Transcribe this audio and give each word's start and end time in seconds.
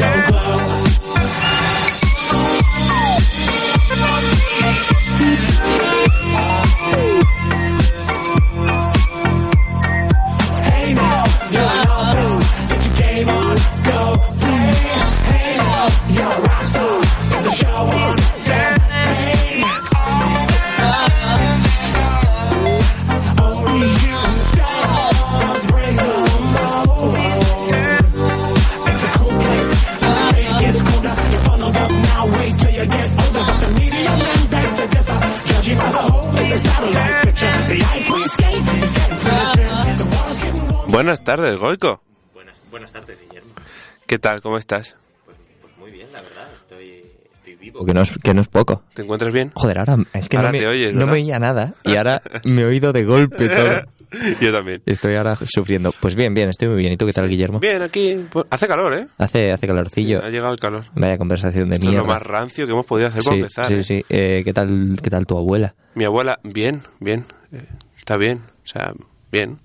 it. 0.00 0.21
Buenas 40.92 41.24
tardes, 41.24 41.58
Goico. 41.58 42.02
Buenas, 42.34 42.60
buenas 42.70 42.92
tardes, 42.92 43.18
Guillermo. 43.20 43.50
¿Qué 44.06 44.18
tal? 44.18 44.40
¿Cómo 44.42 44.58
estás? 44.58 44.96
Pues, 45.24 45.38
pues 45.60 45.76
muy 45.78 45.90
bien, 45.90 46.08
la 46.12 46.20
verdad, 46.20 46.48
estoy, 46.54 47.02
estoy 47.32 47.56
vivo. 47.56 47.78
Porque 47.78 47.94
no 47.94 48.02
es, 48.02 48.12
que 48.22 48.34
no 48.34 48.42
es 48.42 48.48
poco. 48.48 48.82
¿Te 48.94 49.02
encuentras 49.02 49.32
bien? 49.32 49.52
Joder, 49.54 49.78
ahora 49.78 49.96
es 50.12 50.28
que 50.28 50.36
Ahora 50.36 50.52
no, 50.52 50.58
me, 50.58 50.66
oyes, 50.66 50.92
no 50.92 50.98
¿verdad? 51.00 51.12
me 51.14 51.18
oía 51.22 51.38
nada 51.38 51.74
y 51.84 51.96
ahora 51.96 52.22
me 52.44 52.60
he 52.60 52.64
oído 52.66 52.92
de 52.92 53.04
golpe 53.04 53.48
todo. 53.48 53.82
Yo 54.42 54.52
también. 54.52 54.82
Estoy 54.84 55.14
ahora 55.14 55.36
sufriendo. 55.36 55.90
Pues 55.98 56.14
bien, 56.14 56.34
bien, 56.34 56.50
estoy 56.50 56.68
muy 56.68 56.76
bien. 56.76 56.92
¿Y 56.92 56.96
tú 56.98 57.06
qué 57.06 57.14
tal, 57.14 57.26
Guillermo? 57.30 57.58
Bien, 57.60 57.80
aquí 57.80 58.26
pues, 58.30 58.44
hace 58.50 58.68
calor, 58.68 58.92
¿eh? 58.92 59.06
Hace, 59.16 59.50
hace 59.50 59.66
calorcillo. 59.66 60.22
Ha 60.22 60.28
llegado 60.28 60.52
el 60.52 60.60
calor. 60.60 60.84
Vaya 60.94 61.16
conversación 61.16 61.70
de 61.70 61.76
Esto 61.76 61.86
es 61.86 61.92
mierda. 61.92 62.06
lo 62.06 62.12
más 62.12 62.22
rancio 62.22 62.66
que 62.66 62.72
hemos 62.72 62.84
podido 62.84 63.08
hacer 63.08 63.22
para 63.22 63.34
sí, 63.36 63.40
empezar. 63.40 63.68
sí, 63.68 63.74
¿eh? 63.74 63.82
sí. 63.82 64.04
Eh, 64.10 64.42
¿qué, 64.44 64.52
tal, 64.52 64.98
¿Qué 65.02 65.08
tal 65.08 65.24
tu 65.24 65.38
abuela? 65.38 65.74
Mi 65.94 66.04
abuela, 66.04 66.38
bien, 66.42 66.82
bien. 67.00 67.24
Eh, 67.52 67.64
está 67.96 68.18
bien, 68.18 68.42
o 68.62 68.66
sea, 68.66 68.92
bien. 69.30 69.58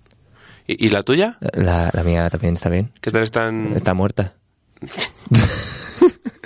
¿Y, 0.67 0.85
y 0.85 0.89
la 0.89 1.01
tuya? 1.03 1.37
La, 1.53 1.89
la 1.93 2.03
mía 2.03 2.29
también 2.29 2.55
está 2.55 2.69
bien. 2.69 2.91
¿Qué 3.01 3.11
tal 3.11 3.23
están? 3.23 3.73
Está 3.75 3.93
muerta. 3.93 4.35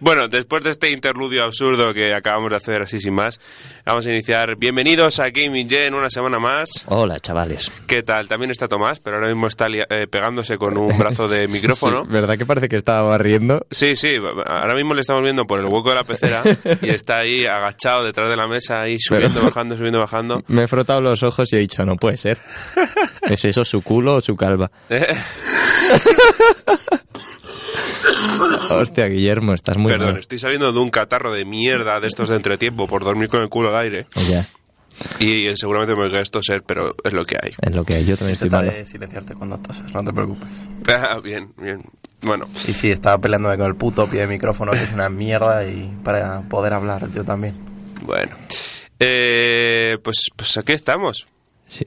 Bueno, 0.00 0.28
después 0.28 0.62
de 0.64 0.70
este 0.70 0.90
interludio 0.90 1.44
absurdo 1.44 1.92
que 1.92 2.14
acabamos 2.14 2.50
de 2.50 2.56
hacer 2.56 2.82
así 2.82 3.00
sin 3.00 3.14
más, 3.14 3.40
vamos 3.84 4.06
a 4.06 4.10
iniciar. 4.10 4.56
Bienvenidos 4.56 5.18
a 5.18 5.30
Gaming 5.30 5.68
Gen 5.68 5.94
una 5.94 6.08
semana 6.10 6.38
más. 6.38 6.84
Hola, 6.86 7.20
chavales. 7.20 7.70
¿Qué 7.86 8.02
tal? 8.02 8.28
También 8.28 8.50
está 8.50 8.68
Tomás, 8.68 9.00
pero 9.00 9.16
ahora 9.16 9.28
mismo 9.28 9.46
está 9.46 9.66
eh, 9.68 10.06
pegándose 10.08 10.56
con 10.56 10.78
un 10.78 10.88
brazo 10.98 11.28
de 11.28 11.48
micrófono. 11.48 12.02
Sí, 12.04 12.08
¿Verdad 12.12 12.38
que 12.38 12.46
parece 12.46 12.68
que 12.68 12.76
estaba 12.76 13.02
barriendo? 13.02 13.66
Sí, 13.70 13.96
sí, 13.96 14.16
ahora 14.46 14.74
mismo 14.74 14.94
le 14.94 15.00
estamos 15.00 15.22
viendo 15.22 15.44
por 15.46 15.60
el 15.60 15.66
hueco 15.66 15.90
de 15.90 15.94
la 15.94 16.04
pecera 16.04 16.42
y 16.82 16.88
está 16.88 17.18
ahí 17.18 17.46
agachado 17.46 18.04
detrás 18.04 18.28
de 18.30 18.36
la 18.36 18.46
mesa, 18.46 18.80
ahí 18.82 18.98
subiendo, 18.98 19.34
Pero- 19.40 19.46
bajando, 19.46 19.76
subiendo, 19.76 19.98
bajando. 19.98 20.42
Me 20.48 20.62
he 20.64 20.68
frotado 20.68 21.00
los 21.00 21.22
ojos 21.22 21.52
y 21.52 21.56
he 21.56 21.60
dicho, 21.60 21.84
no 21.84 21.96
puede 21.96 22.16
ser. 22.16 22.38
¿Es 23.22 23.44
eso 23.44 23.64
su 23.64 23.82
culo 23.82 24.14
o 24.16 24.20
su 24.20 24.36
calva? 24.36 24.70
Hostia, 28.70 29.06
Guillermo, 29.06 29.52
estás 29.52 29.76
muy 29.76 29.92
Perdón, 29.92 30.12
mal. 30.12 30.20
estoy 30.20 30.38
saliendo 30.38 30.72
de 30.72 30.78
un 30.78 30.90
catarro 30.90 31.32
de 31.32 31.44
mierda 31.44 32.00
de 32.00 32.06
estos 32.08 32.28
de 32.28 32.36
entretiempo 32.36 32.86
por 32.86 33.04
dormir 33.04 33.28
con 33.28 33.42
el 33.42 33.48
culo 33.48 33.68
al 33.70 33.82
aire 33.82 34.06
Ya, 34.28 34.46
y 35.20 35.54
seguramente 35.56 35.94
me 35.94 36.08
voy 36.08 36.18
a 36.18 36.22
toser, 36.24 36.62
pero 36.66 36.94
es 37.04 37.12
lo 37.12 37.24
que 37.24 37.36
hay. 37.42 37.52
es 37.60 37.74
lo 37.74 37.84
que 37.84 37.96
hay. 37.96 38.04
Yo 38.06 38.16
también 38.16 38.32
estoy 38.34 38.48
malo. 38.50 38.64
Intentaré 38.68 38.86
silenciarte 38.90 39.34
cuando 39.34 39.58
toses, 39.58 39.92
no 39.92 40.02
te 40.02 40.12
preocupes. 40.12 40.48
Ah, 40.88 41.18
bien, 41.22 41.52
bien. 41.58 41.82
Bueno, 42.22 42.48
Y 42.66 42.72
sí, 42.72 42.90
estaba 42.90 43.18
peleándome 43.18 43.56
con 43.58 43.66
el 43.66 43.74
puto 43.74 44.08
pie 44.08 44.20
de 44.20 44.26
micrófono, 44.28 44.72
que 44.72 44.82
es 44.84 44.92
una 44.92 45.08
mierda, 45.08 45.66
y 45.66 45.94
para 46.02 46.40
poder 46.42 46.72
hablar 46.74 47.10
yo 47.10 47.24
también. 47.24 47.54
bueno. 48.02 48.36
Eh, 48.98 49.98
pues, 50.02 50.16
pues 50.34 50.56
aquí 50.56 50.72
estamos. 50.72 51.26
Sí, 51.68 51.84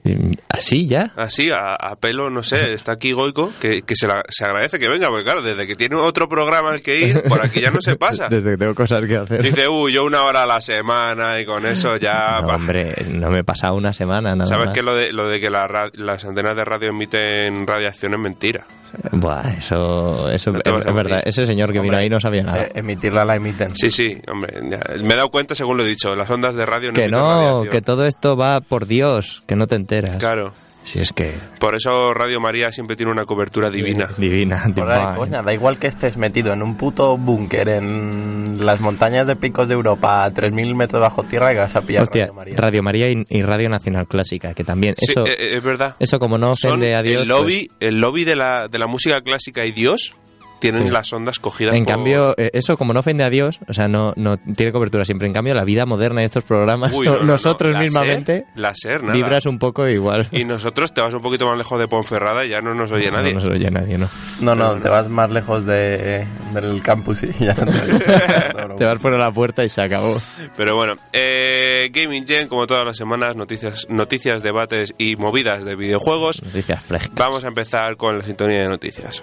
¿Así 0.50 0.86
ya? 0.86 1.12
Así, 1.16 1.50
a, 1.50 1.74
a 1.74 1.96
pelo, 1.96 2.28
no 2.28 2.42
sé, 2.42 2.74
está 2.74 2.92
aquí 2.92 3.12
Goico, 3.12 3.50
que, 3.58 3.80
que 3.82 3.96
se, 3.96 4.06
la- 4.06 4.24
se 4.28 4.44
agradece 4.44 4.78
que 4.78 4.88
venga, 4.88 5.08
porque 5.08 5.24
claro, 5.24 5.40
desde 5.42 5.66
que 5.66 5.74
tiene 5.74 5.96
otro 5.96 6.28
programa 6.28 6.70
al 6.70 6.82
que 6.82 7.00
ir, 7.00 7.22
por 7.28 7.40
aquí 7.44 7.60
ya 7.62 7.70
no 7.70 7.80
se 7.80 7.96
pasa. 7.96 8.26
Desde 8.30 8.50
que 8.52 8.56
tengo 8.58 8.74
cosas 8.74 9.04
que 9.06 9.16
hacer. 9.16 9.42
Dice, 9.42 9.68
uy, 9.68 9.92
yo 9.94 10.04
una 10.04 10.22
hora 10.24 10.42
a 10.42 10.46
la 10.46 10.60
semana 10.60 11.40
y 11.40 11.46
con 11.46 11.64
eso 11.64 11.96
ya... 11.96 12.40
No, 12.42 12.48
bah". 12.48 12.56
hombre, 12.56 12.94
no 13.10 13.30
me 13.30 13.40
he 13.40 13.44
pasado 13.44 13.74
una 13.74 13.94
semana 13.94 14.34
nada 14.36 14.46
Sabes 14.46 14.66
más. 14.66 14.74
que 14.74 14.82
lo 14.82 14.94
de, 14.94 15.12
lo 15.14 15.28
de 15.28 15.40
que 15.40 15.48
la 15.48 15.90
las 15.94 16.24
antenas 16.26 16.54
de 16.56 16.64
radio 16.64 16.90
emiten 16.90 17.66
radiación 17.66 18.12
es 18.14 18.20
mentira. 18.20 18.66
Buah, 19.12 19.54
eso, 19.58 20.30
eso 20.30 20.52
No 20.52 20.58
es, 20.78 20.86
es 20.86 20.94
verdad. 20.94 21.22
Ese 21.24 21.46
señor 21.46 21.68
que 21.68 21.80
vino 21.80 21.92
Hombre, 21.92 22.04
ahí 22.04 22.08
no 22.08 22.20
sabía 22.20 22.42
nada. 22.42 22.64
Eh, 22.64 22.72
emitirla 22.74 23.24
la 23.24 23.36
emiten. 23.36 23.74
Sí, 23.74 23.90
sí, 23.90 24.18
hombre, 24.30 24.60
ya, 24.68 24.80
me 25.02 25.14
he 25.14 25.16
dado 25.16 25.30
cuenta 25.30 25.54
según 25.54 25.76
lo 25.76 25.84
he 25.84 25.88
dicho, 25.88 26.14
las 26.16 26.30
ondas 26.30 26.54
de 26.54 26.66
radio 26.66 26.88
no 26.88 26.94
que 26.94 27.08
no, 27.08 27.18
radiación. 27.18 27.68
que 27.70 27.82
todo 27.82 28.06
esto 28.06 28.36
va 28.36 28.60
por 28.60 28.86
Dios, 28.86 29.42
que 29.46 29.56
no 29.56 29.66
te 29.66 29.76
enteras. 29.76 30.16
Claro, 30.16 30.52
Si 30.84 30.98
es 30.98 31.12
que... 31.12 31.34
por 31.58 31.74
eso 31.74 32.14
Radio 32.14 32.40
María 32.40 32.72
siempre 32.72 32.96
tiene 32.96 33.12
una 33.12 33.24
cobertura 33.24 33.70
divina. 33.70 34.08
Divina, 34.16 34.62
divine. 34.66 35.14
coña, 35.16 35.42
da 35.42 35.52
igual 35.52 35.78
que 35.78 35.86
estés 35.86 36.16
metido 36.16 36.52
en 36.52 36.62
un 36.62 36.76
puto 36.76 37.16
búnker 37.16 37.68
en 37.68 38.64
las 38.64 38.80
montañas 38.80 39.26
de 39.26 39.36
picos 39.36 39.68
de 39.68 39.74
Europa 39.74 40.24
a 40.24 40.32
3.000 40.32 40.74
metros 40.74 41.00
bajo 41.00 41.22
tierra 41.24 41.52
y 41.52 41.56
vas 41.56 41.76
a 41.76 41.82
pillar 41.82 42.02
Hostia, 42.04 42.26
Radio 42.26 42.34
María. 42.34 42.56
Radio 42.56 42.82
María 42.82 43.10
y, 43.10 43.26
y 43.28 43.42
Radio 43.42 43.68
Nacional 43.68 44.06
Clásica, 44.06 44.54
que 44.54 44.64
también... 44.64 44.94
Sí, 44.96 45.12
eso, 45.12 45.26
eh, 45.26 45.36
eh, 45.38 45.56
es 45.56 45.62
verdad. 45.62 45.96
eso 45.98 46.18
como 46.18 46.38
no 46.38 46.56
Son 46.56 46.72
ofende 46.72 46.94
a 46.94 47.02
Dios... 47.02 47.16
pues 47.16 47.22
el 47.22 47.28
lobby, 47.28 47.70
el 47.80 48.00
lobby 48.00 48.24
de 48.24 48.36
la, 48.36 48.68
de 48.68 48.78
la 48.78 48.86
música 48.86 49.20
clásica 49.20 49.64
y 49.64 49.72
Dios 49.72 50.14
tienen 50.60 50.84
Sí. 50.84 50.90
las 50.90 51.12
ondas 51.12 51.38
cogidas 51.40 51.74
En 51.74 51.84
por- 51.84 51.94
cambio, 51.94 52.34
eh, 52.38 52.50
eso 52.52 52.76
como 52.76 52.92
no 52.92 53.00
ofende 53.00 53.24
a 53.24 53.30
Dios, 53.30 53.58
o 53.68 53.72
sea, 53.72 53.88
no, 53.88 54.12
no 54.16 54.36
tiene 54.36 54.72
cobertura 54.72 55.04
siempre. 55.04 55.26
En 55.26 55.34
cambio, 55.34 55.54
la 55.54 55.64
vida 55.64 55.86
moderna 55.86 56.20
de 56.20 56.26
estos 56.26 56.44
programas, 56.44 56.92
Uy, 56.92 57.06
no, 57.06 57.12
no, 57.12 57.18
no, 57.20 57.24
nosotros 57.26 57.76
mismamente, 57.78 58.44
láser, 58.54 59.02
nada. 59.02 59.14
vibras 59.14 59.46
un 59.46 59.58
poco 59.58 59.88
igual. 59.88 60.28
Y 60.32 60.44
nosotros 60.44 60.92
te 60.94 61.00
vas 61.00 61.12
un 61.14 61.22
poquito 61.22 61.46
más 61.46 61.56
lejos 61.58 61.78
de 61.80 61.88
Ponferrada 61.88 62.44
y 62.44 62.50
ya 62.50 62.60
no 62.60 62.74
nos 62.74 62.92
oye 62.92 63.10
nadie. 63.10 63.32
No 63.34 63.40
nos 63.40 63.48
oye 63.48 63.70
nadie, 63.70 63.98
¿no? 63.98 64.08
No, 64.40 64.54
no, 64.54 64.78
te 64.80 64.88
vas 64.88 65.08
más 65.08 65.30
lejos 65.30 65.64
de, 65.66 66.26
del 66.54 66.82
campus 66.82 67.22
y 67.22 67.32
ya 67.44 67.54
no 67.54 67.66
te... 67.72 67.80
Te 68.80 68.84
vas 68.86 68.98
fuera 68.98 69.16
de 69.18 69.22
la 69.24 69.32
puerta 69.32 69.64
y 69.64 69.68
se 69.68 69.82
acabó. 69.82 70.16
Pero 70.56 70.74
bueno, 70.76 70.94
eh, 71.12 71.90
Gaming 71.92 72.26
Gen, 72.26 72.48
como 72.48 72.66
todas 72.66 72.84
las 72.84 72.96
semanas, 72.96 73.36
noticias, 73.36 73.86
noticias, 73.90 74.42
debates 74.42 74.94
y 74.98 75.16
movidas 75.16 75.64
de 75.64 75.76
videojuegos. 75.76 76.42
Noticias 76.42 76.82
frescas. 76.82 77.12
Vamos 77.14 77.44
a 77.44 77.48
empezar 77.48 77.96
con 77.96 78.18
la 78.18 78.24
sintonía 78.24 78.60
de 78.62 78.68
noticias. 78.68 79.22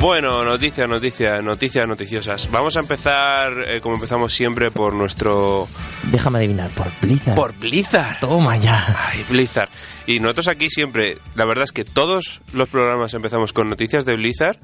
Bueno, 0.00 0.44
noticias, 0.44 0.88
noticias, 0.88 1.42
noticias 1.42 1.84
noticiosas. 1.86 2.48
Vamos 2.52 2.76
a 2.76 2.80
empezar, 2.80 3.52
eh, 3.66 3.80
como 3.80 3.96
empezamos 3.96 4.32
siempre, 4.32 4.70
por 4.70 4.92
nuestro... 4.94 5.66
Déjame 6.12 6.38
adivinar, 6.38 6.70
por 6.70 6.86
Blizzard. 7.02 7.34
Por 7.34 7.52
Blizzard. 7.58 8.20
Toma 8.20 8.56
ya. 8.58 8.86
Ay, 9.10 9.24
Blizzard. 9.28 9.68
Y 10.06 10.20
nosotros 10.20 10.46
aquí 10.48 10.70
siempre, 10.70 11.18
la 11.34 11.44
verdad 11.46 11.64
es 11.64 11.72
que 11.72 11.82
todos 11.82 12.40
los 12.52 12.68
programas 12.68 13.12
empezamos 13.14 13.52
con 13.52 13.68
noticias 13.68 14.04
de 14.04 14.14
Blizzard 14.14 14.58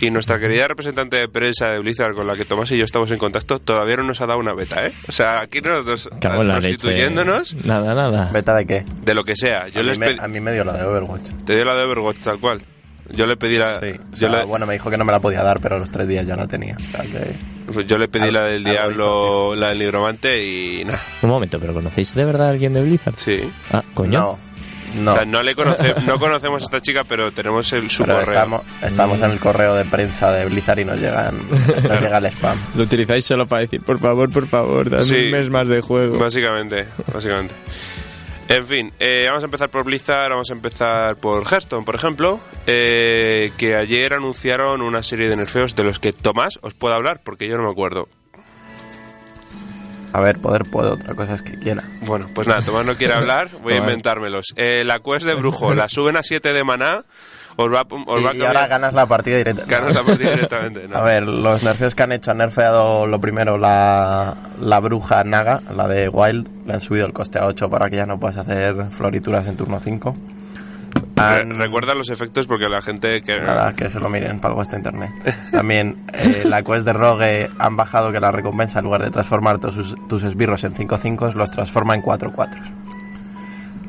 y 0.00 0.10
nuestra 0.10 0.40
querida 0.40 0.66
representante 0.66 1.18
de 1.18 1.28
prensa 1.28 1.66
de 1.66 1.78
Blizzard 1.78 2.14
con 2.14 2.26
la 2.26 2.34
que 2.34 2.46
Tomás 2.46 2.70
y 2.72 2.78
yo 2.78 2.84
estamos 2.84 3.10
en 3.10 3.18
contacto 3.18 3.58
todavía 3.58 3.96
no 3.96 4.04
nos 4.04 4.22
ha 4.22 4.26
dado 4.26 4.38
una 4.40 4.54
beta, 4.54 4.86
¿eh? 4.86 4.92
O 5.06 5.12
sea, 5.12 5.40
aquí 5.42 5.60
nosotros 5.60 6.08
constituyéndonos 6.20 7.54
Nada, 7.66 7.94
nada. 7.94 8.30
¿Beta 8.32 8.56
de 8.56 8.66
qué? 8.66 8.84
de 9.02 9.14
lo 9.14 9.24
que 9.24 9.36
sea. 9.36 9.68
Yo 9.68 9.80
a, 9.80 9.82
les 9.82 9.98
mí 9.98 10.06
me, 10.06 10.16
a 10.18 10.26
mí 10.26 10.40
me 10.40 10.52
dio 10.54 10.64
la 10.64 10.72
de 10.72 10.84
Overwatch. 10.84 11.44
te 11.44 11.54
doy 11.56 11.64
la 11.66 11.74
de 11.74 11.84
Overwatch 11.84 12.18
tal 12.18 12.40
cual. 12.40 12.62
Yo 13.12 13.26
le 13.26 13.36
pedí 13.36 13.56
la... 13.58 13.80
Sí. 13.80 13.86
O 13.90 14.16
yo, 14.16 14.28
sea, 14.28 14.38
le, 14.40 14.44
Bueno, 14.44 14.66
me 14.66 14.74
dijo 14.74 14.90
que 14.90 14.96
no 14.96 15.04
me 15.04 15.12
la 15.12 15.20
podía 15.20 15.42
dar, 15.42 15.60
pero 15.60 15.76
a 15.76 15.78
los 15.78 15.90
tres 15.90 16.08
días 16.08 16.26
ya 16.26 16.36
la 16.36 16.46
tenía. 16.46 16.76
O 16.76 16.80
sea 16.92 17.02
que... 17.02 17.72
pues 17.72 17.86
yo 17.86 17.98
le 17.98 18.08
pedí 18.08 18.24
Algo- 18.28 18.32
la 18.40 18.44
del 18.44 18.64
diablo, 18.64 19.54
la 19.56 19.68
del 19.70 19.78
nigromante 19.80 20.44
y 20.46 20.84
nada. 20.84 21.00
Un 21.22 21.30
momento, 21.30 21.58
¿pero 21.60 21.72
conocéis 21.74 22.14
de 22.14 22.24
verdad 22.24 22.48
a 22.48 22.50
alguien 22.50 22.72
de 22.74 22.82
Blizzard? 22.82 23.14
Sí. 23.16 23.42
Ah, 23.72 23.82
coño. 23.94 24.20
No, 24.20 24.38
no. 25.02 25.12
O 25.12 25.16
sea, 25.16 25.24
no 25.24 25.42
le 25.42 25.54
conoce, 25.54 25.94
no 26.06 26.18
conocemos 26.18 26.62
a 26.62 26.64
esta 26.64 26.80
chica, 26.80 27.04
pero 27.04 27.30
tenemos 27.32 27.72
el 27.72 27.88
su 27.90 28.02
pero 28.04 28.16
correo. 28.20 28.32
estamos, 28.34 28.62
estamos 28.82 29.18
en 29.22 29.30
el 29.30 29.38
correo 29.38 29.74
de 29.76 29.84
prensa 29.84 30.32
de 30.32 30.46
Blizzard 30.46 30.80
y 30.80 30.84
nos, 30.84 31.00
llegan, 31.00 31.38
nos 31.88 32.00
llega 32.00 32.18
el 32.18 32.26
spam. 32.26 32.58
Lo 32.76 32.82
utilizáis 32.82 33.24
solo 33.24 33.46
para 33.46 33.62
decir, 33.62 33.80
por 33.82 33.98
favor, 34.00 34.30
por 34.30 34.46
favor, 34.48 34.90
dame 34.90 35.04
Sí. 35.04 35.16
un 35.16 35.30
mes 35.32 35.48
más 35.50 35.68
de 35.68 35.80
juego. 35.80 36.18
Básicamente, 36.18 36.86
básicamente. 37.12 37.54
En 38.50 38.66
fin, 38.66 38.92
eh, 38.98 39.26
vamos 39.28 39.44
a 39.44 39.46
empezar 39.46 39.68
por 39.70 39.84
Blizzard, 39.84 40.30
vamos 40.30 40.50
a 40.50 40.54
empezar 40.54 41.14
por 41.18 41.44
Hearthstone, 41.44 41.84
por 41.84 41.94
ejemplo, 41.94 42.40
eh, 42.66 43.52
que 43.56 43.76
ayer 43.76 44.12
anunciaron 44.12 44.82
una 44.82 45.04
serie 45.04 45.28
de 45.28 45.36
nerfeos 45.36 45.76
de 45.76 45.84
los 45.84 46.00
que 46.00 46.12
Tomás 46.12 46.58
os 46.60 46.74
puede 46.74 46.96
hablar, 46.96 47.20
porque 47.22 47.46
yo 47.46 47.56
no 47.56 47.62
me 47.62 47.70
acuerdo. 47.70 48.08
A 50.12 50.20
ver, 50.20 50.40
poder 50.40 50.64
puedo, 50.64 50.94
otra 50.94 51.14
cosa 51.14 51.34
es 51.34 51.42
que 51.42 51.60
quiera. 51.60 51.84
Bueno, 52.00 52.28
pues 52.34 52.48
nada, 52.48 52.62
Tomás 52.62 52.84
no 52.84 52.96
quiere 52.96 53.14
hablar, 53.18 53.50
voy 53.62 53.74
a 53.74 53.76
inventármelos. 53.76 54.46
Eh, 54.56 54.82
la 54.82 54.98
quest 54.98 55.26
de 55.26 55.34
brujo, 55.34 55.72
la 55.72 55.88
suben 55.88 56.16
a 56.16 56.24
7 56.24 56.52
de 56.52 56.64
maná, 56.64 57.04
os 57.56 57.72
va, 57.72 57.82
os 58.06 58.20
Y, 58.20 58.24
va 58.24 58.30
a 58.30 58.34
y 58.34 58.40
ahora 58.40 58.60
cambiar- 58.60 58.68
ganas 58.68 58.94
la 58.94 59.06
partida 59.06 59.36
directamente. 59.36 59.74
ganas 59.74 59.94
la 59.94 60.02
partida 60.02 60.30
directamente. 60.30 60.88
¿no? 60.88 60.96
A 60.98 61.02
ver, 61.02 61.22
los 61.26 61.62
nerfeos 61.62 61.94
que 61.94 62.02
han 62.02 62.12
hecho 62.12 62.30
han 62.30 62.38
nerfeado 62.38 63.06
lo 63.06 63.20
primero 63.20 63.58
la, 63.58 64.34
la 64.60 64.80
bruja 64.80 65.24
Naga, 65.24 65.60
la 65.74 65.86
de 65.88 66.08
Wild, 66.08 66.48
le 66.66 66.72
han 66.74 66.80
subido 66.80 67.06
el 67.06 67.12
coste 67.12 67.38
a 67.38 67.46
8 67.46 67.68
para 67.68 67.90
que 67.90 67.96
ya 67.96 68.06
no 68.06 68.18
puedas 68.18 68.36
hacer 68.38 68.74
florituras 68.90 69.46
en 69.46 69.56
turno 69.56 69.78
5. 69.80 70.16
Re- 71.16 71.22
Han- 71.42 71.58
recuerda 71.58 71.94
los 71.94 72.08
efectos 72.10 72.46
porque 72.46 72.68
la 72.68 72.80
gente 72.82 73.20
que... 73.22 73.38
Nada, 73.40 73.74
que 73.74 73.90
se 73.90 74.00
lo 74.00 74.08
miren, 74.08 74.40
para 74.40 74.52
algo 74.52 74.62
está 74.62 74.76
internet. 74.76 75.10
También 75.52 75.96
eh, 76.14 76.42
la 76.46 76.62
quest 76.62 76.84
de 76.86 76.92
Rogue 76.94 77.50
han 77.58 77.76
bajado 77.76 78.10
que 78.10 78.18
la 78.20 78.32
recompensa 78.32 78.78
en 78.78 78.86
lugar 78.86 79.02
de 79.02 79.10
transformar 79.10 79.58
sus- 79.72 79.94
tus 80.08 80.22
esbirros 80.24 80.64
en 80.64 80.74
5-5 80.74 81.34
los 81.34 81.50
transforma 81.50 81.94
en 81.94 82.02
4-4. 82.02 82.48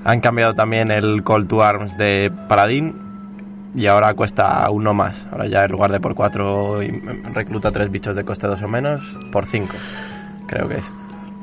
Han 0.04 0.20
cambiado 0.20 0.54
también 0.56 0.92
el 0.92 1.24
Call 1.24 1.48
to 1.48 1.64
Arms 1.64 1.96
de 1.98 2.32
Paladín 2.50 2.96
y 3.74 3.88
ahora 3.88 4.14
cuesta 4.14 4.70
uno 4.70 4.94
más. 4.94 5.28
Ahora 5.32 5.48
ya 5.48 5.64
en 5.64 5.72
lugar 5.72 5.92
de 5.92 6.00
por 6.00 6.16
4 6.16 6.80
recluta 7.34 7.72
3 7.72 7.92
bichos 7.92 8.16
de 8.16 8.24
coste 8.24 8.48
2 8.48 8.62
o 8.62 8.68
menos, 8.68 9.18
por 9.32 9.46
5 9.46 9.74
creo 10.48 10.68
que 10.68 10.78
es. 10.78 10.92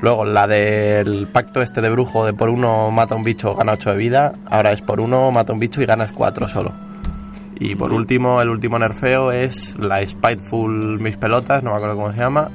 Luego 0.00 0.24
la 0.24 0.46
del 0.46 1.26
pacto 1.26 1.60
este 1.60 1.80
de 1.80 1.90
brujo 1.90 2.24
de 2.24 2.32
por 2.32 2.50
1 2.50 2.90
mata 2.92 3.14
un 3.14 3.24
bicho, 3.24 3.54
gana 3.54 3.72
8 3.72 3.90
de 3.90 3.96
vida. 3.96 4.34
Ahora 4.46 4.72
es 4.72 4.80
por 4.82 5.00
1 5.00 5.30
mata 5.32 5.52
un 5.52 5.58
bicho 5.58 5.82
y 5.82 5.86
ganas 5.86 6.12
4 6.12 6.48
solo. 6.48 6.72
Y 7.60 7.74
por 7.74 7.92
último, 7.92 8.40
el 8.40 8.50
último 8.50 8.78
nerfeo 8.78 9.32
es 9.32 9.76
la 9.78 10.04
Spiteful 10.06 11.00
Mis 11.00 11.16
Pelotas, 11.16 11.64
no 11.64 11.70
me 11.70 11.76
acuerdo 11.76 11.96
cómo 11.96 12.12
se 12.12 12.18
llama. 12.18 12.50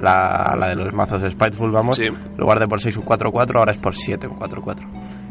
La, 0.00 0.54
la 0.56 0.68
de 0.68 0.76
los 0.76 0.92
mazos 0.92 1.20
Spiteful, 1.32 1.72
vamos. 1.72 1.96
Sí. 1.96 2.04
En 2.04 2.16
lugar 2.36 2.60
de 2.60 2.68
por 2.68 2.80
6 2.80 2.96
un 2.98 3.04
4-4, 3.04 3.56
ahora 3.56 3.72
es 3.72 3.78
por 3.78 3.94
7 3.94 4.28
un 4.28 4.38
4-4. 4.38 4.76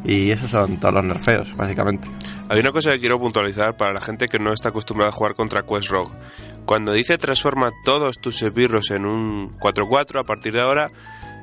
Y 0.05 0.29
esos 0.29 0.51
son 0.51 0.79
todos 0.79 0.93
los 0.93 1.03
nerfeos, 1.03 1.55
básicamente. 1.55 2.07
Hay 2.47 2.59
una 2.59 2.71
cosa 2.71 2.91
que 2.91 2.99
quiero 2.99 3.19
puntualizar 3.19 3.75
para 3.75 3.93
la 3.93 4.01
gente 4.01 4.27
que 4.27 4.37
no 4.37 4.53
está 4.53 4.69
acostumbrada 4.69 5.09
a 5.09 5.11
jugar 5.11 5.33
contra 5.33 5.63
Quest 5.63 5.89
Rogue. 5.89 6.11
Cuando 6.65 6.93
dice 6.93 7.17
transforma 7.17 7.71
todos 7.83 8.19
tus 8.19 8.41
esbirros 8.41 8.91
en 8.91 9.05
un 9.05 9.55
4-4, 9.57 10.19
a 10.19 10.23
partir 10.23 10.53
de 10.53 10.61
ahora 10.61 10.91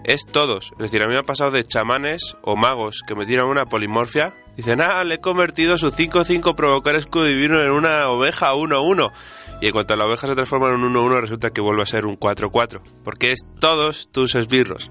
es 0.04 0.24
todos. 0.24 0.72
Es 0.72 0.78
decir, 0.78 1.02
a 1.02 1.06
mí 1.06 1.14
me 1.14 1.20
ha 1.20 1.24
pasado 1.24 1.50
de 1.50 1.64
chamanes 1.64 2.36
o 2.42 2.56
magos 2.56 3.02
que 3.06 3.14
me 3.14 3.26
tiran 3.26 3.46
una 3.46 3.66
polimorfia. 3.66 4.34
Dicen, 4.56 4.80
ah, 4.80 5.02
le 5.04 5.16
he 5.16 5.20
convertido 5.20 5.78
su 5.78 5.90
5-5 5.90 6.54
provocar 6.54 6.96
escudo 6.96 7.24
divino 7.24 7.60
en 7.62 7.70
una 7.70 8.08
oveja 8.08 8.52
1-1. 8.52 9.12
Y 9.60 9.66
en 9.66 9.72
cuanto 9.72 9.94
a 9.94 9.96
la 9.96 10.06
oveja 10.06 10.26
se 10.26 10.34
transforma 10.34 10.68
en 10.68 10.74
un 10.74 10.94
1-1, 10.94 11.20
resulta 11.20 11.50
que 11.50 11.60
vuelve 11.60 11.82
a 11.82 11.86
ser 11.86 12.04
un 12.04 12.18
4-4. 12.18 12.80
Porque 13.04 13.32
es 13.32 13.40
todos 13.60 14.08
tus 14.10 14.34
esbirros. 14.34 14.90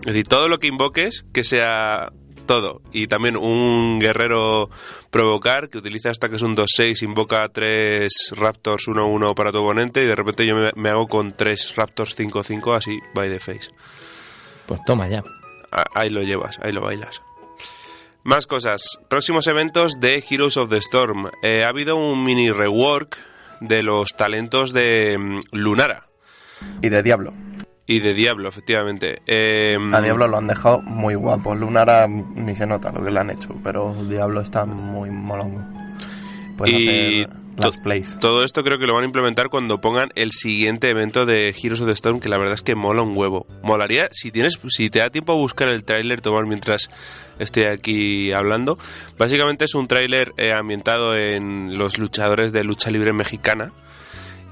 Es 0.00 0.06
decir, 0.06 0.26
todo 0.26 0.48
lo 0.48 0.58
que 0.58 0.66
invoques, 0.66 1.24
que 1.32 1.44
sea 1.44 2.12
todo. 2.46 2.82
Y 2.92 3.06
también 3.06 3.36
un 3.36 3.98
guerrero 3.98 4.68
provocar 5.10 5.68
que 5.68 5.78
utiliza 5.78 6.10
hasta 6.10 6.28
que 6.28 6.36
es 6.36 6.42
un 6.42 6.56
2-6, 6.56 7.02
invoca 7.02 7.48
3 7.48 8.10
Raptors 8.36 8.88
1-1 8.88 9.34
para 9.34 9.52
tu 9.52 9.58
oponente 9.58 10.02
y 10.02 10.06
de 10.06 10.14
repente 10.14 10.46
yo 10.46 10.54
me, 10.56 10.70
me 10.76 10.88
hago 10.90 11.06
con 11.06 11.32
3 11.32 11.74
Raptors 11.76 12.16
5-5 12.18 12.76
así, 12.76 12.98
by 13.14 13.28
the 13.28 13.38
face. 13.40 13.70
Pues 14.66 14.80
toma 14.86 15.08
ya. 15.08 15.22
A- 15.70 15.84
Ahí 15.94 16.10
lo 16.10 16.22
llevas, 16.22 16.58
ahí 16.62 16.72
lo 16.72 16.80
bailas. 16.82 17.20
Más 18.24 18.46
cosas. 18.46 18.82
Próximos 19.08 19.46
eventos 19.48 19.94
de 19.98 20.22
Heroes 20.28 20.56
of 20.56 20.68
the 20.70 20.76
Storm. 20.76 21.28
Eh, 21.42 21.64
ha 21.64 21.68
habido 21.68 21.96
un 21.96 22.22
mini 22.22 22.50
rework 22.50 23.18
de 23.60 23.82
los 23.82 24.10
talentos 24.16 24.72
de 24.72 25.18
mm, 25.18 25.38
Lunara 25.52 26.06
Y 26.80 26.88
de 26.88 27.02
Diablo. 27.02 27.32
Y 27.92 28.00
de 28.00 28.14
Diablo, 28.14 28.48
efectivamente. 28.48 29.20
Eh, 29.26 29.76
A 29.92 30.00
Diablo 30.00 30.26
lo 30.28 30.38
han 30.38 30.46
dejado 30.46 30.80
muy 30.82 31.14
guapo. 31.14 31.54
Lunara 31.54 32.08
ni 32.08 32.56
se 32.56 32.66
nota 32.66 32.90
lo 32.90 33.04
que 33.04 33.10
le 33.10 33.20
han 33.20 33.30
hecho, 33.30 33.54
pero 33.62 33.94
Diablo 34.08 34.40
está 34.40 34.64
muy 34.64 35.10
molongo. 35.10 35.62
Puedes 36.56 36.74
Y 36.74 36.88
hacer 37.22 37.30
las 37.56 37.76
plays. 37.76 38.18
Todo 38.18 38.44
esto 38.44 38.62
creo 38.62 38.78
que 38.78 38.86
lo 38.86 38.94
van 38.94 39.02
a 39.02 39.06
implementar 39.06 39.50
cuando 39.50 39.80
pongan 39.80 40.08
el 40.14 40.32
siguiente 40.32 40.88
evento 40.90 41.26
de 41.26 41.50
Heroes 41.50 41.82
of 41.82 41.86
the 41.86 41.92
Storm, 41.92 42.20
que 42.20 42.30
la 42.30 42.38
verdad 42.38 42.54
es 42.54 42.62
que 42.62 42.74
mola 42.74 43.02
un 43.02 43.16
huevo. 43.16 43.46
Molaría, 43.62 44.08
si 44.10 44.30
tienes, 44.30 44.58
si 44.68 44.88
te 44.88 45.00
da 45.00 45.10
tiempo 45.10 45.32
a 45.32 45.36
buscar 45.36 45.68
el 45.68 45.84
tráiler, 45.84 46.22
tomar 46.22 46.46
mientras 46.46 46.88
estoy 47.38 47.64
aquí 47.64 48.32
hablando. 48.32 48.78
Básicamente 49.18 49.66
es 49.66 49.74
un 49.74 49.86
tráiler 49.86 50.32
eh, 50.38 50.52
ambientado 50.52 51.14
en 51.14 51.76
los 51.76 51.98
luchadores 51.98 52.52
de 52.52 52.64
lucha 52.64 52.90
libre 52.90 53.12
mexicana 53.12 53.68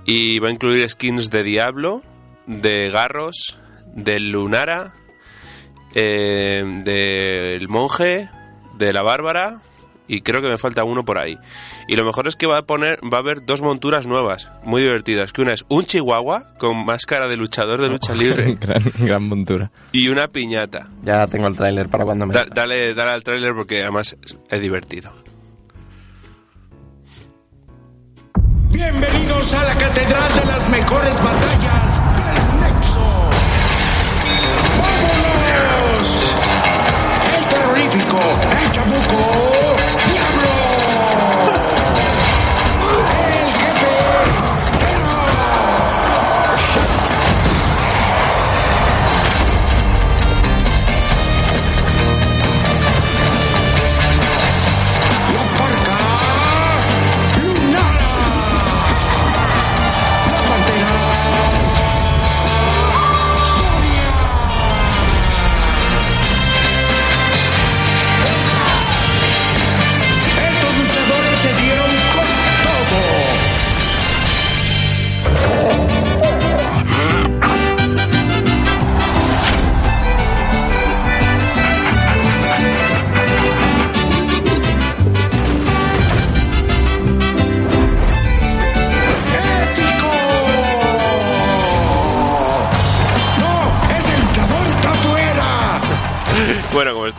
y 0.05 0.39
va 0.41 0.49
a 0.49 0.53
incluir 0.53 0.87
skins 0.89 1.31
de 1.31 1.43
Diablo, 1.43 2.03
de 2.47 2.91
Garros, 2.91 3.59
del 3.95 4.31
Lunara, 4.31 4.95
eh, 5.95 6.65
del 6.85 7.69
Monje, 7.69 8.29
de 8.77 8.93
la 8.93 9.03
Bárbara 9.03 9.61
y 10.07 10.23
creo 10.23 10.43
que 10.43 10.49
me 10.49 10.59
falta 10.59 10.83
uno 10.83 11.05
por 11.05 11.19
ahí. 11.19 11.39
Y 11.87 11.95
lo 11.95 12.05
mejor 12.05 12.27
es 12.27 12.35
que 12.35 12.47
va 12.49 12.59
a 12.59 12.63
poner, 12.63 12.99
va 13.05 13.19
a 13.19 13.21
haber 13.21 13.45
dos 13.45 13.63
monturas 13.63 14.09
nuevas, 14.09 14.49
muy 14.65 14.83
divertidas, 14.83 15.33
que 15.33 15.41
una 15.43 15.53
es 15.53 15.65
un 15.69 15.85
chihuahua 15.85 16.55
con 16.59 16.85
máscara 16.85 17.29
de 17.29 17.37
luchador 17.37 17.81
de 17.81 17.89
lucha 17.89 18.13
libre 18.15 18.57
gran, 18.61 18.83
gran 18.99 19.23
montura. 19.29 19.71
y 19.93 20.09
una 20.09 20.27
piñata. 20.27 20.89
Ya 21.05 21.27
tengo 21.29 21.47
el 21.47 21.55
tráiler 21.55 21.89
para 21.89 22.05
cuando 22.05 22.27
me... 22.27 22.35
Da- 22.35 22.47
dale, 22.53 22.93
dale 22.95 23.11
al 23.13 23.23
tráiler 23.23 23.55
porque 23.55 23.83
además 23.83 24.17
es, 24.21 24.37
es 24.49 24.61
divertido. 24.61 25.13
Bienvenidos 28.73 29.53
a 29.55 29.65
la 29.65 29.75
Catedral 29.79 30.33
de 30.41 30.47
las 30.47 30.71
Mejores 30.71 31.15
Batallas 31.23 31.80
Chamuco, 37.91 38.21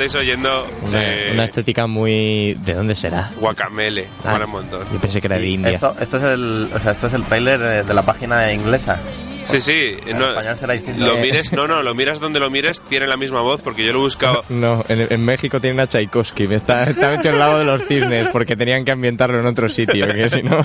estáis 0.06 0.16
oyendo, 0.24 0.68
Una, 0.88 1.02
una 1.34 1.44
estética 1.44 1.88
muy... 1.88 2.56
¿De 2.64 2.74
dónde 2.74 2.96
será? 2.96 3.32
guacamele, 3.40 4.08
Ah, 4.24 4.32
mola 4.32 4.46
un 4.46 4.52
montón. 4.52 4.82
Yo 4.92 5.00
pensé 5.00 5.22
que 5.22 5.28
era 5.28 5.38
de 5.38 5.48
India. 5.48 5.72
Esto, 5.72 5.96
esto 6.00 6.18
es 6.18 6.24
el, 6.24 6.70
o 6.74 6.80
sea, 6.80 6.92
esto 6.92 7.08
es 7.08 7.14
el 7.14 7.24
tráiler 7.24 7.60
de, 7.60 7.84
de 7.84 7.94
la 7.94 8.02
página 8.04 8.52
inglesa. 8.52 9.00
Sí, 9.46 9.60
sí, 9.62 9.96
En 10.06 10.18
no, 10.18 10.28
español 10.28 10.58
será 10.58 10.74
distinto. 10.74 11.06
lo 11.06 11.18
Eh. 11.18 11.22
mires, 11.22 11.52
no, 11.54 11.68
no, 11.68 11.84
lo 11.84 11.94
miras 11.96 12.20
donde 12.20 12.40
lo 12.40 12.50
mires, 12.50 12.82
tiene 12.82 13.08
la 13.08 13.18
misma 13.18 13.42
voz, 13.42 13.62
porque 13.62 13.84
yo 13.86 13.92
lo 13.94 14.00
he 14.00 14.02
buscado. 14.04 14.44
No, 14.50 14.84
en, 14.90 15.08
en 15.10 15.26
México 15.26 15.60
tiene 15.60 15.74
una 15.76 15.88
Tchaikovsky. 15.88 16.44
Está, 16.52 16.84
está 16.84 17.12
metido 17.12 17.34
al 17.34 17.40
lado 17.40 17.60
de 17.60 17.66
los 17.66 17.82
cisnes 17.88 18.28
porque 18.30 18.56
tenían 18.56 18.86
que 18.86 18.92
ambientarlo 18.92 19.40
en 19.40 19.46
otro 19.48 19.68
sitio. 19.70 20.06
Que 20.14 20.30
si 20.30 20.44
no... 20.44 20.58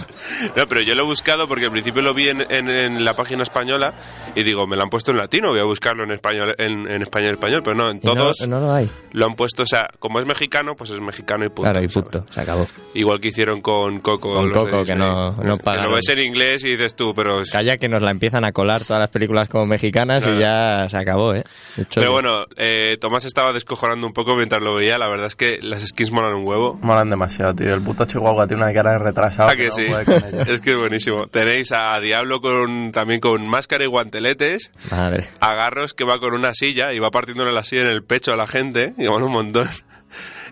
No, 0.55 0.67
pero 0.67 0.81
yo 0.83 0.95
lo 0.95 1.05
he 1.05 1.07
buscado 1.07 1.49
porque 1.49 1.65
al 1.67 1.71
principio 1.71 2.03
lo 2.03 2.13
vi 2.15 2.29
en, 2.29 2.45
en- 2.51 2.69
en 2.69 3.05
la 3.05 3.15
página 3.17 3.43
española 3.43 3.95
y 4.35 4.43
digo, 4.43 4.67
me 4.67 4.77
lo 4.77 4.83
han 4.83 4.91
puesto 4.91 5.11
en 5.13 5.17
latino, 5.19 5.49
voy 5.51 5.61
a 5.61 5.65
buscarlo 5.65 6.05
en 6.05 6.11
español, 6.13 6.55
en, 6.59 6.89
en 6.91 7.03
español, 7.03 7.35
español, 7.35 7.63
pero 7.65 7.77
no, 7.77 7.91
en 7.91 7.97
y 8.03 8.07
no- 8.07 8.15
todos 8.15 8.47
No, 8.49 8.61
lo 8.61 8.73
hay. 8.73 8.91
lo 9.13 9.27
han 9.27 9.35
puesto, 9.35 9.63
o 9.63 9.67
sea, 9.67 9.89
como 9.99 10.21
es 10.21 10.27
mexicano, 10.27 10.75
pues 10.77 10.91
es 10.91 11.01
mexicano 11.01 11.45
y 11.45 11.49
punto. 11.49 11.63
Claro, 11.71 11.83
y 11.85 11.89
¿sabes? 11.89 12.11
punto. 12.11 12.27
Se 12.33 12.41
acabó. 12.41 12.67
Igual 12.95 13.21
que 13.21 13.29
hicieron 13.29 13.61
con 13.63 14.01
Coco. 14.01 14.35
Con 14.35 14.51
Coco, 14.51 14.85
que 14.85 14.95
no- 14.95 15.33
no 15.43 15.57
Que 15.57 15.65
pagaron. 15.65 15.91
lo 15.91 15.97
ves 15.97 16.09
en 16.11 16.19
inglés 16.21 16.65
y 16.65 16.71
dices 16.71 16.95
tú, 16.95 17.15
pero... 17.15 17.43
Calla 17.51 17.77
que 17.79 17.89
nos 17.89 18.03
la 18.03 18.11
empiezan 18.11 18.45
a 18.47 18.53
colar 18.53 18.66
todas 18.85 19.01
las 19.01 19.11
películas 19.11 19.49
como 19.49 19.67
mexicanas 19.67 20.27
y 20.27 20.39
ya 20.39 20.89
se 20.89 20.97
acabó, 20.97 21.35
¿eh? 21.35 21.45
Hecho, 21.77 22.01
Pero 22.01 22.13
bueno, 22.13 22.47
eh, 22.57 22.97
Tomás 23.01 23.25
estaba 23.25 23.53
descojonando 23.53 24.07
un 24.07 24.13
poco 24.13 24.37
mientras 24.37 24.63
lo 24.63 24.75
veía. 24.75 24.99
La 24.99 25.09
verdad 25.09 25.27
es 25.27 25.37
que 25.37 25.59
las 25.63 25.87
skins 25.87 26.11
molan 26.11 26.35
un 26.35 26.47
huevo. 26.47 26.79
Molan 26.83 27.11
demasiado, 27.11 27.55
tío. 27.55 27.75
El 27.75 27.83
puto 27.83 28.05
Chihuahua 28.05 28.47
tiene 28.47 28.63
una 28.63 28.73
cara 28.73 28.93
de 28.93 28.99
retrasado. 28.99 29.49
Ah, 29.49 29.57
que 29.57 29.71
sí. 29.71 29.87
con. 29.87 30.17
Es 30.47 30.61
que 30.61 30.71
es 30.71 30.77
buenísimo. 30.77 31.27
Tenéis 31.27 31.73
a 31.73 31.99
Diablo 32.01 32.41
con 32.41 32.93
también 32.93 33.21
con 33.21 33.47
máscara 33.47 33.85
y 33.85 33.87
guanteletes. 33.87 34.71
Madre. 34.91 35.29
A 35.41 35.55
Garros 35.55 35.95
que 35.95 36.05
va 36.05 36.19
con 36.19 36.35
una 36.35 36.55
silla 36.55 36.93
y 36.93 36.99
va 36.99 37.11
partiéndole 37.11 37.53
la 37.53 37.65
silla 37.65 37.83
en 37.83 37.89
el 37.89 38.05
pecho 38.05 38.33
a 38.33 38.37
la 38.37 38.47
gente. 38.47 38.95
Y 38.99 39.09
mola 39.09 39.27
un 39.27 39.33
montón. 39.33 39.69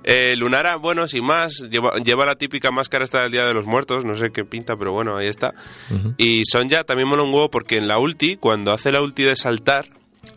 Eh, 0.04 0.36
Lunara, 0.36 0.76
bueno, 0.76 1.08
sin 1.08 1.24
más, 1.24 1.66
lleva, 1.70 1.96
lleva 1.96 2.26
la 2.26 2.36
típica 2.36 2.70
máscara 2.70 3.04
esta 3.04 3.22
del 3.22 3.32
Día 3.32 3.46
de 3.46 3.54
los 3.54 3.64
Muertos, 3.64 4.04
no 4.04 4.14
sé 4.14 4.30
qué 4.30 4.44
pinta, 4.44 4.76
pero 4.76 4.92
bueno, 4.92 5.16
ahí 5.16 5.28
está. 5.28 5.54
Y 6.18 6.42
Sonja 6.44 6.84
también 6.84 7.08
mola 7.08 7.22
un 7.22 7.32
huevo 7.32 7.50
porque 7.50 7.78
en 7.78 7.88
la 7.88 7.98
ulti, 7.98 8.36
cuando 8.36 8.72
hace 8.72 8.92
la 8.92 9.00
ulti 9.00 9.22
de 9.22 9.34
saltar, 9.34 9.86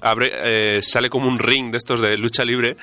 abre, 0.01 0.31
eh, 0.33 0.81
sale 0.81 1.09
como 1.09 1.27
un 1.27 1.37
ring 1.37 1.71
de 1.71 1.77
estos 1.77 1.99
de 1.99 2.17
lucha 2.17 2.45
libre. 2.45 2.77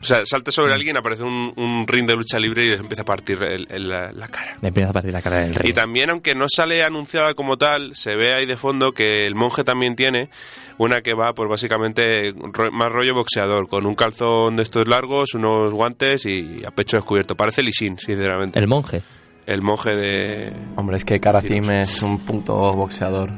O 0.00 0.04
sea, 0.04 0.24
salta 0.24 0.50
sobre 0.50 0.72
alguien, 0.72 0.96
aparece 0.96 1.24
un, 1.24 1.52
un 1.56 1.86
ring 1.86 2.06
de 2.06 2.14
lucha 2.16 2.38
libre 2.38 2.64
y 2.66 2.72
empieza 2.72 3.02
a 3.02 3.04
partir 3.04 3.42
el- 3.42 3.66
el- 3.70 3.88
la, 3.88 4.10
la 4.12 4.28
cara. 4.28 4.56
Me 4.62 4.68
empieza 4.68 4.88
a 4.88 4.92
partir 4.94 5.12
la 5.12 5.20
cara 5.20 5.36
del 5.40 5.54
rey. 5.54 5.70
Y 5.70 5.74
también, 5.74 6.08
aunque 6.08 6.34
no 6.34 6.46
sale 6.48 6.82
anunciada 6.82 7.34
como 7.34 7.58
tal, 7.58 7.94
se 7.94 8.16
ve 8.16 8.32
ahí 8.32 8.46
de 8.46 8.56
fondo 8.56 8.92
que 8.92 9.26
el 9.26 9.34
monje 9.34 9.62
también 9.62 9.96
tiene 9.96 10.30
una 10.78 11.02
que 11.02 11.12
va, 11.12 11.34
pues 11.34 11.50
básicamente, 11.50 12.32
ro- 12.34 12.72
más 12.72 12.90
rollo 12.90 13.14
boxeador, 13.14 13.68
con 13.68 13.84
un 13.84 13.94
calzón 13.94 14.56
de 14.56 14.62
estos 14.62 14.88
largos, 14.88 15.34
unos 15.34 15.74
guantes 15.74 16.24
y 16.24 16.62
a 16.66 16.70
pecho 16.70 16.96
descubierto. 16.96 17.36
Parece 17.36 17.62
Lisin, 17.62 17.98
sinceramente. 17.98 18.58
El 18.58 18.68
monje. 18.68 19.02
El 19.46 19.60
monje 19.60 19.96
de... 19.96 20.50
Hombre, 20.76 20.96
es 20.96 21.04
que 21.04 21.20
Karacim 21.20 21.70
es 21.72 22.00
un 22.00 22.18
punto 22.24 22.54
boxeador. 22.72 23.30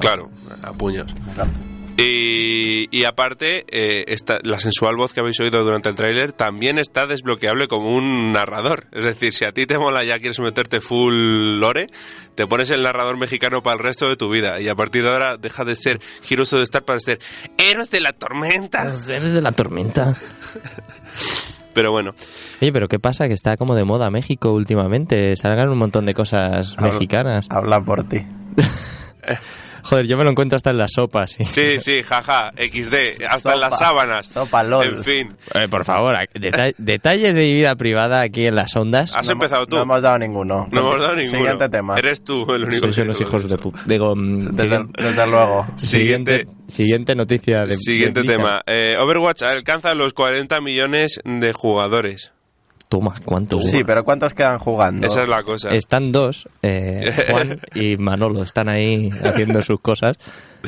Claro, 0.00 0.30
a 0.62 0.72
puños. 0.72 1.12
encanta. 1.30 1.60
Y, 1.98 2.88
y 2.94 3.04
aparte, 3.04 3.64
eh, 3.68 4.04
esta, 4.08 4.38
la 4.42 4.58
sensual 4.58 4.96
voz 4.96 5.14
que 5.14 5.20
habéis 5.20 5.40
oído 5.40 5.64
durante 5.64 5.88
el 5.88 5.96
tráiler 5.96 6.32
también 6.32 6.78
está 6.78 7.06
desbloqueable 7.06 7.68
como 7.68 7.94
un 7.96 8.32
narrador. 8.32 8.86
Es 8.92 9.04
decir, 9.04 9.32
si 9.32 9.46
a 9.46 9.52
ti 9.52 9.64
te 9.64 9.78
mola 9.78 10.04
ya 10.04 10.18
quieres 10.18 10.38
meterte 10.40 10.82
full 10.82 11.58
lore, 11.58 11.86
te 12.34 12.46
pones 12.46 12.70
el 12.70 12.82
narrador 12.82 13.16
mexicano 13.16 13.62
para 13.62 13.76
el 13.78 13.82
resto 13.82 14.10
de 14.10 14.16
tu 14.16 14.28
vida. 14.28 14.60
Y 14.60 14.68
a 14.68 14.74
partir 14.74 15.04
de 15.04 15.08
ahora 15.08 15.38
deja 15.38 15.64
de 15.64 15.74
ser 15.74 16.00
Heroes 16.28 16.52
of 16.52 16.58
the 16.60 16.64
Star 16.64 16.84
para 16.84 17.00
ser 17.00 17.18
Héroes 17.56 17.90
de 17.90 18.00
la 18.00 18.12
Tormenta. 18.12 18.82
Eres 19.08 19.32
de 19.32 19.40
la 19.40 19.52
tormenta. 19.52 20.14
Pero 21.72 21.90
bueno, 21.92 22.14
Oye, 22.62 22.72
pero 22.72 22.88
¿qué 22.88 22.98
pasa? 22.98 23.28
Que 23.28 23.34
está 23.34 23.58
como 23.58 23.74
de 23.74 23.84
moda 23.84 24.08
México 24.08 24.50
últimamente. 24.52 25.36
Salgan 25.36 25.68
un 25.68 25.76
montón 25.76 26.06
de 26.06 26.14
cosas 26.14 26.74
Habla- 26.78 26.92
mexicanas. 26.94 27.46
Habla 27.50 27.82
por 27.82 28.08
ti. 28.08 28.18
Joder, 29.88 30.06
yo 30.06 30.16
me 30.16 30.24
lo 30.24 30.30
encuentro 30.30 30.56
hasta 30.56 30.70
en 30.70 30.78
las 30.78 30.92
sopas. 30.92 31.32
Sí. 31.32 31.44
sí, 31.44 31.80
sí, 31.80 32.02
jaja, 32.02 32.50
XD, 32.56 33.22
hasta 33.28 33.38
Sopa. 33.38 33.54
en 33.54 33.60
las 33.60 33.78
sábanas. 33.78 34.26
Sopa, 34.26 34.62
lol. 34.62 34.86
En 34.86 35.04
fin, 35.04 35.36
Eh, 35.54 35.68
por 35.68 35.84
favor, 35.84 36.16
deta- 36.34 36.72
detalles 36.78 37.34
de 37.34 37.40
mi 37.40 37.54
vida 37.54 37.74
privada 37.76 38.20
aquí 38.22 38.46
en 38.46 38.54
las 38.56 38.74
ondas. 38.76 39.14
has 39.14 39.26
No 39.26 39.32
empezado 39.34 39.66
tú. 39.66 39.76
No 39.76 39.82
hemos 39.82 40.02
dado 40.02 40.18
ninguno. 40.18 40.68
No 40.72 40.80
hemos 40.80 41.00
dado 41.00 41.14
ninguno. 41.14 41.38
Siguiente 41.38 41.68
tema. 41.68 41.96
Eres 41.98 42.24
tú 42.24 42.52
el 42.52 42.64
único 42.64 42.88
que- 42.90 43.02
unos 43.02 43.20
hijos 43.20 43.48
de 43.48 43.58
puta. 43.58 43.82
Digo, 43.86 44.14
mm, 44.16 44.38
Desde, 44.56 44.78
desde 44.98 45.26
luego. 45.26 45.66
Siguiente, 45.76 46.38
siguiente, 46.38 46.72
siguiente 46.72 47.14
noticia 47.14 47.66
de 47.66 47.76
Siguiente 47.76 48.22
de- 48.22 48.28
tema. 48.28 48.62
Eh, 48.66 48.96
Overwatch 48.98 49.42
alcanza 49.42 49.94
los 49.94 50.12
40 50.14 50.60
millones 50.60 51.20
de 51.24 51.52
jugadores. 51.52 52.32
Toma, 52.88 53.14
¿cuántos? 53.24 53.64
Sí, 53.66 53.82
pero 53.84 54.04
¿cuántos 54.04 54.32
quedan 54.32 54.58
jugando? 54.58 55.06
Esa 55.06 55.22
es 55.22 55.28
la 55.28 55.42
cosa. 55.42 55.70
Están 55.70 56.12
dos, 56.12 56.48
eh, 56.62 57.10
Juan 57.30 57.60
y 57.74 57.96
Manolo, 57.96 58.42
están 58.42 58.68
ahí 58.68 59.10
haciendo 59.24 59.60
sus 59.62 59.80
cosas. 59.80 60.16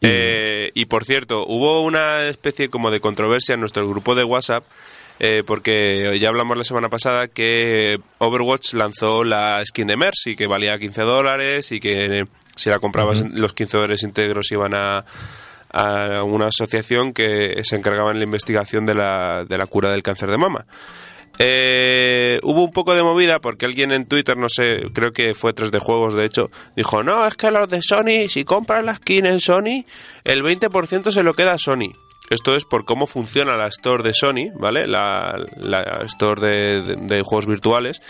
Eh, 0.00 0.70
y 0.74 0.84
por 0.84 1.04
cierto, 1.04 1.44
hubo 1.44 1.82
una 1.82 2.28
especie 2.28 2.68
como 2.68 2.92
de 2.92 3.00
controversia 3.00 3.54
en 3.54 3.60
nuestro 3.60 3.88
grupo 3.88 4.14
de 4.14 4.22
WhatsApp. 4.22 4.62
eh, 5.18 5.42
porque 5.44 6.16
ya 6.20 6.28
hablamos 6.28 6.56
la 6.56 6.62
semana 6.62 6.88
pasada 6.88 7.26
que 7.26 7.98
Overwatch 8.18 8.74
lanzó 8.74 9.24
la 9.24 9.60
skin 9.66 9.88
de 9.88 9.96
Mercy, 9.96 10.36
que 10.36 10.46
valía 10.46 10.78
15 10.78 11.02
dólares 11.02 11.72
y 11.72 11.80
que 11.80 12.20
eh, 12.20 12.24
si 12.54 12.70
la 12.70 12.78
comprabas 12.78 13.22
los 13.32 13.52
15 13.54 13.76
dólares 13.78 14.04
íntegros 14.04 14.52
iban 14.52 14.72
a, 14.74 15.04
a 15.72 16.22
una 16.22 16.46
asociación 16.46 17.12
que 17.12 17.60
se 17.64 17.74
encargaba 17.74 18.12
en 18.12 18.18
la 18.18 18.24
investigación 18.24 18.86
de 18.86 18.94
la, 18.94 19.44
de 19.48 19.58
la 19.58 19.66
cura 19.66 19.90
del 19.90 20.04
cáncer 20.04 20.30
de 20.30 20.38
mama. 20.38 20.64
Eh, 21.38 22.40
hubo 22.42 22.64
un 22.64 22.72
poco 22.72 22.94
de 22.94 23.02
movida 23.02 23.40
porque 23.40 23.66
alguien 23.66 23.92
en 23.92 24.06
Twitter, 24.06 24.36
no 24.36 24.48
sé, 24.48 24.90
creo 24.92 25.12
que 25.12 25.34
fue 25.34 25.52
3 25.52 25.70
de 25.70 25.78
juegos 25.78 26.14
de 26.14 26.24
hecho, 26.24 26.50
dijo, 26.74 27.02
no, 27.02 27.26
es 27.26 27.36
que 27.36 27.50
los 27.50 27.68
de 27.68 27.80
Sony, 27.80 28.28
si 28.28 28.44
compras 28.44 28.84
la 28.84 28.96
skin 28.96 29.26
en 29.26 29.40
Sony, 29.40 29.84
el 30.24 30.42
20% 30.42 31.10
se 31.10 31.22
lo 31.22 31.34
queda 31.34 31.52
a 31.52 31.58
Sony. 31.58 31.92
Esto 32.30 32.54
es 32.54 32.64
por 32.64 32.84
cómo 32.84 33.06
funciona 33.06 33.56
la 33.56 33.68
store 33.68 34.02
de 34.02 34.12
Sony, 34.12 34.50
¿vale? 34.54 34.86
La, 34.86 35.34
store 36.02 36.82
de 36.82 37.22
juegos 37.22 37.46
virtuales. 37.46 38.02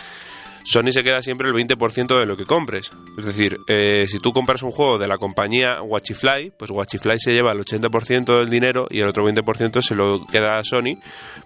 Sony 0.69 0.91
se 0.91 1.03
queda 1.03 1.19
siempre 1.23 1.49
el 1.49 1.55
20% 1.55 2.19
de 2.19 2.27
lo 2.27 2.37
que 2.37 2.45
compres. 2.45 2.91
Es 3.17 3.25
decir, 3.25 3.57
eh, 3.65 4.05
si 4.07 4.19
tú 4.19 4.31
compras 4.31 4.61
un 4.61 4.69
juego 4.69 4.99
de 4.99 5.07
la 5.07 5.17
compañía 5.17 5.81
Watchifly, 5.81 6.51
pues 6.59 6.69
Watchifly 6.69 7.17
se 7.17 7.33
lleva 7.33 7.53
el 7.53 7.59
80% 7.59 8.37
del 8.37 8.49
dinero 8.51 8.85
y 8.91 8.99
el 8.99 9.07
otro 9.07 9.25
20% 9.27 9.81
se 9.81 9.95
lo 9.95 10.23
queda 10.27 10.59
a 10.59 10.63
Sony 10.63 10.99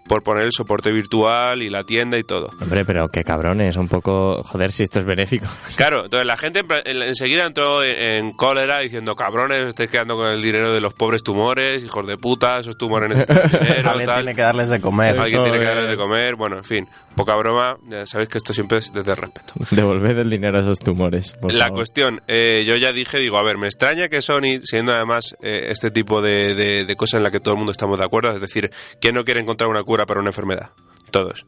por 0.10 0.24
poner 0.24 0.44
el 0.44 0.52
soporte 0.52 0.92
virtual 0.92 1.62
y 1.62 1.70
la 1.70 1.84
tienda 1.84 2.18
y 2.18 2.24
todo. 2.26 2.48
Hombre, 2.62 2.84
pero 2.84 3.08
qué 3.08 3.24
cabrones, 3.24 3.78
un 3.78 3.88
poco... 3.88 4.44
Joder, 4.44 4.74
si 4.74 4.84
esto 4.84 5.00
es 5.00 5.06
benéfico. 5.06 5.48
Claro, 5.78 6.04
entonces 6.06 6.28
la 6.28 6.36
gente 6.38 6.62
enseguida 6.86 7.46
entró 7.46 7.82
en, 7.84 7.96
en 8.26 8.32
cólera 8.34 8.80
diciendo, 8.82 9.16
cabrones, 9.16 9.68
estáis 9.70 9.90
quedando 9.90 10.16
con 10.18 10.28
el 10.28 10.42
dinero 10.42 10.72
de 10.74 10.82
los 10.82 10.94
pobres 10.94 11.24
tumores, 11.24 11.82
hijos 11.84 12.06
de 12.06 12.18
puta, 12.18 12.60
esos 12.60 12.78
tumores 12.78 13.10
necesitan 13.18 13.50
dinero, 13.62 13.90
Alguien 13.90 14.08
tal. 14.08 14.16
tiene 14.18 14.36
que 14.36 14.42
darles 14.42 14.70
de 14.70 14.82
comer. 14.82 15.18
Alguien 15.18 15.44
tiene 15.44 15.60
que 15.60 15.64
Joder. 15.66 15.76
darles 15.76 15.92
de 15.92 15.98
comer, 15.98 16.36
bueno, 16.36 16.58
en 16.58 16.64
fin, 16.64 16.88
poca 17.16 17.36
broma, 17.36 17.78
ya 17.88 18.06
sabéis 18.06 18.30
que 18.30 18.38
esto 18.38 18.52
siempre 18.54 18.80
es 18.80 18.92
desde 18.94 19.13
el 19.14 19.18
respeto. 19.22 19.54
Devolved 19.72 20.18
el 20.20 20.30
dinero 20.30 20.58
a 20.58 20.62
esos 20.62 20.80
tumores. 20.80 21.34
por 21.42 21.54
La 21.54 21.66
favor. 21.66 21.80
cuestión, 21.80 22.22
eh, 22.28 22.64
yo 22.66 22.76
ya 22.76 22.92
dije, 22.92 23.18
digo, 23.20 23.38
a 23.38 23.44
ver, 23.44 23.58
me 23.58 23.68
extraña 23.68 24.10
que 24.10 24.22
Sony, 24.22 24.60
siendo 24.64 24.92
además 24.94 25.36
eh, 25.42 25.68
este 25.70 25.92
tipo 25.92 26.22
de, 26.22 26.54
de, 26.56 26.86
de 26.86 26.96
cosas 26.96 27.20
en 27.20 27.24
la 27.24 27.32
que 27.32 27.40
todo 27.40 27.54
el 27.54 27.58
mundo 27.58 27.72
estamos 27.72 27.98
de 28.00 28.06
acuerdo, 28.06 28.32
es 28.36 28.42
decir, 28.42 28.70
¿quién 29.00 29.16
no 29.16 29.24
quiere 29.24 29.42
encontrar 29.42 29.70
una 29.70 29.84
cura 29.84 30.06
para 30.06 30.20
una 30.20 30.30
enfermedad? 30.30 30.72
Todos. 31.12 31.46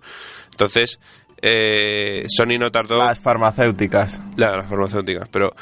Entonces, 0.51 0.99
eh, 1.41 2.25
Sony 2.29 2.57
no 2.57 2.71
tardó... 2.71 2.97
Las 2.97 3.19
farmacéuticas. 3.19 4.21
La- 4.37 4.55
las 4.57 4.69
farmacéuticas, 4.69 5.27
pero 5.29 5.53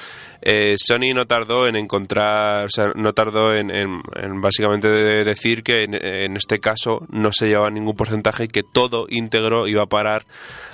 eh, 0.42 0.76
Sony 0.78 1.14
no 1.14 1.26
tardó 1.26 1.68
en 1.68 1.76
encontrar, 1.76 2.66
o 2.66 2.70
sea, 2.70 2.92
no 2.96 3.14
tardó 3.14 3.54
en, 3.54 3.70
en- 3.72 4.02
en 4.16 4.42
básicamente 4.42 4.88
de- 4.88 5.24
decir 5.24 5.64
que 5.64 5.84
en, 5.84 5.94
en 5.96 6.38
este 6.38 6.60
caso 6.60 7.06
no 7.10 7.32
se 7.34 7.48
llevaba 7.48 7.70
ningún 7.70 7.96
porcentaje 7.96 8.46
y 8.46 8.48
que 8.50 8.64
todo 8.64 9.08
íntegro 9.10 9.68
iba 9.68 9.84
a 9.84 9.88
parar 9.88 10.26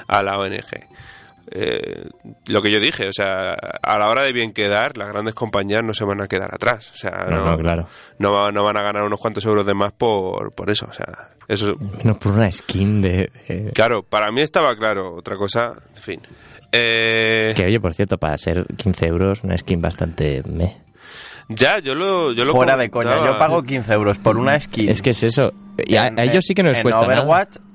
a 0.07 0.21
la 0.21 0.38
ONG. 0.38 0.88
Eh, 1.51 2.06
lo 2.48 2.62
que 2.62 2.72
yo 2.72 2.79
dije, 2.79 3.08
o 3.08 3.13
sea, 3.13 3.53
a 3.53 3.98
la 3.98 4.10
hora 4.10 4.24
de 4.24 4.34
bien 4.34 4.51
quedar, 4.51 4.98
las 4.98 5.08
grandes 5.10 5.34
compañías 5.34 5.82
no 5.84 5.94
se 5.94 6.06
van 6.06 6.22
a 6.22 6.27
quedar 6.27 6.53
atrás, 6.53 6.91
o 6.94 6.98
sea, 6.98 7.25
No, 7.29 7.44
no, 7.44 7.58
claro. 7.58 7.88
no, 8.20 8.51
no 8.51 8.63
van 8.63 8.77
a 8.77 8.82
ganar 8.84 9.01
unos 9.03 9.20
cuantos 9.20 9.44
euros 9.46 9.65
de 9.65 9.74
más 9.74 9.91
por, 9.94 10.51
por 10.53 10.70
eso, 10.70 10.88
o 10.89 10.94
sea, 10.94 11.29
eso, 11.48 11.75
No 12.03 12.20
por 12.20 12.34
una 12.34 12.51
skin 12.51 13.01
de... 13.01 13.32
de- 13.48 13.72
claro, 13.74 14.03
para 14.03 14.32
mí 14.32 14.41
estaba 14.41 14.75
claro, 14.75 15.15
otra 15.15 15.38
cosa, 15.38 15.74
en 15.96 16.01
fin. 16.03 16.22
Eh, 16.72 17.53
Que 17.56 17.65
oye, 17.65 17.79
por 17.79 17.94
cierto, 17.96 18.18
para 18.18 18.38
ser 18.38 18.65
15 18.77 19.08
euros, 19.08 19.44
una 19.44 19.58
skin 19.58 19.82
bastante... 19.82 20.44
meh. 20.46 20.77
Ya, 21.51 21.79
yo 21.79 21.96
lo, 21.96 22.32
yo 22.32 22.46
lo 22.46 22.53
Fuera 22.53 22.77
de 22.77 22.91
coña. 22.91 23.25
Yo 23.25 23.39
pago 23.39 23.63
15 23.63 23.91
euros 23.91 24.20
por 24.20 24.38
una 24.38 24.60
skin. 24.60 24.88
Es 24.88 25.01
que 25.01 25.10
es 25.10 25.24
eso. 25.24 25.51
Y 25.84 25.96
a, 25.96 26.03
en- 26.06 26.20
a 26.20 26.24
ellos 26.25 26.46
sí 26.48 26.53
que 26.53 26.62
no 26.62 26.70
les 26.70 26.77
en 26.77 26.84
cuesta 26.84 27.01
nada. 27.01 27.24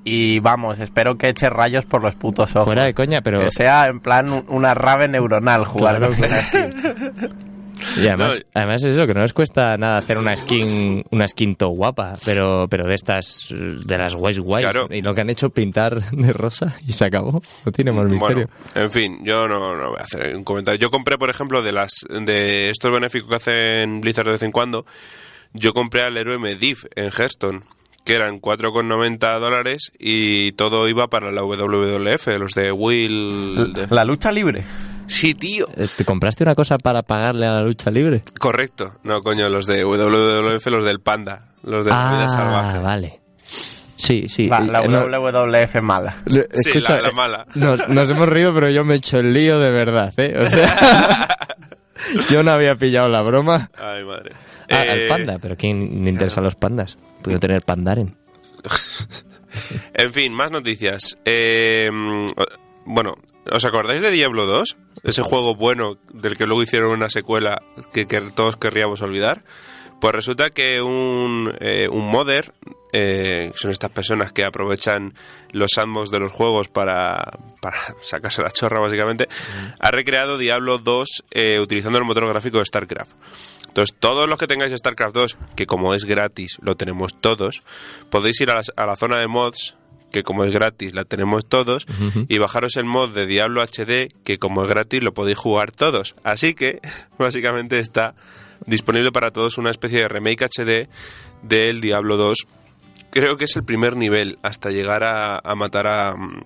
Y 0.07 0.39
vamos, 0.39 0.77
espero 0.79 1.17
que 1.17 1.29
eche 1.29 1.49
rayos 1.49 1.83
por 1.85 2.03
los 2.03 2.13
putos 2.15 2.51
ojos. 2.55 2.65
Fuera 2.67 2.83
de 2.83 2.93
coña, 2.93 3.21
pero... 3.21 3.39
Que 3.41 3.49
sea 3.51 3.87
en 3.87 3.99
plan 3.99 4.31
un- 4.31 4.45
una 4.49 4.75
rave 4.75 5.07
neuronal 5.07 5.65
jugar 5.65 5.97
Claro, 5.97 6.13
con 6.13 6.23
una 6.23 6.41
skin. 6.43 7.35
Y 7.97 8.07
además, 8.07 8.39
No, 8.39 8.61
además 8.61 8.85
es 8.85 8.95
eso, 8.95 9.05
que 9.05 9.13
no 9.13 9.21
les 9.21 9.33
cuesta 9.33 9.75
nada 9.77 9.97
hacer 9.97 10.17
una 10.17 10.35
skin, 10.35 11.03
una 11.11 11.27
skin 11.27 11.55
todo 11.57 11.69
guapa, 11.71 12.13
pero, 12.23 12.67
pero 12.69 12.85
de 12.87 12.95
estas, 12.95 13.47
de 13.49 13.97
las 13.97 14.15
guays 14.15 14.39
guays. 14.39 14.65
Claro. 14.65 14.87
Y 14.89 15.01
lo 15.01 15.13
que 15.13 15.21
han 15.21 15.29
hecho 15.29 15.49
pintar 15.49 15.93
de 16.11 16.33
rosa 16.33 16.77
y 16.87 16.93
se 16.93 17.03
acabó. 17.05 17.41
No 17.65 17.71
tiene 17.73 17.91
más 17.91 18.05
misterio. 18.05 18.47
Bueno, 18.73 18.85
en 18.85 18.91
fin, 18.91 19.19
yo 19.23 19.45
no, 19.47 19.75
no 19.75 19.89
voy 19.89 19.97
a 19.99 20.03
hacer 20.03 20.35
un 20.37 20.45
comentario. 20.45 20.79
Yo 20.79 20.89
compré, 20.89 21.17
por 21.17 21.29
ejemplo, 21.29 21.61
de 21.61 21.73
las 21.73 22.05
de 22.09 22.69
estos 22.69 22.91
benéficos 22.91 23.27
que 23.29 23.35
hacen 23.35 23.99
Blizzard 23.99 24.25
de 24.27 24.31
vez 24.31 24.43
en 24.43 24.51
cuando, 24.53 24.85
yo 25.53 25.73
compré 25.73 26.03
al 26.03 26.15
héroe 26.15 26.39
Medivh 26.39 26.85
en 26.95 27.05
Hearthstone, 27.11 27.61
que 28.05 28.13
eran 28.15 28.39
4,90 28.39 29.39
dólares 29.39 29.91
y 29.99 30.51
todo 30.53 30.87
iba 30.87 31.07
para 31.07 31.31
la 31.31 31.41
WWF, 31.43 32.27
los 32.39 32.53
de 32.53 32.71
Will... 32.71 33.73
La 33.89 34.05
lucha 34.05 34.31
libre. 34.31 34.63
Sí, 35.07 35.33
tío. 35.33 35.67
Eh, 35.75 35.87
¿Te 35.97 36.05
compraste 36.05 36.43
una 36.43 36.55
cosa 36.55 36.77
para 36.77 37.03
pagarle 37.03 37.45
a 37.47 37.51
la 37.51 37.61
lucha 37.63 37.91
libre? 37.91 38.21
Correcto. 38.39 38.93
No, 39.03 39.21
coño, 39.21 39.49
los 39.49 39.65
de 39.65 39.83
WWF, 39.83 40.65
los 40.67 40.85
del 40.85 40.99
Panda, 40.99 41.47
los 41.63 41.83
de 41.85 41.91
la 41.91 42.11
vida 42.11 42.29
salvaje. 42.29 42.77
Ah, 42.77 42.81
vale. 42.81 43.19
Sí, 43.97 44.27
sí. 44.27 44.47
La, 44.47 44.59
la 44.61 44.81
Eh, 44.83 44.87
no, 44.87 45.05
WWF 45.05 45.81
mala. 45.81 46.21
le- 46.25 46.47
Sí, 46.53 46.69
escucha, 46.69 46.95
la- 46.97 47.01
la 47.03 47.09
eh, 47.09 47.13
mala. 47.13 47.45
Nos, 47.55 47.87
nos 47.89 48.09
hemos 48.09 48.27
reído, 48.29 48.53
pero 48.53 48.69
yo 48.69 48.83
me 48.83 48.95
he 48.95 48.97
hecho 48.97 49.19
el 49.19 49.33
lío 49.33 49.59
de 49.59 49.71
verdad, 49.71 50.13
¿eh? 50.17 50.37
O 50.39 50.47
sea, 50.47 51.37
yo 52.29 52.43
no 52.43 52.51
había 52.51 52.75
pillado 52.75 53.07
la 53.07 53.21
broma. 53.21 53.69
Ay, 53.79 54.03
madre. 54.03 54.31
Ah, 54.69 54.83
Eh, 54.85 54.91
al 54.91 55.07
panda, 55.07 55.39
pero 55.39 55.55
¿quién 55.57 56.03
le 56.03 56.09
interesan 56.09 56.43
los 56.43 56.55
pandas? 56.55 56.97
Puedo 57.21 57.39
tener 57.39 57.61
pandaren. 57.61 58.15
En 59.93 60.11
fin, 60.11 60.33
más 60.33 60.51
noticias. 60.51 61.17
Eh, 61.23 61.89
bueno, 62.85 63.15
¿os 63.49 63.63
acordáis 63.63 64.01
de 64.01 64.11
Diablo 64.11 64.45
2? 64.45 64.75
Ese 65.03 65.21
juego 65.21 65.55
bueno 65.55 65.97
del 66.13 66.35
que 66.35 66.45
luego 66.45 66.61
hicieron 66.61 66.91
una 66.91 67.09
secuela 67.09 67.61
que, 67.93 68.05
que 68.05 68.19
todos 68.35 68.57
querríamos 68.57 69.01
olvidar. 69.01 69.43
Pues 70.01 70.13
resulta 70.13 70.49
que 70.49 70.81
un, 70.81 71.53
eh, 71.61 71.87
un 71.89 72.11
modder, 72.11 72.53
eh, 72.91 73.53
son 73.55 73.71
estas 73.71 73.91
personas 73.91 74.33
que 74.33 74.43
aprovechan 74.43 75.13
los 75.51 75.71
sandbox 75.73 76.11
de 76.11 76.19
los 76.19 76.33
juegos 76.33 76.67
para, 76.67 77.39
para 77.61 77.77
sacarse 78.01 78.41
la 78.41 78.51
chorra 78.51 78.81
básicamente, 78.81 79.29
ha 79.79 79.91
recreado 79.91 80.37
Diablo 80.37 80.79
2 80.79 81.23
eh, 81.31 81.59
utilizando 81.61 81.97
el 81.97 82.03
motor 82.03 82.27
gráfico 82.27 82.57
de 82.57 82.65
StarCraft. 82.65 83.15
Entonces, 83.75 83.93
todos 83.99 84.29
los 84.29 84.39
que 84.39 84.47
tengáis 84.47 84.71
StarCraft 84.71 85.13
2, 85.13 85.37
que 85.57 85.65
como 85.65 85.93
es 85.93 86.05
gratis, 86.05 86.59
lo 86.61 86.77
tenemos 86.77 87.19
todos, 87.19 87.61
podéis 88.09 88.39
ir 88.39 88.49
a 88.49 88.55
la, 88.55 88.61
a 88.77 88.85
la 88.85 88.95
zona 88.95 89.19
de 89.19 89.27
mods, 89.27 89.75
que 90.13 90.23
como 90.23 90.45
es 90.45 90.53
gratis, 90.53 90.93
la 90.93 91.03
tenemos 91.03 91.45
todos, 91.45 91.85
y 92.29 92.37
bajaros 92.37 92.77
el 92.77 92.85
mod 92.85 93.13
de 93.13 93.25
Diablo 93.25 93.61
HD, 93.61 94.07
que 94.23 94.37
como 94.37 94.63
es 94.63 94.69
gratis, 94.69 95.03
lo 95.03 95.13
podéis 95.13 95.37
jugar 95.37 95.73
todos. 95.73 96.15
Así 96.23 96.53
que, 96.53 96.79
básicamente 97.19 97.79
está 97.79 98.15
disponible 98.65 99.11
para 99.11 99.29
todos 99.29 99.57
una 99.57 99.71
especie 99.71 99.99
de 99.99 100.07
remake 100.07 100.45
HD 100.45 100.87
del 101.43 101.81
Diablo 101.81 102.15
2. 102.15 102.47
Creo 103.09 103.35
que 103.35 103.43
es 103.43 103.57
el 103.57 103.65
primer 103.65 103.97
nivel 103.97 104.39
hasta 104.41 104.69
llegar 104.69 105.03
a, 105.03 105.41
a 105.43 105.55
matar 105.55 105.87
a, 105.87 106.15
mm, 106.15 106.45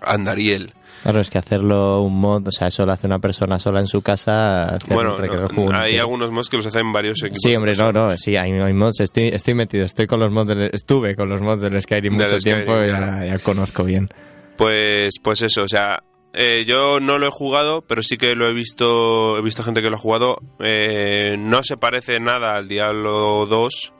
a 0.00 0.14
Andariel. 0.14 0.72
Claro, 1.02 1.20
es 1.20 1.30
que 1.30 1.38
hacerlo 1.38 2.02
un 2.02 2.20
mod, 2.20 2.48
o 2.48 2.52
sea, 2.52 2.68
eso 2.68 2.84
lo 2.84 2.92
hace 2.92 3.06
una 3.06 3.18
persona 3.18 3.58
sola 3.58 3.80
en 3.80 3.86
su 3.86 4.02
casa. 4.02 4.78
Bueno, 4.88 5.16
no, 5.18 5.78
hay 5.78 5.96
algunos 5.96 6.30
mods 6.30 6.48
que 6.48 6.56
los 6.56 6.66
hacen 6.66 6.92
varios 6.92 7.22
equipos. 7.22 7.40
Sí, 7.42 7.54
hombre, 7.54 7.72
no, 7.74 7.92
no, 7.92 8.16
sí, 8.16 8.36
hay, 8.36 8.52
hay 8.52 8.72
mods, 8.72 9.00
estoy, 9.00 9.28
estoy 9.28 9.54
metido, 9.54 9.84
estoy 9.84 10.06
con 10.06 10.20
los 10.20 10.32
mods 10.32 10.48
del, 10.48 10.70
estuve 10.72 11.14
con 11.14 11.28
los 11.28 11.40
mods 11.40 11.62
del 11.62 11.80
Skyrim 11.80 12.14
mucho 12.14 12.40
Skyrim, 12.40 12.64
tiempo 12.64 12.82
y 12.82 12.88
ya, 12.88 13.24
ya 13.26 13.38
conozco 13.38 13.84
bien. 13.84 14.08
Pues, 14.56 15.14
pues 15.22 15.42
eso, 15.42 15.62
o 15.62 15.68
sea, 15.68 16.02
eh, 16.34 16.64
yo 16.66 17.00
no 17.00 17.18
lo 17.18 17.26
he 17.26 17.30
jugado, 17.30 17.82
pero 17.82 18.02
sí 18.02 18.16
que 18.16 18.34
lo 18.34 18.48
he 18.48 18.52
visto, 18.52 19.38
he 19.38 19.42
visto 19.42 19.62
gente 19.62 19.82
que 19.82 19.88
lo 19.88 19.96
ha 19.96 20.00
jugado. 20.00 20.38
Eh, 20.60 21.36
no 21.38 21.62
se 21.62 21.76
parece 21.76 22.20
nada 22.20 22.54
al 22.54 22.68
Diablo 22.68 23.46
2. 23.46 23.92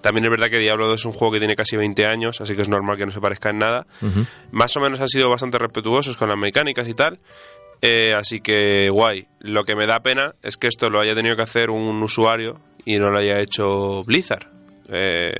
También 0.00 0.24
es 0.24 0.30
verdad 0.30 0.48
que 0.50 0.58
Diablo 0.58 0.88
2 0.88 1.00
es 1.00 1.06
un 1.06 1.12
juego 1.12 1.32
que 1.32 1.38
tiene 1.38 1.56
casi 1.56 1.76
20 1.76 2.06
años, 2.06 2.40
así 2.40 2.54
que 2.54 2.62
es 2.62 2.68
normal 2.68 2.96
que 2.96 3.06
no 3.06 3.12
se 3.12 3.20
parezca 3.20 3.50
en 3.50 3.58
nada. 3.58 3.86
Más 4.50 4.76
o 4.76 4.80
menos 4.80 5.00
han 5.00 5.08
sido 5.08 5.30
bastante 5.30 5.58
respetuosos 5.58 6.16
con 6.16 6.28
las 6.28 6.38
mecánicas 6.38 6.88
y 6.88 6.94
tal. 6.94 7.18
Eh, 7.82 8.14
así 8.16 8.40
que 8.40 8.88
guay. 8.90 9.26
Lo 9.40 9.64
que 9.64 9.76
me 9.76 9.86
da 9.86 10.00
pena 10.00 10.34
es 10.42 10.56
que 10.56 10.68
esto 10.68 10.90
lo 10.90 11.00
haya 11.00 11.14
tenido 11.14 11.36
que 11.36 11.42
hacer 11.42 11.70
un 11.70 12.02
usuario 12.02 12.60
y 12.84 12.98
no 12.98 13.10
lo 13.10 13.18
haya 13.18 13.40
hecho 13.40 14.02
Blizzard. 14.04 14.55
Eh, 14.88 15.34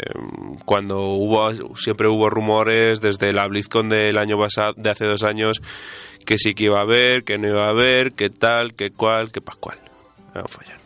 cuando 0.64 1.10
hubo 1.10 1.76
siempre 1.76 2.08
hubo 2.08 2.28
rumores 2.28 3.00
desde 3.00 3.32
la 3.32 3.46
BlizzCon 3.46 3.88
del 3.88 4.18
año 4.18 4.36
pasado 4.38 4.74
de 4.76 4.90
hace 4.90 5.04
dos 5.06 5.22
años 5.22 5.62
que 6.24 6.36
sí 6.36 6.52
que 6.52 6.64
iba 6.64 6.78
a 6.78 6.82
haber 6.82 7.22
que 7.22 7.38
no 7.38 7.48
iba 7.48 7.66
a 7.66 7.70
haber 7.70 8.12
que 8.12 8.28
tal 8.28 8.74
que 8.74 8.90
cual 8.90 9.30
que 9.30 9.40
pascual 9.40 9.78
no 10.34 10.42
fallan 10.48 10.78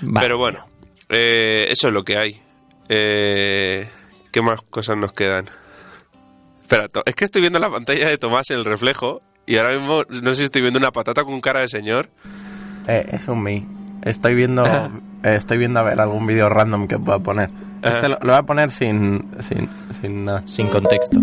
Vale. 0.00 0.26
pero 0.26 0.38
bueno 0.38 0.66
eh, 1.10 1.66
eso 1.68 1.88
es 1.88 1.92
lo 1.92 2.04
que 2.04 2.18
hay 2.18 2.40
eh, 2.88 3.86
qué 4.32 4.40
más 4.40 4.62
cosas 4.62 4.96
nos 4.96 5.12
quedan 5.12 5.44
espera 6.62 6.88
es 7.04 7.14
que 7.14 7.24
estoy 7.26 7.42
viendo 7.42 7.58
la 7.58 7.68
pantalla 7.68 8.08
de 8.08 8.16
Tomás 8.16 8.48
en 8.48 8.60
el 8.60 8.64
reflejo 8.64 9.20
y 9.44 9.58
ahora 9.58 9.78
mismo 9.78 10.04
no 10.08 10.30
sé 10.30 10.36
si 10.36 10.44
estoy 10.44 10.62
viendo 10.62 10.78
una 10.78 10.90
patata 10.90 11.22
con 11.22 11.38
cara 11.42 11.60
de 11.60 11.68
señor 11.68 12.08
Eh, 12.86 13.06
es 13.12 13.28
un 13.28 13.42
mi. 13.42 13.66
Estoy 14.02 14.34
viendo, 14.34 14.64
eh, 15.22 15.34
estoy 15.36 15.58
viendo 15.58 15.80
a 15.80 15.82
ver 15.82 16.00
algún 16.00 16.26
vídeo 16.26 16.48
random 16.48 16.86
que 16.86 16.98
pueda 16.98 17.18
poner. 17.18 17.50
Este 17.84 18.08
lo, 18.08 18.18
lo 18.20 18.32
voy 18.32 18.36
a 18.38 18.42
poner 18.42 18.70
sin, 18.70 19.24
sin, 19.40 19.68
sin 20.00 20.24
nada. 20.24 20.42
Sin 20.46 20.68
contexto. 20.68 21.20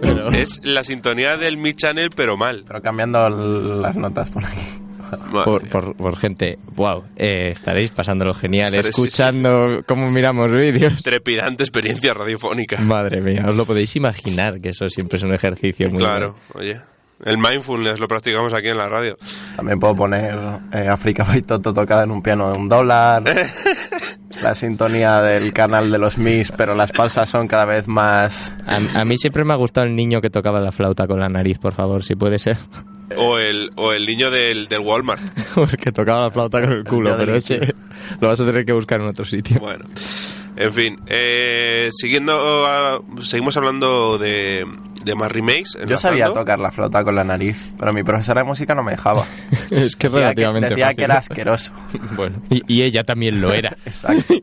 Pero, 0.00 0.30
es 0.30 0.60
la 0.64 0.82
sintonía 0.82 1.36
del 1.36 1.56
Mi 1.56 1.74
Channel 1.74 2.10
pero 2.14 2.36
mal 2.36 2.64
Pero 2.66 2.80
cambiando 2.82 3.28
las 3.28 3.96
notas 3.96 4.30
por 4.30 4.44
aquí. 4.44 4.60
Por, 5.44 5.68
por, 5.68 5.94
por 5.94 6.16
gente, 6.16 6.58
wow, 6.74 7.04
eh, 7.14 7.50
estaréis 7.52 7.92
pasándolo 7.92 8.34
genial, 8.34 8.74
Estaré- 8.74 8.82
sí, 8.92 9.02
sí. 9.02 9.06
escuchando 9.06 9.82
cómo 9.86 10.10
miramos 10.10 10.50
vídeos. 10.50 11.02
trepidante 11.04 11.62
experiencia 11.62 12.14
radiofónica 12.14 12.80
Madre 12.80 13.20
mía, 13.20 13.44
os 13.48 13.56
lo 13.56 13.64
podéis 13.64 13.94
imaginar 13.94 14.60
que 14.60 14.70
eso 14.70 14.88
siempre 14.88 15.18
es 15.18 15.22
un 15.22 15.32
ejercicio 15.32 15.88
muy 15.88 15.98
Claro, 16.00 16.34
oye. 16.54 16.80
El 17.24 17.38
mindfulness 17.38 18.00
lo 18.00 18.08
practicamos 18.08 18.52
aquí 18.52 18.68
en 18.68 18.78
la 18.78 18.88
radio. 18.88 19.16
También 19.56 19.78
puedo 19.78 19.94
poner 19.94 20.38
eh, 20.72 20.88
África 20.88 21.24
Baitoto 21.28 21.72
tocada 21.72 22.04
en 22.04 22.10
un 22.10 22.22
piano 22.22 22.52
de 22.52 22.58
un 22.58 22.68
dólar. 22.68 23.22
la 24.42 24.54
sintonía 24.54 25.22
del 25.22 25.52
canal 25.52 25.90
de 25.90 25.98
los 25.98 26.18
Mis, 26.18 26.50
pero 26.52 26.74
las 26.74 26.92
pausas 26.92 27.28
son 27.28 27.48
cada 27.48 27.64
vez 27.64 27.86
más. 27.86 28.56
A, 28.66 29.00
a 29.00 29.04
mí 29.04 29.16
siempre 29.16 29.44
me 29.44 29.52
ha 29.52 29.56
gustado 29.56 29.86
el 29.86 29.94
niño 29.94 30.20
que 30.20 30.30
tocaba 30.30 30.60
la 30.60 30.72
flauta 30.72 31.06
con 31.06 31.20
la 31.20 31.28
nariz, 31.28 31.58
por 31.58 31.74
favor, 31.74 32.02
si 32.02 32.14
puede 32.14 32.38
ser. 32.38 32.58
O 33.16 33.38
el, 33.38 33.70
o 33.76 33.92
el 33.92 34.06
niño 34.06 34.30
del, 34.30 34.66
del 34.66 34.80
Walmart. 34.80 35.22
que 35.82 35.92
tocaba 35.92 36.20
la 36.20 36.30
flauta 36.30 36.60
con 36.60 36.72
el 36.72 36.84
culo, 36.84 37.10
tío 37.10 37.18
pero 37.18 37.34
ese 37.36 37.74
lo 38.20 38.28
vas 38.28 38.40
a 38.40 38.46
tener 38.46 38.64
que 38.64 38.72
buscar 38.72 39.00
en 39.00 39.08
otro 39.08 39.24
sitio. 39.24 39.60
Bueno. 39.60 39.84
En 40.56 40.72
fin, 40.72 41.00
eh, 41.06 41.88
siguiendo, 41.90 42.66
a- 42.66 43.00
seguimos 43.22 43.56
hablando 43.56 44.18
de, 44.18 44.64
de 45.04 45.14
más 45.16 45.30
remakes. 45.32 45.76
Yo 45.86 45.98
sabía 45.98 46.32
tocar 46.32 46.60
la 46.60 46.70
flauta 46.70 47.02
con 47.02 47.14
la 47.16 47.24
nariz, 47.24 47.72
pero 47.78 47.92
mi 47.92 48.02
profesora 48.04 48.42
de 48.42 48.46
música 48.46 48.74
no 48.74 48.82
me 48.84 48.92
dejaba. 48.92 49.26
es 49.70 49.96
que 49.96 50.08
relativamente 50.08 50.68
decía 50.70 50.86
fácil. 50.86 50.96
que 50.96 51.04
era 51.04 51.18
asqueroso. 51.18 51.72
Bueno, 52.16 52.40
y, 52.50 52.62
y 52.72 52.82
ella 52.82 53.02
también 53.04 53.40
lo 53.40 53.52
era. 53.52 53.76
Exacto. 53.84 54.34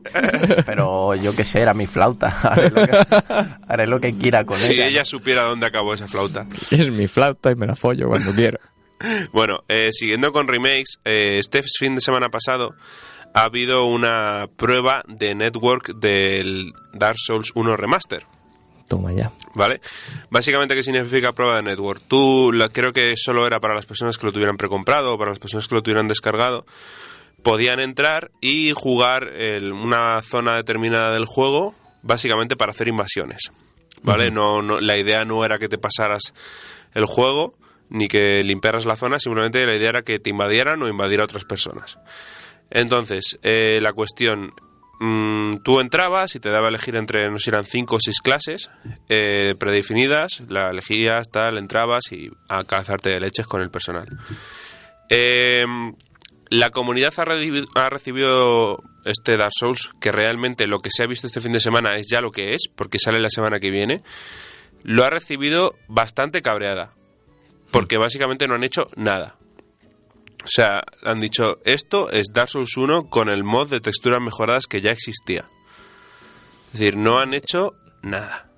Pero 0.66 1.14
yo 1.14 1.34
qué 1.34 1.44
sé, 1.44 1.60
era 1.60 1.72
mi 1.74 1.86
flauta. 1.86 2.28
Haré 2.42 2.68
lo 2.70 2.86
que, 2.86 2.98
haré 3.68 3.86
lo 3.86 4.00
que 4.00 4.12
quiera 4.12 4.44
con 4.44 4.56
Si 4.56 4.74
ella. 4.74 4.86
ella 4.88 5.04
supiera 5.06 5.42
dónde 5.44 5.66
acabó 5.66 5.94
esa 5.94 6.08
flauta. 6.08 6.46
es 6.70 6.90
mi 6.90 7.08
flauta 7.08 7.50
y 7.50 7.54
me 7.54 7.66
la 7.66 7.76
follo 7.76 8.08
cuando 8.08 8.32
quiero. 8.32 8.58
Bueno, 9.32 9.64
eh, 9.68 9.88
siguiendo 9.92 10.32
con 10.32 10.46
remakes, 10.46 11.00
eh, 11.04 11.38
este 11.40 11.62
fin 11.62 11.94
de 11.96 12.00
semana 12.00 12.28
pasado 12.28 12.74
ha 13.34 13.44
habido 13.44 13.86
una 13.86 14.46
prueba 14.56 15.02
de 15.08 15.34
network 15.34 15.94
del 15.96 16.72
Dark 16.92 17.16
Souls 17.18 17.52
1 17.54 17.76
Remaster. 17.76 18.24
Toma 18.88 19.12
ya. 19.12 19.32
¿Vale? 19.54 19.80
Básicamente, 20.30 20.74
¿qué 20.74 20.82
significa 20.82 21.32
prueba 21.32 21.56
de 21.56 21.62
network? 21.62 22.02
Tú, 22.08 22.52
la, 22.52 22.68
creo 22.68 22.92
que 22.92 23.14
solo 23.16 23.46
era 23.46 23.58
para 23.58 23.74
las 23.74 23.86
personas 23.86 24.18
que 24.18 24.26
lo 24.26 24.32
tuvieran 24.32 24.56
precomprado 24.58 25.14
o 25.14 25.18
para 25.18 25.30
las 25.30 25.38
personas 25.38 25.66
que 25.66 25.74
lo 25.74 25.82
tuvieran 25.82 26.08
descargado. 26.08 26.66
Podían 27.42 27.80
entrar 27.80 28.30
y 28.40 28.72
jugar 28.74 29.24
el- 29.28 29.72
una 29.72 30.20
zona 30.22 30.56
determinada 30.56 31.12
del 31.14 31.24
juego, 31.24 31.74
básicamente 32.02 32.54
para 32.56 32.72
hacer 32.72 32.88
invasiones. 32.88 33.50
¿Vale? 34.02 34.30
no, 34.32 34.62
no, 34.62 34.80
la 34.80 34.96
idea 34.96 35.24
no 35.24 35.44
era 35.44 35.58
que 35.58 35.68
te 35.68 35.78
pasaras 35.78 36.34
el 36.92 37.04
juego 37.06 37.54
ni 37.88 38.08
que 38.08 38.42
limpiaras 38.42 38.84
la 38.84 38.96
zona, 38.96 39.18
simplemente 39.18 39.64
la 39.64 39.76
idea 39.76 39.90
era 39.90 40.02
que 40.02 40.18
te 40.18 40.30
invadieran 40.30 40.82
o 40.82 40.88
invadiera 40.88 41.22
a 41.22 41.26
otras 41.26 41.44
personas. 41.44 41.98
Entonces, 42.74 43.38
eh, 43.42 43.80
la 43.82 43.92
cuestión, 43.92 44.54
mm, 44.98 45.56
tú 45.62 45.78
entrabas 45.78 46.34
y 46.34 46.40
te 46.40 46.48
daba 46.48 46.66
a 46.66 46.68
elegir 46.70 46.96
entre, 46.96 47.30
no 47.30 47.38
sé 47.38 47.50
eran 47.50 47.64
cinco 47.64 47.96
o 47.96 48.00
seis 48.00 48.20
clases 48.22 48.70
eh, 49.10 49.54
predefinidas, 49.58 50.42
la 50.48 50.70
elegías, 50.70 51.30
tal, 51.30 51.58
entrabas 51.58 52.10
y 52.12 52.30
a 52.48 52.64
cazarte 52.64 53.10
de 53.10 53.20
leches 53.20 53.46
con 53.46 53.60
el 53.60 53.70
personal. 53.70 54.08
Eh, 55.10 55.66
la 56.48 56.70
comunidad 56.70 57.12
ha, 57.18 57.82
ha 57.82 57.88
recibido 57.90 58.82
este 59.04 59.36
Dark 59.36 59.52
Souls, 59.58 59.90
que 60.00 60.10
realmente 60.10 60.66
lo 60.66 60.78
que 60.78 60.90
se 60.90 61.02
ha 61.02 61.06
visto 61.06 61.26
este 61.26 61.40
fin 61.40 61.52
de 61.52 61.60
semana 61.60 61.90
es 61.96 62.06
ya 62.10 62.22
lo 62.22 62.30
que 62.30 62.54
es, 62.54 62.68
porque 62.74 62.98
sale 62.98 63.20
la 63.20 63.28
semana 63.28 63.60
que 63.60 63.70
viene, 63.70 64.02
lo 64.82 65.04
ha 65.04 65.10
recibido 65.10 65.74
bastante 65.88 66.40
cabreada, 66.40 66.90
porque 67.70 67.98
básicamente 67.98 68.46
no 68.46 68.54
han 68.54 68.64
hecho 68.64 68.88
nada. 68.96 69.36
O 70.44 70.48
sea, 70.48 70.82
han 71.04 71.20
dicho, 71.20 71.58
esto 71.64 72.10
es 72.10 72.26
Dark 72.32 72.48
Souls 72.48 72.76
1 72.76 73.08
con 73.08 73.28
el 73.28 73.44
mod 73.44 73.68
de 73.70 73.80
texturas 73.80 74.20
mejoradas 74.20 74.66
que 74.66 74.80
ya 74.80 74.90
existía. 74.90 75.44
Es 76.72 76.80
decir, 76.80 76.96
no 76.96 77.20
han 77.20 77.32
hecho 77.34 77.74
nada. 78.02 78.48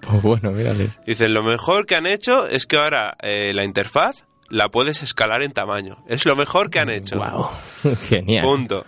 Pues 0.00 0.22
bueno, 0.22 0.50
mírale. 0.50 0.90
Dicen, 1.06 1.34
lo 1.34 1.42
mejor 1.42 1.86
que 1.86 1.94
han 1.94 2.06
hecho 2.06 2.46
es 2.46 2.66
que 2.66 2.76
ahora 2.76 3.16
eh, 3.22 3.52
la 3.54 3.64
interfaz 3.64 4.24
la 4.48 4.68
puedes 4.68 5.02
escalar 5.02 5.42
en 5.42 5.52
tamaño. 5.52 5.98
Es 6.08 6.24
lo 6.26 6.36
mejor 6.36 6.70
que 6.70 6.80
han 6.80 6.90
hecho. 6.90 7.16
Wow. 7.16 7.96
Genial. 8.08 8.44
Punto. 8.44 8.86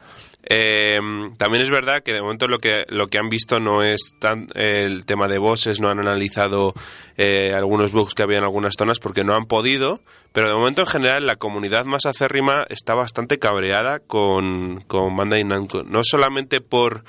Eh, 0.48 1.00
también 1.38 1.62
es 1.62 1.70
verdad 1.70 2.04
que 2.04 2.12
de 2.12 2.22
momento 2.22 2.46
lo 2.46 2.60
que 2.60 2.84
lo 2.88 3.08
que 3.08 3.18
han 3.18 3.28
visto 3.28 3.58
no 3.58 3.82
es 3.82 4.12
tan 4.20 4.46
el 4.54 5.04
tema 5.04 5.26
de 5.26 5.38
bosses, 5.38 5.80
no 5.80 5.88
han 5.88 5.98
analizado 5.98 6.72
eh, 7.16 7.52
algunos 7.52 7.90
bugs 7.90 8.14
que 8.14 8.22
había 8.22 8.38
en 8.38 8.44
algunas 8.44 8.74
zonas 8.78 9.00
porque 9.00 9.24
no 9.24 9.34
han 9.34 9.46
podido, 9.46 10.00
pero 10.32 10.48
de 10.48 10.54
momento 10.54 10.82
en 10.82 10.86
general 10.86 11.26
la 11.26 11.34
comunidad 11.34 11.84
más 11.84 12.06
acérrima 12.06 12.64
está 12.68 12.94
bastante 12.94 13.40
cabreada 13.40 13.98
con, 13.98 14.84
con 14.86 15.16
Bandai 15.16 15.42
Namco, 15.42 15.82
no 15.82 16.00
solamente 16.04 16.60
por 16.60 17.02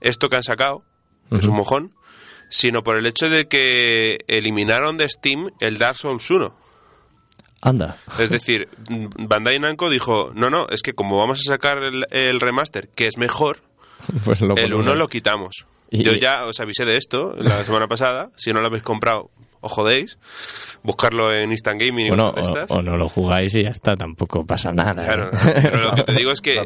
esto 0.00 0.30
que 0.30 0.36
han 0.36 0.42
sacado, 0.42 0.82
que 1.28 1.36
es 1.36 1.46
un 1.46 1.56
mojón, 1.56 1.92
sino 2.48 2.82
por 2.82 2.96
el 2.96 3.04
hecho 3.04 3.28
de 3.28 3.48
que 3.48 4.20
eliminaron 4.28 4.96
de 4.96 5.10
Steam 5.10 5.50
el 5.60 5.76
Dark 5.76 5.96
Souls 5.96 6.30
1. 6.30 6.67
Anda. 7.68 7.96
Es 8.18 8.30
decir, 8.30 8.68
Bandai 9.18 9.58
Namco 9.58 9.88
dijo, 9.90 10.30
no, 10.34 10.50
no, 10.50 10.66
es 10.70 10.82
que 10.82 10.92
como 10.94 11.16
vamos 11.16 11.40
a 11.40 11.42
sacar 11.52 11.78
el, 11.82 12.06
el 12.10 12.40
remaster, 12.40 12.88
que 12.88 13.06
es 13.06 13.16
mejor, 13.18 13.58
Pues 14.24 14.40
lo 14.40 14.50
el 14.56 14.62
ponemos. 14.70 14.80
1 14.82 14.94
lo 14.94 15.08
quitamos. 15.08 15.66
Y- 15.90 16.02
Yo 16.02 16.12
ya 16.12 16.44
os 16.44 16.60
avisé 16.60 16.84
de 16.84 16.96
esto 16.96 17.34
la 17.38 17.62
semana 17.64 17.88
pasada, 17.88 18.30
si 18.36 18.52
no 18.52 18.60
lo 18.60 18.66
habéis 18.66 18.82
comprado, 18.82 19.30
os 19.60 19.72
jodéis, 19.72 20.18
buscarlo 20.82 21.32
en 21.32 21.50
Instant 21.50 21.80
Gaming 21.80 22.08
Bueno, 22.08 22.30
o, 22.30 22.74
o 22.74 22.82
no 22.82 22.96
lo 22.96 23.08
jugáis 23.08 23.54
y 23.54 23.62
ya 23.64 23.70
está, 23.70 23.96
tampoco 23.96 24.44
pasa 24.46 24.70
nada. 24.72 25.02
¿eh? 25.02 25.06
Claro, 25.06 25.30
pero 25.62 25.82
lo 25.82 25.92
que 25.92 26.02
te 26.04 26.12
digo 26.14 26.30
es 26.30 26.40
que 26.40 26.60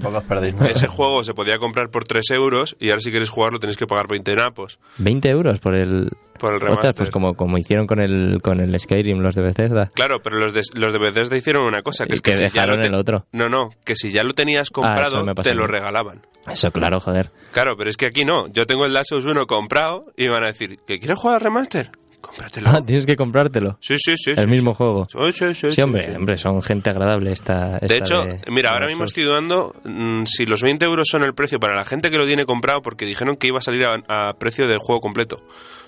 ese 0.71 0.87
juego 0.89 1.25
se 1.25 1.35
podía 1.35 1.59
comprar 1.59 1.91
por 1.91 2.05
3 2.05 2.31
euros 2.33 2.77
y 2.81 2.91
ahora 2.91 3.01
si 3.01 3.11
quieres 3.11 3.31
jugarlo 3.31 3.59
tenéis 3.59 3.77
que 3.77 3.87
pagar 3.87 4.09
20 4.09 4.35
napos 4.37 4.79
20 4.99 5.29
euros 5.31 5.59
por 5.61 5.75
el... 5.75 6.11
por 6.39 6.51
el 6.51 6.57
Ostras, 6.57 6.71
remaster. 6.71 6.95
pues 6.95 7.11
como, 7.11 7.35
como 7.35 7.59
hicieron 7.59 7.87
con 7.87 8.01
el, 8.01 8.41
con 8.43 8.61
el 8.61 8.79
Skyrim 8.79 9.19
los 9.21 9.35
de 9.35 9.43
Bethesda. 9.43 9.91
Claro, 9.95 10.21
pero 10.23 10.39
los 10.39 10.53
de, 10.53 10.63
los 10.75 10.93
de 10.93 10.99
Bethesda 10.99 11.37
hicieron 11.37 11.65
una 11.65 11.83
cosa, 11.83 12.05
que 12.07 12.13
Y 12.13 12.15
es 12.15 12.21
que, 12.21 12.33
que 12.33 12.37
si 12.37 12.43
ya 12.43 12.49
dejaron 12.49 12.77
lo 12.77 12.83
te- 12.83 12.89
el 12.89 12.95
otro. 12.95 13.27
No, 13.33 13.49
no, 13.49 13.71
que 13.85 13.97
si 13.97 14.13
ya 14.13 14.25
lo 14.25 14.35
tenías 14.35 14.63
eso 14.69 14.73
comprado, 14.73 15.25
te 15.37 15.55
lo 15.55 15.67
regalaban. 15.67 16.27
Eso, 16.51 16.73
claro, 16.73 16.99
joder. 16.99 17.31
Claro, 17.53 17.77
pero 17.77 17.89
es 17.89 17.97
que 17.97 18.07
aquí 18.07 18.25
no. 18.25 18.49
Yo 18.49 18.67
tengo 18.67 18.85
el 18.85 18.93
Dark 18.93 19.07
Souls 19.07 19.25
1 19.25 19.47
comprado 19.47 20.07
y 20.17 20.27
van 20.27 20.43
a 20.43 20.47
decir, 20.47 20.81
¿que 20.87 20.99
quieres 20.99 21.17
jugar 21.19 21.37
al 21.37 21.41
remaster? 21.43 21.91
Cómpratelo. 22.23 22.71
Ah, 22.71 22.81
tienes 22.87 23.05
que 23.05 23.17
comprártelo. 23.17 23.77
Sí, 23.81 23.97
sí, 23.99 24.15
sí. 24.17 24.31
el 24.31 24.37
sí, 24.39 24.47
mismo 24.47 24.71
sí. 24.71 24.77
juego. 24.79 25.07
Sí, 25.11 25.55
sí, 25.71 25.83
hombre, 25.83 26.39
son 26.39 26.63
gente 26.63 26.89
agradable 26.89 27.33
esta. 27.33 27.79
De 27.81 27.99
hecho, 27.99 28.25
de- 28.25 28.41
mira, 28.51 28.71
de 28.71 28.75
ahora 28.77 28.87
mismo 28.87 29.05
estoy 29.05 29.25
dudando 29.25 29.75
mm, 29.85 30.25
si 30.25 30.47
los 30.47 30.63
20 30.63 30.83
euros 30.87 31.09
son 31.11 31.23
el 31.25 31.35
precio 31.35 31.61
para 31.61 31.77
la 31.77 31.85
gente 31.85 32.11
que 32.11 32.17
lo 32.17 32.25
tiene 32.25 32.47
comprado 32.47 32.81
porque 32.81 33.05
dijeron 33.05 33.37
que 33.37 33.49
iba 33.49 33.59
a 33.59 33.63
salir 33.63 33.85
a, 33.85 34.29
a 34.29 34.33
precio 34.35 34.67
del 34.67 34.79
juego 34.79 35.01
completo. 35.03 35.37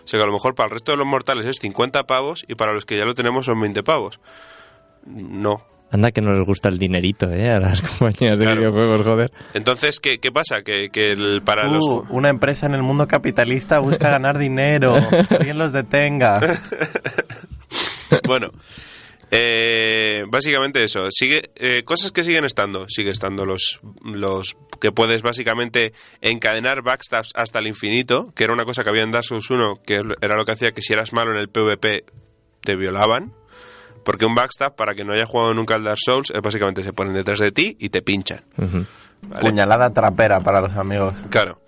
O 0.05 0.07
sea 0.07 0.19
que 0.19 0.25
a 0.25 0.27
lo 0.27 0.35
mejor 0.35 0.55
para 0.55 0.67
el 0.67 0.73
resto 0.73 0.93
de 0.93 0.99
los 0.99 1.07
mortales 1.07 1.47
es 1.47 1.57
50 1.63 2.03
pavos 2.03 2.45
y 2.47 2.57
para 2.57 2.75
los 2.75 2.85
que 2.85 2.99
ya 2.99 3.07
lo 3.07 3.15
tenemos 3.15 3.47
son 3.47 3.59
20 3.59 3.83
pavos. 3.83 4.21
No. 5.07 5.63
Anda 5.95 6.11
que 6.11 6.21
no 6.21 6.33
les 6.33 6.45
gusta 6.45 6.69
el 6.69 6.79
dinerito, 6.79 7.31
¿eh? 7.31 7.49
A 7.51 7.61
las 7.61 7.81
compañías 7.99 8.37
de 8.37 8.45
Claro. 8.47 8.61
videojuegos, 8.61 9.07
joder. 9.07 9.33
Entonces, 9.55 10.01
¿qué, 10.01 10.19
qué 10.19 10.33
pasa? 10.33 10.63
Que, 10.63 10.91
que 10.91 11.13
el- 11.13 11.43
para 11.43 11.71
Uh, 11.71 11.75
los... 11.75 11.85
una 12.11 12.31
empresa 12.31 12.67
en 12.67 12.75
el 12.75 12.83
mundo 12.83 13.07
capitalista 13.07 13.79
busca 13.79 14.11
ganar 14.11 14.37
dinero. 14.39 14.95
Que 15.29 15.37
alguien 15.37 15.57
los 15.59 15.73
detenga. 15.73 16.41
bueno, 18.27 18.51
eh, 19.31 20.25
básicamente 20.29 20.83
eso. 20.85 21.03
Sigue 21.11 21.51
eh, 21.57 21.83
cosas 21.85 22.13
que 22.13 22.23
siguen 22.23 22.45
estando. 22.45 22.87
Sigue 22.89 23.11
estando 23.11 23.45
los 23.47 23.81
los 24.05 24.57
que 24.81 24.93
puedes 24.93 25.23
básicamente 25.23 25.93
encadenar 26.21 26.83
backstabs 26.83 27.31
hasta 27.35 27.59
el 27.61 27.67
infinito, 27.69 28.33
que 28.35 28.45
era 28.45 28.53
una 28.53 28.65
cosa 28.65 28.83
que 28.83 28.91
había 28.91 29.03
en 29.03 29.11
Dark 29.13 29.25
Souls 29.25 29.49
1, 29.51 29.81
que 29.87 30.03
era 30.21 30.37
lo 30.37 30.45
que 30.45 30.53
hacía 30.53 30.73
que 30.73 30.83
si 30.83 30.93
eras 30.93 31.13
malo 31.13 31.31
en 31.33 31.39
el 31.39 31.49
PvP 31.49 32.05
te 32.63 32.77
violaban. 32.77 33.33
Porque 34.05 34.25
un 34.27 34.35
backstab, 34.35 34.75
para 34.77 34.95
que 34.95 35.05
no 35.05 35.13
haya 35.15 35.27
jugado 35.27 35.55
nunca 35.55 35.75
al 35.75 35.85
Dark 35.85 35.99
Souls, 35.99 36.31
es 36.31 36.41
básicamente 36.41 36.83
se 36.83 36.93
ponen 36.93 37.15
detrás 37.15 37.39
de 37.39 37.51
ti 37.53 37.77
y 37.81 37.89
te 37.89 38.03
pinchan. 38.03 38.43
¿vale? 38.57 39.41
Puñalada 39.41 39.93
trapera 39.93 40.41
para 40.41 40.61
los 40.61 40.75
amigos. 40.75 41.15
Claro. 41.31 41.61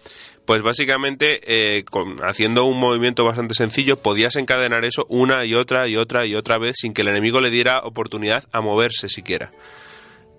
Pues 0.45 0.63
básicamente, 0.63 1.41
eh, 1.45 1.85
con- 1.85 2.19
haciendo 2.25 2.67
un 2.67 2.79
movimiento 2.79 3.25
bastante 3.25 3.55
sencillo, 3.55 3.97
podías 3.97 4.37
encadenar 4.37 4.85
eso 4.85 5.05
una 5.09 5.45
y 5.45 5.55
otra 5.55 5.89
y 5.89 5.97
otra 5.97 6.25
y 6.25 6.37
otra 6.37 6.57
vez 6.59 6.77
sin 6.79 6.93
que 6.95 7.03
el 7.03 7.09
enemigo 7.09 7.41
le 7.41 7.51
diera 7.51 7.81
oportunidad 7.83 8.45
a 8.53 8.61
moverse 8.61 9.09
siquiera. 9.09 9.51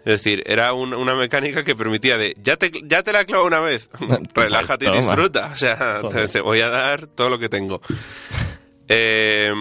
Es 0.05 0.23
decir, 0.23 0.41
era 0.45 0.71
un- 0.71 0.93
una 0.93 1.13
mecánica 1.15 1.65
que 1.65 1.75
permitía 1.75 2.17
de, 2.17 2.37
ya 2.41 2.55
te, 2.55 2.71
ya 2.85 3.03
te 3.03 3.11
la 3.11 3.25
clavo 3.25 3.45
una 3.45 3.59
vez, 3.59 3.89
relájate 4.33 4.85
y 4.85 4.91
disfruta. 4.91 5.49
O 5.51 5.55
sea, 5.57 5.99
te, 6.09 6.29
te 6.29 6.39
voy 6.39 6.61
a 6.61 6.69
dar 6.69 7.07
todo 7.07 7.29
lo 7.29 7.37
que 7.37 7.49
tengo. 7.49 7.81
Eh, 8.87 9.51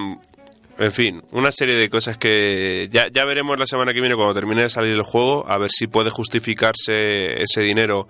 en 0.78 0.92
fin, 0.92 1.22
una 1.32 1.50
serie 1.50 1.74
de 1.76 1.88
cosas 1.88 2.18
que 2.18 2.88
ya, 2.92 3.06
ya 3.12 3.24
veremos 3.24 3.58
la 3.58 3.66
semana 3.66 3.92
que 3.92 4.00
viene 4.00 4.14
cuando 4.16 4.34
termine 4.34 4.62
de 4.62 4.68
salir 4.68 4.92
el 4.92 5.02
juego, 5.02 5.44
a 5.48 5.58
ver 5.58 5.70
si 5.70 5.86
puede 5.86 6.10
justificarse 6.10 7.42
ese 7.42 7.62
dinero 7.62 8.08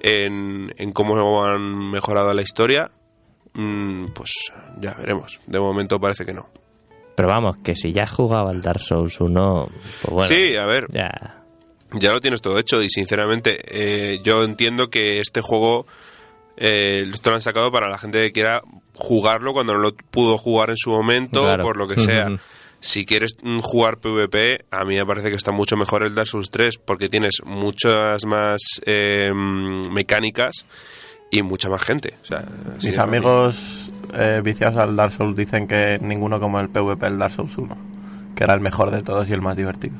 en, 0.00 0.72
en 0.76 0.92
cómo 0.92 1.44
han 1.44 1.90
mejorado 1.90 2.32
la 2.34 2.42
historia. 2.42 2.90
Mm, 3.52 4.06
pues 4.14 4.50
ya 4.80 4.94
veremos. 4.94 5.40
De 5.46 5.58
momento 5.58 6.00
parece 6.00 6.24
que 6.24 6.32
no. 6.32 6.48
Pero 7.16 7.28
vamos, 7.28 7.56
que 7.58 7.74
si 7.76 7.92
ya 7.92 8.06
jugaba 8.06 8.50
al 8.50 8.62
Dark 8.62 8.80
Souls 8.80 9.20
1, 9.20 9.68
pues 10.02 10.12
bueno. 10.14 10.28
sí, 10.28 10.56
a 10.56 10.64
ver, 10.66 10.86
Ya. 10.90 11.42
ya 11.92 12.12
lo 12.12 12.20
tienes 12.20 12.40
todo 12.40 12.58
hecho 12.58 12.80
y 12.82 12.88
sinceramente 12.88 13.58
eh, 13.66 14.20
yo 14.22 14.42
entiendo 14.42 14.88
que 14.88 15.20
este 15.20 15.40
juego 15.42 15.86
eh, 16.56 17.02
esto 17.12 17.30
lo 17.30 17.36
han 17.36 17.42
sacado 17.42 17.70
para 17.72 17.88
la 17.90 17.98
gente 17.98 18.18
que 18.20 18.32
quiera 18.32 18.62
jugarlo 19.00 19.52
cuando 19.52 19.72
no 19.74 19.80
lo 19.80 19.94
pudo 19.94 20.38
jugar 20.38 20.70
en 20.70 20.76
su 20.76 20.90
momento 20.90 21.42
Claro. 21.42 21.64
por 21.64 21.76
lo 21.76 21.88
que 21.88 21.98
sea. 21.98 22.28
Si 22.82 23.04
quieres 23.04 23.32
mm, 23.42 23.58
jugar 23.58 23.98
PvP, 23.98 24.64
a 24.70 24.84
mí 24.84 24.96
me 24.96 25.04
parece 25.04 25.28
que 25.30 25.36
está 25.36 25.50
mucho 25.52 25.76
mejor 25.76 26.02
el 26.02 26.14
Dark 26.14 26.28
Souls 26.28 26.50
3 26.50 26.78
porque 26.78 27.08
tienes 27.08 27.40
muchas 27.44 28.24
más 28.24 28.60
eh, 28.86 29.32
mecánicas 29.34 30.64
y 31.30 31.42
mucha 31.42 31.68
más 31.68 31.82
gente. 31.82 32.14
O 32.22 32.24
sea, 32.24 32.44
así 32.78 32.86
Mis 32.86 32.98
amigos 32.98 33.90
eh, 34.14 34.40
viciados 34.42 34.76
al 34.78 34.96
Dark 34.96 35.12
Souls 35.12 35.36
dicen 35.36 35.66
que 35.68 35.98
ninguno 36.00 36.40
como 36.40 36.58
el 36.60 36.68
PvP 36.70 37.06
el 37.06 37.18
Dark 37.18 37.32
Souls 37.34 37.56
1. 37.58 37.76
Que 38.34 38.44
era 38.44 38.54
el 38.54 38.60
mejor 38.60 38.90
de 38.90 39.02
todos 39.02 39.28
y 39.28 39.32
el 39.34 39.42
más 39.42 39.56
divertido. 39.56 39.94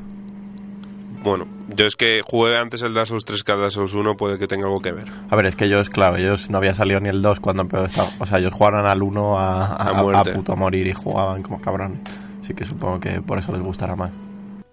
Bueno, 1.22 1.46
yo 1.76 1.85
es 1.87 1.96
que 1.96 2.20
jugué 2.24 2.56
antes 2.56 2.83
el 2.83 2.94
Dark 2.94 3.06
Souls 3.06 3.24
3 3.26 3.42
que 3.42 3.52
el 3.52 3.59
Dark 3.59 3.72
Souls 3.72 3.92
1, 3.92 4.16
puede 4.16 4.38
que 4.38 4.46
tenga 4.46 4.64
algo 4.66 4.80
que 4.80 4.92
ver. 4.92 5.06
A 5.28 5.37
ver, 5.37 5.46
es 5.46 5.56
que 5.56 5.66
ellos, 5.66 5.90
claro, 5.90 6.16
ellos 6.16 6.48
no 6.48 6.56
había 6.59 6.74
salido 6.74 6.98
ni 7.00 7.11
el 7.11 7.20
2 7.20 7.40
cuando 7.40 7.62
empezó. 7.62 8.09
O 8.18 8.24
sea, 8.26 8.38
ellos 8.38 8.54
jugaron 8.54 8.87
al 8.87 9.02
1 9.02 9.38
a, 9.38 9.66
a, 9.76 10.20
A 10.20 10.24
puto 10.24 10.56
morir 10.56 10.87
y 10.87 10.94
jugaban 10.94 11.42
como 11.42 11.61
cabrones. 11.61 12.00
Así 12.40 12.54
que 12.54 12.64
supongo 12.64 12.98
que 13.00 13.20
por 13.20 13.38
eso 13.38 13.52
les 13.52 13.61
gustará 13.61 13.94
más. 13.96 14.11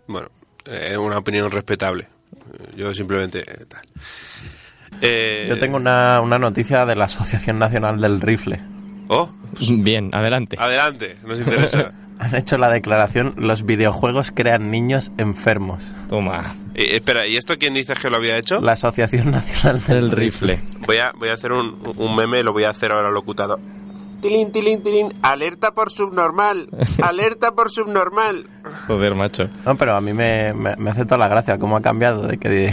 Bueno, 0.07 0.29
es 0.65 0.97
una 0.97 1.17
opinión 1.17 1.51
respetable. 1.51 2.07
Yo 2.77 2.93
simplemente 2.93 3.39
eh, 3.39 3.65
tal. 3.67 3.81
Eh, 5.01 5.45
Yo 5.49 5.59
tengo 5.59 5.75
una, 5.75 6.21
una 6.21 6.39
noticia 6.39 6.85
de 6.85 6.95
la 6.95 7.05
Asociación 7.05 7.59
Nacional 7.59 7.99
del 7.99 8.21
Rifle. 8.21 8.61
Oh, 9.09 9.29
Bien, 9.83 10.09
adelante. 10.13 10.55
adelante, 10.59 11.17
nos 11.25 11.39
interesa. 11.39 11.91
Han 12.19 12.35
hecho 12.35 12.57
la 12.57 12.69
declaración, 12.69 13.35
los 13.37 13.65
videojuegos 13.65 14.31
crean 14.33 14.71
niños 14.71 15.11
enfermos. 15.17 15.93
Toma. 16.09 16.55
Eh, 16.73 16.95
espera, 16.95 17.27
¿y 17.27 17.37
esto 17.37 17.57
quién 17.57 17.73
dice 17.73 17.93
que 17.93 18.09
lo 18.09 18.17
había 18.17 18.37
hecho? 18.37 18.59
La 18.59 18.73
Asociación 18.73 19.31
Nacional 19.31 19.83
del 19.85 19.97
El 19.97 20.11
rifle. 20.11 20.59
Voy 20.85 20.97
a, 20.97 21.11
voy 21.17 21.29
a 21.29 21.33
hacer 21.33 21.51
un, 21.51 21.79
un 21.95 22.15
meme, 22.15 22.43
lo 22.43 22.53
voy 22.53 22.63
a 22.63 22.69
hacer 22.69 22.91
ahora 22.91 23.11
locutado. 23.11 23.59
Tilín, 24.21 24.51
tilín, 24.51 24.81
tilín, 24.81 25.13
alerta 25.21 25.71
por 25.73 25.91
subnormal, 25.91 26.69
alerta 27.03 27.51
por 27.53 27.69
subnormal. 27.69 28.47
Joder, 28.87 29.13
macho. 29.15 29.49
No, 29.65 29.75
pero 29.75 29.95
a 29.95 30.01
mí 30.01 30.13
me, 30.13 30.53
me, 30.53 30.75
me 30.75 30.89
hace 30.89 31.05
toda 31.05 31.19
la 31.19 31.27
gracia 31.27 31.57
cómo 31.59 31.77
ha 31.77 31.81
cambiado 31.81 32.23
de 32.27 32.37
que, 32.37 32.49
di- 32.49 32.71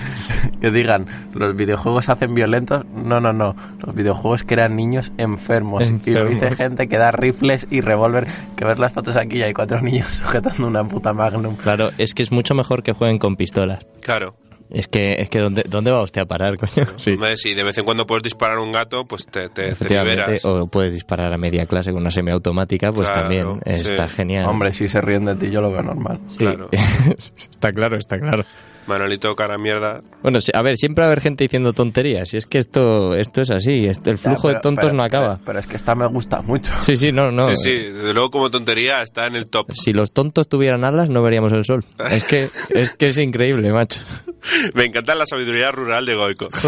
que 0.60 0.70
digan 0.70 1.06
los 1.34 1.54
videojuegos 1.54 2.08
hacen 2.08 2.34
violentos. 2.34 2.84
No, 2.86 3.20
no, 3.20 3.32
no. 3.32 3.54
Los 3.84 3.94
videojuegos 3.94 4.44
crean 4.44 4.76
niños 4.76 5.12
enfermos. 5.18 5.84
Y 5.84 5.88
lo 5.88 6.20
Enfermos. 6.22 6.30
dice 6.34 6.56
gente 6.56 6.88
que 6.88 6.96
da 6.96 7.10
rifles 7.10 7.66
y 7.70 7.80
revólver. 7.82 8.26
Que 8.56 8.64
ver 8.64 8.78
las 8.78 8.92
fotos 8.92 9.16
aquí 9.16 9.36
y 9.38 9.42
hay 9.42 9.52
cuatro 9.52 9.80
niños 9.82 10.08
sujetando 10.08 10.66
una 10.66 10.84
puta 10.84 11.12
magnum. 11.12 11.54
Claro, 11.56 11.90
es 11.98 12.14
que 12.14 12.22
es 12.22 12.32
mucho 12.32 12.54
mejor 12.54 12.82
que 12.82 12.92
jueguen 12.92 13.18
con 13.18 13.36
pistolas. 13.36 13.86
Claro, 14.00 14.34
Es 14.70 14.86
que, 14.86 15.16
es 15.18 15.30
que 15.30 15.38
¿dónde, 15.38 15.64
¿dónde 15.68 15.90
va 15.90 16.02
usted 16.02 16.20
a 16.20 16.26
parar, 16.26 16.56
coño? 16.58 16.86
Sí. 16.96 17.12
Hombre, 17.12 17.36
si 17.36 17.54
de 17.54 17.62
vez 17.64 17.78
en 17.78 17.84
cuando 17.84 18.06
puedes 18.06 18.22
disparar 18.22 18.58
un 18.58 18.72
gato, 18.72 19.04
pues 19.06 19.26
te, 19.26 19.48
te, 19.48 19.74
te 19.74 19.88
liberas. 19.88 20.44
o 20.44 20.66
puedes 20.66 20.92
disparar 20.92 21.32
a 21.32 21.38
media 21.38 21.66
clase 21.66 21.90
con 21.92 22.00
una 22.02 22.10
semiautomática, 22.10 22.92
pues 22.92 23.08
Claro, 23.08 23.22
también 23.22 23.60
está 23.64 24.08
sí. 24.08 24.14
genial. 24.14 24.46
Hombre, 24.46 24.72
si 24.72 24.88
se 24.88 25.00
ríen 25.00 25.24
de 25.24 25.36
ti, 25.36 25.50
yo 25.50 25.60
lo 25.60 25.70
veo 25.70 25.82
normal. 25.82 26.20
Sí. 26.26 26.38
claro. 26.38 26.68
está 27.18 27.72
claro, 27.72 27.96
está 27.96 28.18
claro. 28.18 28.44
Manolito, 28.88 29.34
cara 29.36 29.56
mierda. 29.58 29.98
Bueno, 30.22 30.40
sí, 30.40 30.50
a 30.54 30.62
ver, 30.62 30.76
siempre 30.76 31.02
va 31.02 31.06
a 31.06 31.12
haber 31.12 31.20
gente 31.20 31.44
diciendo 31.44 31.72
tonterías, 31.72 32.32
y 32.34 32.38
es 32.38 32.46
que 32.46 32.58
esto, 32.58 33.14
esto 33.14 33.42
es 33.42 33.50
así, 33.50 33.86
el 33.86 33.94
Ya, 34.02 34.16
flujo 34.16 34.48
de 34.48 34.54
tontos 34.60 34.86
pero- 34.86 34.94
no 34.96 35.02
acaba. 35.04 35.34
Pero, 35.36 35.44
pero 35.46 35.58
es 35.60 35.66
que 35.66 35.76
esta 35.76 35.94
me 35.94 36.06
gusta 36.06 36.42
mucho. 36.42 36.72
Sí, 36.80 36.96
sí, 36.96 37.12
no, 37.12 37.30
no. 37.30 37.46
Sí, 37.50 37.56
sí, 37.56 37.70
desde 37.92 38.12
luego 38.14 38.30
como 38.30 38.50
tontería 38.50 39.02
está 39.02 39.26
en 39.26 39.36
el 39.36 39.48
top. 39.48 39.70
Si 39.72 39.92
los 39.92 40.10
tontos 40.12 40.48
tuvieran 40.48 40.84
alas, 40.84 41.08
no 41.08 41.22
veríamos 41.22 41.52
el 41.52 41.64
sol. 41.64 41.84
Es 42.10 42.24
que 42.24 42.48
es, 42.70 42.94
que 42.96 43.06
es 43.06 43.18
increíble, 43.18 43.70
macho. 43.72 44.00
Me 44.74 44.84
encanta 44.84 45.14
la 45.14 45.26
sabiduría 45.26 45.70
rural 45.70 46.06
de 46.06 46.14
Goico. 46.14 46.48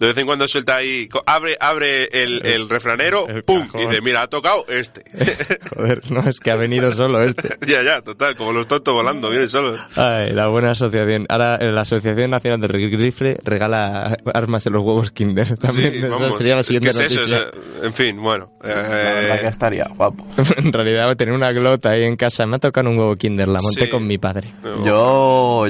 De 0.00 0.06
vez 0.06 0.16
en 0.16 0.24
cuando 0.24 0.48
suelta 0.48 0.76
ahí, 0.76 1.10
abre, 1.26 1.58
abre 1.60 2.04
el, 2.22 2.40
el 2.46 2.70
refranero, 2.70 3.28
el 3.28 3.44
¡pum! 3.44 3.66
cajón. 3.66 3.82
Y 3.82 3.86
dice, 3.86 4.00
mira, 4.00 4.22
ha 4.22 4.26
tocado 4.28 4.64
este. 4.66 5.04
Joder, 5.76 6.10
no, 6.10 6.20
es 6.26 6.40
que 6.40 6.50
ha 6.50 6.56
venido 6.56 6.90
solo 6.94 7.22
este. 7.22 7.58
ya, 7.66 7.82
ya, 7.82 8.00
total, 8.00 8.34
como 8.34 8.52
los 8.54 8.66
tontos 8.66 8.94
volando, 8.94 9.28
viene 9.28 9.46
solo. 9.46 9.76
Ay, 9.96 10.32
la 10.32 10.46
buena 10.46 10.70
asociación. 10.70 11.26
Ahora, 11.30 11.56
eh, 11.56 11.70
la 11.70 11.82
Asociación 11.82 12.30
Nacional 12.30 12.60
de 12.60 12.66
Rifle 12.68 13.38
regala 13.44 14.18
armas 14.34 14.66
en 14.66 14.72
los 14.72 14.82
huevos 14.82 15.10
Kinder. 15.12 15.56
También, 15.56 15.94
Sí, 15.94 16.00
vamos, 16.02 16.36
sería 16.36 16.54
la 16.56 16.60
es 16.60 16.66
que 16.68 16.74
siguiente 16.74 17.04
es 17.06 17.12
eso, 17.12 17.20
noticia. 17.20 17.38
o 17.38 17.50
sea, 17.80 17.86
en 17.86 17.92
fin, 17.94 18.20
bueno. 18.22 18.50
La 18.62 18.68
verdad 18.74 19.36
eh, 19.36 19.40
que 19.40 19.46
estaría 19.48 19.88
guapo. 19.96 20.26
en 20.56 20.72
realidad, 20.72 21.16
tener 21.16 21.34
una 21.34 21.50
glota 21.52 21.90
ahí 21.90 22.04
en 22.04 22.16
casa. 22.16 22.46
Me 22.46 22.56
ha 22.56 22.58
tocado 22.58 22.90
un 22.90 22.98
huevo 22.98 23.14
Kinder, 23.16 23.48
la 23.48 23.60
monté 23.62 23.84
Sí. 23.84 23.90
con 23.90 24.06
mi 24.06 24.18
padre. 24.18 24.48
no, 24.62 24.84
Yo, 24.84 25.66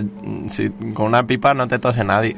si, 0.49 0.71
con 0.95 1.07
una 1.07 1.27
pipa 1.27 1.55
no 1.55 1.69
te 1.69 1.79
tose 1.79 2.03
nadie. 2.05 2.37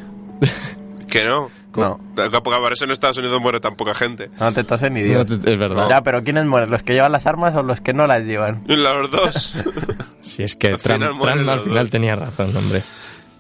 Que 1.09 1.25
no. 1.25 1.51
No. 1.75 1.99
Para 2.15 2.73
eso 2.75 2.85
en 2.85 2.91
Estados 2.91 3.17
Unidos 3.17 3.41
muere 3.41 3.59
tan 3.59 3.77
poca 3.77 3.95
gente. 3.95 4.29
No 4.39 4.53
te 4.53 4.63
tose 4.63 4.91
ni 4.91 5.01
No, 5.03 5.25
Dios. 5.25 5.41
te- 5.43 5.53
es 5.55 5.59
verdad. 5.59 5.87
Ya, 5.89 6.03
pero 6.03 6.23
¿quiénes 6.23 6.45
mueren? 6.45 6.71
¿Los 6.71 6.83
que 6.83 6.93
llevan 6.93 7.13
las 7.13 7.27
armas 7.27 7.55
o 7.57 7.63
los 7.63 7.81
que 7.81 7.95
no 7.95 8.07
las 8.07 8.25
llevan? 8.25 8.63
Los 8.67 9.11
dos. 9.11 9.55
Si 10.21 10.43
es 10.43 10.55
que 10.57 10.69
Al 10.69 10.79
Trump, 10.79 10.97
final 10.99 11.09
Trump 11.19 11.49
al 11.49 11.61
final 11.61 11.85
dos. 11.85 11.91
tenía 11.91 12.15
razón, 12.17 12.57
hombre. 12.57 12.83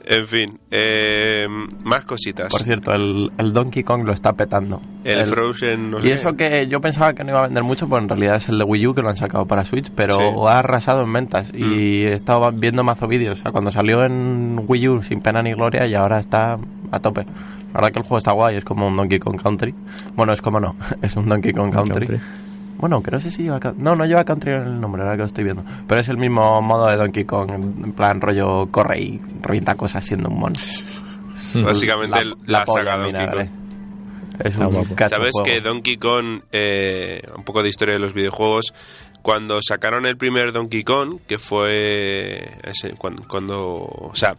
En 0.05 0.27
fin, 0.27 0.59
eh, 0.71 1.47
más 1.85 2.05
cositas. 2.05 2.51
Por 2.51 2.63
cierto, 2.63 2.93
el, 2.93 3.31
el 3.39 3.53
Donkey 3.53 3.83
Kong 3.85 4.05
lo 4.05 4.13
está 4.13 4.33
petando. 4.33 4.81
El, 5.05 5.27
Frozen, 5.27 5.91
no 5.91 5.99
Y 6.01 6.09
sé. 6.09 6.15
eso 6.15 6.37
que 6.37 6.67
yo 6.69 6.81
pensaba 6.81 7.13
que 7.15 7.25
no 7.25 7.31
iba 7.31 7.41
a 7.41 7.47
vender 7.47 7.63
mucho, 7.63 7.89
pues 7.89 8.03
en 8.03 8.09
realidad 8.09 8.37
es 8.37 8.49
el 8.49 8.59
de 8.59 8.65
Wii 8.65 8.87
U 8.89 8.95
que 8.95 9.03
lo 9.03 9.09
han 9.11 9.17
sacado 9.17 9.47
para 9.47 9.65
Switch, 9.65 9.91
pero 9.95 10.15
Sí. 10.15 10.23
ha 10.49 10.59
arrasado 10.59 11.03
en 11.03 11.13
ventas. 11.13 11.53
Mm. 11.53 11.57
Y 11.73 12.05
he 12.05 12.13
estado 12.15 12.51
viendo 12.53 12.85
mazo 12.85 13.07
vídeos. 13.09 13.39
O 13.41 13.43
sea, 13.43 13.53
cuando 13.53 13.71
salió 13.71 14.05
en 14.05 14.65
Wii 14.67 14.89
U 14.89 15.03
sin 15.03 15.21
pena 15.21 15.43
ni 15.43 15.53
gloria 15.53 15.87
y 15.87 15.95
ahora 15.95 16.19
está 16.19 16.59
a 16.91 17.01
tope. 17.01 17.25
La 17.73 17.81
verdad 17.81 17.93
que 17.93 17.99
el 18.01 18.05
juego 18.05 18.19
está 18.19 18.33
guay, 18.33 18.57
es 18.57 18.65
como 18.65 18.87
un 18.89 18.97
Donkey 18.97 19.19
Kong 19.19 19.41
Country. 19.43 19.75
Bueno, 20.15 20.33
es 20.33 20.43
como 20.43 20.61
no, 20.61 20.77
es 21.03 21.17
un 21.17 21.29
Donkey 21.29 21.53
Kong 21.53 21.73
Country. 21.73 22.07
Country. 22.07 22.21
Bueno, 22.79 23.01
creo 23.01 23.21
que 23.21 23.31
sí 23.31 23.45
lleva... 23.45 23.61
Coun- 23.61 23.77
No, 23.77 23.95
no 23.95 24.05
lleva 24.07 24.25
Country 24.25 24.53
en 24.53 24.63
el 24.63 24.81
nombre, 24.81 25.03
ahora 25.03 25.15
que 25.15 25.21
lo 25.23 25.27
estoy 25.27 25.45
viendo. 25.45 25.65
Pero 25.87 26.01
es 26.01 26.09
el 26.09 26.17
mismo 26.17 26.61
modo 26.63 26.87
de 26.89 26.97
Donkey 26.97 27.25
Kong, 27.25 27.51
en 27.51 27.93
plan 27.93 28.21
rollo 28.21 28.69
corre 28.71 29.01
y 29.01 29.21
revienta 29.41 29.75
cosas 29.77 30.05
siendo 30.05 30.29
un 30.29 30.39
mono. 30.41 30.57
Básicamente 31.65 32.25
la, 32.47 32.65
polla 32.65 32.85
saga 32.85 33.05
Donkey. 33.05 33.27
Kong. 33.27 33.49
Es 34.43 34.57
un 34.57 34.97
Sabes 35.09 35.35
que 35.45 35.61
Donkey 35.61 35.97
Kong, 35.99 36.41
eh, 36.51 37.23
un 37.37 37.45
poco 37.45 37.63
de 37.63 37.69
historia 37.69 37.95
de 37.95 38.01
los 38.01 38.15
videojuegos, 38.15 38.73
cuando 39.23 39.59
sacaron 39.63 40.05
el 40.07 40.17
primer 40.17 40.53
Donkey 40.53 40.83
Kong, 40.85 41.19
que 41.27 41.39
fue 41.39 42.57
ese, 42.65 42.91
cuando, 42.99 43.23
cuando- 43.29 43.57
o 43.59 44.11
sea, 44.15 44.35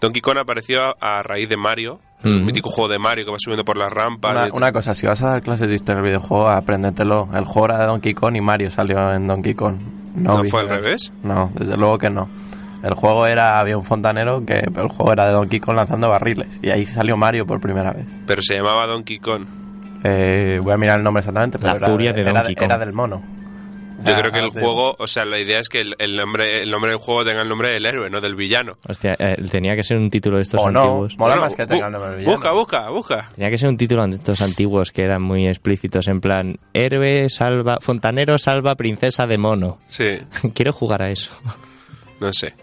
Donkey 0.00 0.20
Kong 0.22 0.38
apareció 0.38 0.80
a, 0.82 1.18
a 1.18 1.22
raíz 1.22 1.48
de 1.48 1.56
Mario, 1.56 2.00
el 2.22 2.36
Ujú. 2.36 2.44
mítico 2.46 2.70
juego 2.70 2.88
de 2.90 2.98
Mario 2.98 3.24
que 3.24 3.30
va 3.30 3.36
subiendo 3.38 3.64
por 3.64 3.76
las 3.76 3.92
rampas. 3.92 4.50
Una, 4.52 4.72
cosa, 4.72 4.94
si 4.94 5.06
vas 5.06 5.22
a 5.22 5.28
dar 5.28 5.42
clases 5.42 5.68
de 5.68 5.74
historia 5.74 5.96
del 6.02 6.10
videojuego, 6.10 6.48
apréndetelo. 6.48 7.28
El 7.34 7.44
juego 7.44 7.66
era 7.66 7.78
de 7.78 7.86
Donkey 7.86 8.14
Kong 8.14 8.36
y 8.36 8.40
Mario 8.40 8.70
salió 8.70 9.12
en 9.14 9.26
Donkey 9.26 9.54
Kong. 9.54 9.76
¿No 10.14 10.44
fue 10.44 10.60
al 10.60 10.68
revés? 10.68 11.12
No, 11.22 11.50
desde 11.54 11.76
luego 11.76 11.98
que 11.98 12.10
no. 12.10 12.28
El 12.82 12.94
juego 12.94 13.26
era, 13.26 13.58
había 13.60 13.76
un 13.76 13.84
fontanero 13.84 14.44
que 14.44 14.62
pero 14.72 14.84
el 14.86 14.88
juego 14.88 15.12
era 15.12 15.26
de 15.26 15.32
Donkey 15.32 15.60
Kong 15.60 15.76
lanzando 15.76 16.08
barriles. 16.08 16.58
Y 16.62 16.70
ahí 16.70 16.86
salió 16.86 17.16
Mario 17.16 17.46
por 17.46 17.60
primera 17.60 17.92
vez. 17.92 18.06
Pero 18.26 18.40
se 18.42 18.54
llamaba 18.56 18.86
Donkey 18.86 19.18
Kong. 19.18 19.44
Eh, 20.02 20.58
voy 20.62 20.72
a 20.72 20.76
mirar 20.78 20.96
el 20.98 21.04
nombre 21.04 21.20
exactamente, 21.20 21.58
pero 21.58 21.72
La 21.72 21.76
era, 21.78 21.86
furia 21.88 22.12
de 22.12 22.22
era 22.22 22.32
Donkey 22.32 22.54
Kong. 22.54 22.64
era 22.64 22.78
del 22.78 22.92
mono. 22.92 23.22
Yo 24.02 24.14
Ah, 24.14 24.18
creo 24.20 24.32
que 24.32 24.38
el 24.38 24.50
de- 24.50 24.60
juego, 24.60 24.96
o 24.98 25.06
sea, 25.06 25.24
la 25.24 25.38
idea 25.38 25.58
es 25.58 25.68
que 25.68 25.80
el, 25.80 25.94
el 25.98 26.16
nombre, 26.16 26.62
el 26.62 26.70
nombre 26.70 26.90
del 26.92 26.98
juego 27.00 27.24
tenga 27.24 27.42
el 27.42 27.48
nombre 27.48 27.70
del 27.70 27.84
héroe, 27.84 28.08
no 28.08 28.20
del 28.20 28.34
villano. 28.34 28.72
Hostia, 28.88 29.14
eh, 29.18 29.36
tenía 29.50 29.76
que 29.76 29.84
ser 29.84 29.98
un 29.98 30.08
título 30.10 30.36
de 30.38 30.42
estos 30.44 30.58
O 30.60 30.70
no, 30.70 30.80
antiguos. 30.80 31.18
mola 31.18 31.34
Bueno, 31.34 31.42
más 31.42 31.54
que 31.54 31.66
tenga 31.66 31.86
el 31.86 31.92
nombre 31.92 32.10
del 32.12 32.18
villano. 32.20 32.36
Busca, 32.36 32.52
busca, 32.52 32.88
busca. 32.90 33.30
Tenía 33.34 33.50
que 33.50 33.58
ser 33.58 33.68
un 33.68 33.76
título 33.76 34.06
de 34.06 34.16
estos 34.16 34.40
antiguos 34.40 34.90
que 34.92 35.02
eran 35.02 35.20
muy 35.22 35.46
explícitos, 35.46 36.08
en 36.08 36.20
plan, 36.20 36.58
héroe 36.72 37.28
salva, 37.28 37.76
fontanero 37.80 38.38
salva 38.38 38.74
princesa 38.74 39.26
de 39.26 39.36
mono. 39.38 39.78
Sí, 39.86 40.18
Quiero 40.54 40.72
jugar 40.72 41.02
a 41.02 41.10
eso. 41.10 41.30
no 42.20 42.32
sé. 42.32 42.54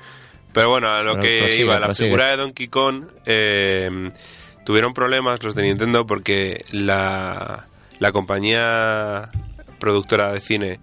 Pero 0.53 0.69
bueno, 0.71 0.89
a 0.89 1.03
lo 1.03 1.13
Pero 1.19 1.21
que 1.21 1.37
prosigue, 1.39 1.61
iba, 1.63 1.79
la 1.79 1.85
prosigue. 1.87 2.07
figura 2.09 2.31
de 2.31 2.37
Donkey 2.37 2.67
Kong 2.67 3.03
eh, 3.27 3.89
tuvieron 4.65 4.91
problemas 4.93 5.43
los 5.43 5.53
de 5.53 5.61
Nintendo 5.61 6.07
porque 6.07 6.63
la, 6.71 7.67
la 7.99 8.11
compañía 8.11 9.29
productora 9.79 10.33
de 10.33 10.39
cine... 10.39 10.79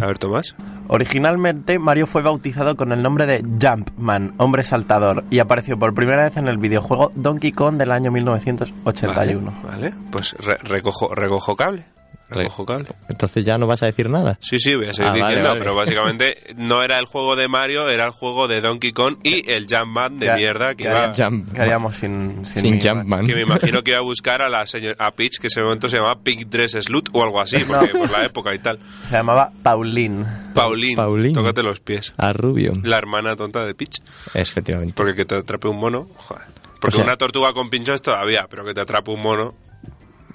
A 0.00 0.06
ver, 0.06 0.18
Tomás. 0.18 0.54
Originalmente 0.88 1.78
Mario 1.78 2.06
fue 2.06 2.22
bautizado 2.22 2.76
con 2.76 2.92
el 2.92 3.02
nombre 3.02 3.26
de 3.26 3.42
Jumpman, 3.42 4.34
hombre 4.38 4.62
saltador, 4.62 5.24
y 5.30 5.38
apareció 5.38 5.78
por 5.78 5.92
primera 5.94 6.24
vez 6.24 6.36
en 6.36 6.48
el 6.48 6.56
videojuego 6.58 7.12
Donkey 7.14 7.52
Kong 7.52 7.76
del 7.76 7.90
año 7.92 8.10
1981. 8.10 9.52
Vale, 9.64 9.92
pues 10.10 10.34
re- 10.38 10.58
recojo, 10.62 11.14
recojo 11.14 11.56
cable. 11.56 11.84
Recojo 12.30 12.66
cable. 12.66 12.88
Entonces 13.08 13.44
ya 13.44 13.56
no 13.58 13.66
vas 13.66 13.82
a 13.82 13.86
decir 13.86 14.10
nada. 14.10 14.38
Sí, 14.40 14.58
sí, 14.58 14.74
voy 14.74 14.86
a 14.88 14.92
seguir 14.92 15.10
Ah, 15.10 15.14
diciendo, 15.14 15.48
vale. 15.48 15.60
pero 15.60 15.74
básicamente 15.74 16.54
no 16.56 16.82
era 16.82 16.98
el 16.98 17.06
juego 17.06 17.36
de 17.36 17.48
Mario, 17.48 17.88
era 17.88 18.04
el 18.04 18.10
juego 18.10 18.48
de 18.48 18.60
Donkey 18.60 18.92
Kong 18.92 19.16
y 19.22 19.50
el 19.50 19.66
Jumpman 19.68 20.18
de 20.18 20.26
¿Qué- 20.26 20.34
mierda 20.34 20.70
que 20.74 20.84
qué 20.84 20.90
iba... 20.90 20.98
haríamos- 21.10 21.16
Jump- 21.18 21.52
¿Qué 21.54 21.60
haríamos 21.62 21.96
sin, 21.96 22.46
sin, 22.46 22.62
Sin 22.62 22.74
mí? 22.76 22.80
Jumpman. 22.82 23.24
Que 23.26 23.34
me 23.34 23.42
imagino 23.42 23.82
que 23.82 23.92
iba 23.92 23.98
a 24.00 24.02
buscar 24.02 24.42
a 24.42 24.48
la 24.48 24.66
señora 24.66 24.96
a 24.98 25.10
Peach, 25.12 25.38
que 25.38 25.46
en 25.46 25.52
ese 25.52 25.62
momento 25.62 25.88
se 25.88 25.96
llamaba 25.96 26.20
Pig 26.22 26.48
Dress 26.50 26.72
Slut 26.72 27.08
o 27.12 27.22
algo 27.22 27.40
así, 27.40 27.56
porque 27.66 27.88
por 27.88 28.10
la 28.10 28.24
época 28.24 28.54
y 28.54 28.58
tal. 28.58 28.78
Se 29.08 29.12
llamaba 29.14 29.50
Pauline. 29.62 30.24
Pauline, 30.54 30.96
Pauline. 30.96 31.34
tócate 31.34 31.62
los 31.62 31.80
pies. 31.80 32.12
A 32.18 32.32
Rubio. 32.32 32.72
La 32.82 32.98
hermana 32.98 33.36
tonta 33.36 33.64
de 33.64 33.74
Peach. 33.74 33.98
Efectivamente. 34.34 34.92
Porque 34.96 35.14
que 35.14 35.24
te 35.24 35.34
atrape 35.36 35.68
un 35.68 35.78
mono, 35.80 36.08
joder. 36.16 36.44
Porque 36.80 36.96
O 36.96 36.98
sea- 36.98 37.04
una 37.04 37.16
tortuga 37.16 37.52
con 37.52 37.70
pinchos 37.70 38.02
todavía, 38.02 38.46
pero 38.50 38.64
que 38.64 38.74
te 38.74 38.80
atrape 38.80 39.10
un 39.10 39.22
mono. 39.22 39.54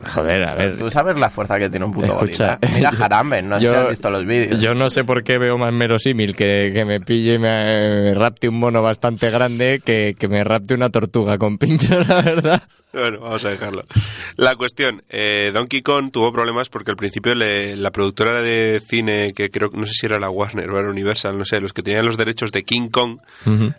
Joder, 0.03 0.43
a 0.43 0.55
ver. 0.55 0.77
Tú 0.77 0.89
sabes 0.89 1.15
la 1.15 1.29
fuerza 1.29 1.57
que 1.59 1.69
tiene 1.69 1.85
un 1.85 1.91
puto 1.93 2.07
Escucha, 2.07 2.57
gorila. 2.61 2.75
Mira 2.75 2.91
Harambe, 3.05 3.41
no 3.41 3.59
sé 3.59 3.65
yo- 3.65 3.71
si 3.71 3.77
has 3.77 3.89
visto 3.89 4.09
los 4.09 4.25
vídeos. 4.25 4.59
Yo 4.59 4.73
no 4.75 4.89
sé 4.89 5.03
por 5.03 5.23
qué 5.23 5.37
veo 5.37 5.57
más 5.57 5.77
verosímil 5.77 6.35
que, 6.35 6.71
que 6.73 6.85
me 6.85 6.99
pille 6.99 7.35
y 7.35 7.39
me, 7.39 7.47
me 7.49 8.13
rapte 8.15 8.47
un 8.49 8.59
mono 8.59 8.81
bastante 8.81 9.29
grande 9.29 9.81
que, 9.83 10.15
que 10.17 10.27
me 10.27 10.43
rapte 10.43 10.73
una 10.73 10.89
tortuga 10.89 11.37
con 11.37 11.57
pinchos, 11.57 12.07
la 12.07 12.21
verdad. 12.21 12.63
Bueno, 12.93 13.21
vamos 13.21 13.43
a 13.43 13.49
dejarlo. 13.49 13.83
La 14.37 14.55
cuestión, 14.55 15.03
eh, 15.09 15.51
Donkey 15.53 15.81
Kong 15.81 16.11
tuvo 16.11 16.31
problemas 16.31 16.69
porque 16.69 16.91
al 16.91 16.97
principio 16.97 17.33
le- 17.33 17.75
la 17.75 17.91
productora 17.91 18.41
de 18.41 18.79
cine, 18.85 19.33
que 19.35 19.49
creo 19.49 19.69
no 19.73 19.85
sé 19.87 19.93
si 19.93 20.05
era 20.05 20.19
la 20.19 20.29
Warner 20.29 20.69
o 20.69 20.79
era 20.79 20.89
Universal, 20.89 21.35
no 21.37 21.43
sé, 21.43 21.59
los 21.59 21.73
que 21.73 21.81
tenían 21.81 22.05
los 22.05 22.17
derechos 22.17 22.51
de 22.51 22.63
King 22.63 22.89
Kong, 22.89 23.17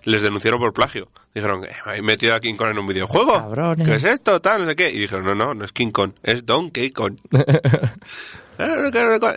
les 0.04 0.22
denunciaron 0.22 0.58
por 0.58 0.72
plagio. 0.72 1.08
Dijeron, 1.32 1.64
eh, 1.64 1.68
¿habéis 1.84 2.02
metido 2.02 2.34
a 2.34 2.40
King 2.40 2.56
Kong 2.56 2.70
en 2.70 2.78
un 2.80 2.86
videojuego? 2.88 3.34
Cabrones. 3.34 3.88
¿Qué 3.88 3.94
es 3.94 4.04
esto? 4.04 4.40
Tal, 4.40 4.62
no 4.62 4.66
sé 4.66 4.74
qué. 4.76 4.90
Y 4.90 4.98
dijeron, 4.98 5.24
no, 5.24 5.34
no, 5.34 5.54
no 5.54 5.64
es 5.64 5.72
King 5.72 5.90
Kong, 5.92 6.12
es 6.22 6.44
Donkey 6.44 6.90
Kong. 6.90 7.16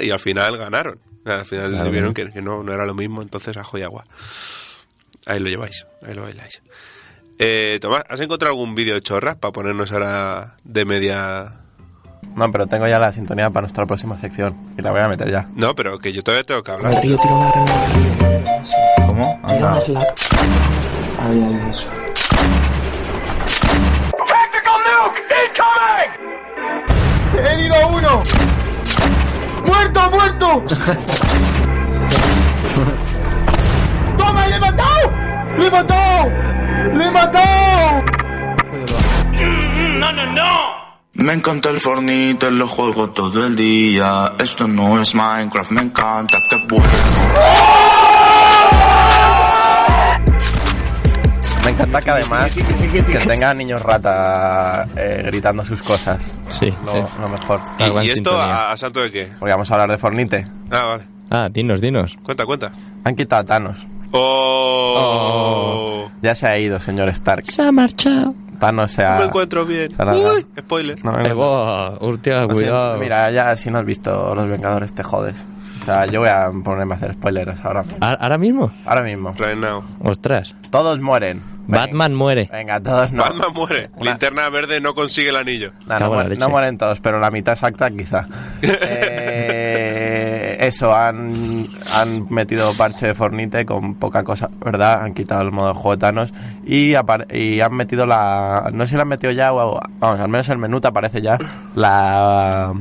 y 0.02 0.10
al 0.10 0.20
final 0.20 0.58
ganaron. 0.58 1.00
Al 1.26 1.46
final 1.46 1.72
Claro. 1.72 1.92
vieron 1.92 2.14
que, 2.14 2.32
que 2.32 2.42
no, 2.42 2.64
no 2.64 2.74
era 2.74 2.86
lo 2.86 2.94
mismo, 2.94 3.22
entonces 3.22 3.56
ajo 3.58 3.78
y 3.78 3.82
agua. 3.84 4.04
Ahí 5.26 5.40
lo 5.40 5.50
lleváis, 5.50 5.86
ahí 6.06 6.14
lo 6.14 6.24
bailáis. 6.24 6.62
Eh, 7.40 7.78
Tomás, 7.82 8.04
¿has 8.10 8.20
encontrado 8.20 8.54
algún 8.54 8.74
vídeo 8.74 8.96
de 8.96 9.02
chorras 9.02 9.36
para 9.36 9.52
ponernos 9.52 9.92
ahora 9.92 10.56
de 10.64 10.86
media... 10.86 11.54
No, 12.36 12.52
pero 12.52 12.68
tengo 12.68 12.88
ya 12.88 13.00
la 13.00 13.12
sintonía 13.12 13.50
para 13.50 13.62
nuestra 13.62 13.86
próxima 13.86 14.18
sección. 14.18 14.56
Y 14.78 14.82
la 14.82 14.92
voy 14.92 15.02
a 15.02 15.08
meter 15.08 15.32
ya. 15.32 15.48
No, 15.56 15.76
pero 15.76 15.98
que 16.00 16.14
yo 16.14 16.24
todavía 16.24 16.44
tengo 16.44 16.64
que 16.64 16.72
hablar. 16.72 17.02
¿Cómo? 19.06 19.40
Anda. 19.44 19.80
¡Herido 27.34 27.76
a 27.76 27.88
uno! 27.88 28.24
¡Muerto, 29.66 30.12
muerto! 30.12 30.64
¡Toma, 34.18 34.48
le 34.48 34.56
he 34.56 34.60
matado! 34.60 35.12
¡Le 35.58 35.68
he 35.68 35.72
matado! 35.72 36.57
¡Le 36.96 37.06
he 37.06 37.12
matado! 37.12 38.04
Me 41.14 41.34
encanta 41.34 41.70
el 41.70 41.80
Fornite, 41.80 42.52
lo 42.52 42.68
juego 42.68 43.10
todo 43.10 43.46
el 43.48 43.56
día. 43.56 44.32
Esto 44.40 44.68
no 44.68 45.02
es 45.02 45.16
Minecraft, 45.16 45.72
me 45.72 45.82
encanta 45.82 46.38
que 46.50 46.56
bueno. 46.70 46.88
Me 51.66 51.72
encanta 51.72 52.02
que 52.02 52.10
además 52.12 52.56
que 52.56 53.20
tenga 53.20 53.54
niños 53.54 53.82
rata 53.82 54.88
eh, 54.96 55.24
gritando 55.26 55.66
sus 55.66 55.82
cosas. 55.82 56.34
Sí, 56.48 56.74
Lo, 56.86 56.92
sí. 57.06 57.14
lo 57.20 57.28
mejor. 57.28 57.62
¿Y, 58.06 58.10
esto 58.10 58.40
a, 58.40 58.72
a 58.72 58.78
santo 58.78 59.02
de 59.02 59.12
qué? 59.12 59.32
Porque 59.38 59.52
vamos 59.54 59.70
a 59.70 59.74
hablar 59.74 59.90
de 59.92 59.98
Fornite. 59.98 60.48
Ah, 60.72 60.86
vale. 60.86 61.04
Ah, 61.30 61.50
dinos, 61.52 61.82
dinos. 61.82 62.16
Cuenta, 62.24 62.46
cuenta. 62.46 62.72
Han 63.04 63.16
quitado 63.16 63.42
a 63.42 63.46
Thanos. 63.46 63.86
Oh, 64.12 66.10
Ya 66.22 66.34
se 66.36 66.48
ha 66.48 66.58
ido, 66.58 66.80
señor 66.80 67.10
Stark. 67.10 67.46
Se 67.46 67.62
ha 67.62 67.72
marchado. 67.72 68.34
Thanos 68.60 68.92
se 68.92 69.04
no 69.04 69.20
me 69.20 69.26
encuentro 69.26 69.66
bien. 69.66 69.92
Uy, 70.00 70.46
spoiler. 70.60 71.04
No 71.06 71.12
me 71.12 71.20
Eh, 71.20 71.28
encuentro- 71.32 71.98
hostia, 72.02 72.34
Lo 72.34 72.40
siento. 72.40 72.54
cuidado. 72.56 72.98
Mira, 72.98 73.30
ya 73.32 73.56
si 73.56 73.70
no 73.70 73.78
has 73.80 73.86
visto 73.86 74.34
Los 74.34 74.50
Vengadores 74.50 74.94
te 74.94 75.04
jodes. 75.04 75.46
O 75.82 75.86
sea, 75.86 76.06
yo 76.08 76.20
voy 76.22 76.30
a 76.30 76.50
ponerme 76.64 76.96
a 76.96 76.98
hacer 76.98 77.14
spoilers 77.14 77.64
ahora. 77.64 77.84
¿A- 78.02 78.10
¿Ahora 78.14 78.38
mismo? 78.40 78.72
Ahora 78.86 79.04
mismo. 79.04 79.34
Right 79.38 79.58
now. 79.58 79.84
Ostras. 80.04 80.56
Todos 80.72 81.00
mueren. 81.00 81.42
Venga. 81.68 81.86
Batman 81.86 82.16
muere. 82.16 82.50
Venga, 82.52 82.82
todos 82.82 83.12
no. 83.12 83.24
Batman 83.24 83.54
muere. 83.54 83.90
Una- 83.96 84.12
Linterna 84.12 84.50
verde 84.50 84.82
no 84.82 84.94
consigue 84.96 85.30
el 85.30 85.36
anillo. 85.36 85.72
No, 85.86 86.00
no, 86.00 86.08
mueren, 86.08 86.30
leche. 86.30 86.40
no 86.40 86.50
mueren 86.50 86.78
todos, 86.78 87.00
pero 87.00 87.20
la 87.20 87.30
mitad 87.30 87.54
exacta 87.54 87.90
quizá. 87.92 88.26
Eh, 88.62 89.47
eso, 90.68 90.94
han, 90.94 91.68
han 91.96 92.26
metido 92.30 92.74
parche 92.78 93.08
de 93.08 93.14
Fornite 93.16 93.66
con 93.66 93.96
poca 93.96 94.24
cosa, 94.24 94.50
¿verdad? 94.64 95.02
Han 95.04 95.14
quitado 95.14 95.42
el 95.42 95.52
modo 95.52 95.70
de 95.70 95.74
juego 95.74 95.92
de 95.92 95.98
Thanos 95.98 96.34
y, 96.66 96.94
han 96.96 97.74
metido 97.74 98.06
la... 98.06 98.70
No 98.74 98.84
sé 98.86 98.90
si 98.92 98.96
la 98.96 99.02
han 99.04 99.08
metido 99.08 99.32
ya 99.34 99.54
o... 99.54 99.80
Vamos, 100.00 100.20
al 100.20 100.30
menos 100.30 100.48
el 100.50 100.58
menú 100.58 100.80
te 100.80 100.88
aparece 100.88 101.22
ya 101.22 101.38
la... 101.76 102.74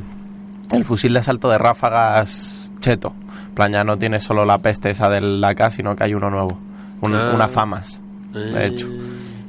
El 0.70 0.85
fusil 0.85 1.12
de 1.12 1.20
asalto 1.20 1.49
de 1.49 1.59
ráfagas 1.59 2.72
cheto. 2.81 3.14
Plan, 3.55 3.72
ya 3.72 3.85
no 3.85 3.96
tiene 3.99 4.18
solo 4.20 4.44
la 4.44 4.59
peste 4.59 4.90
esa 4.90 5.09
del 5.09 5.42
AK, 5.42 5.70
sino 5.70 5.94
que 5.96 6.05
hay 6.05 6.14
uno 6.14 6.29
nuevo. 6.31 6.59
Un- 7.01 7.14
Ah. 7.14 7.31
Una 7.35 7.49
FAMAS, 7.49 8.01
de 8.33 8.66
hecho. 8.66 8.87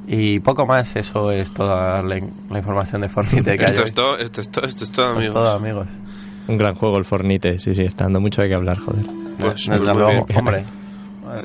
Y 0.09 0.39
poco 0.39 0.65
más, 0.65 0.95
eso 0.95 1.31
es 1.31 1.51
toda 1.53 2.01
la, 2.01 2.17
in- 2.17 2.31
la 2.49 2.59
información 2.59 3.01
de 3.01 3.09
Fornite 3.09 3.57
que 3.57 3.65
hay 3.65 3.71
Esto 3.71 3.79
hoy. 3.81 3.85
es 3.85 3.93
todo, 3.93 4.17
esto 4.17 4.41
es 4.41 4.49
todo, 4.49 4.65
esto 4.65 4.83
es 4.85 4.91
todo, 4.91 5.09
Esto 5.13 5.21
es 5.21 5.29
todo, 5.33 5.51
amigos. 5.55 5.87
Un 6.47 6.57
gran 6.57 6.75
juego 6.75 6.97
el 6.97 7.05
Fornite, 7.05 7.59
sí, 7.59 7.75
sí, 7.75 7.83
está 7.83 8.05
dando 8.05 8.19
mucho 8.21 8.41
de 8.41 8.49
qué 8.49 8.55
hablar, 8.55 8.77
joder. 8.77 9.05
Pues, 9.39 9.65
Desde 9.67 9.79
pues 9.79 9.95
luego, 9.97 10.25
hombre. 10.35 10.63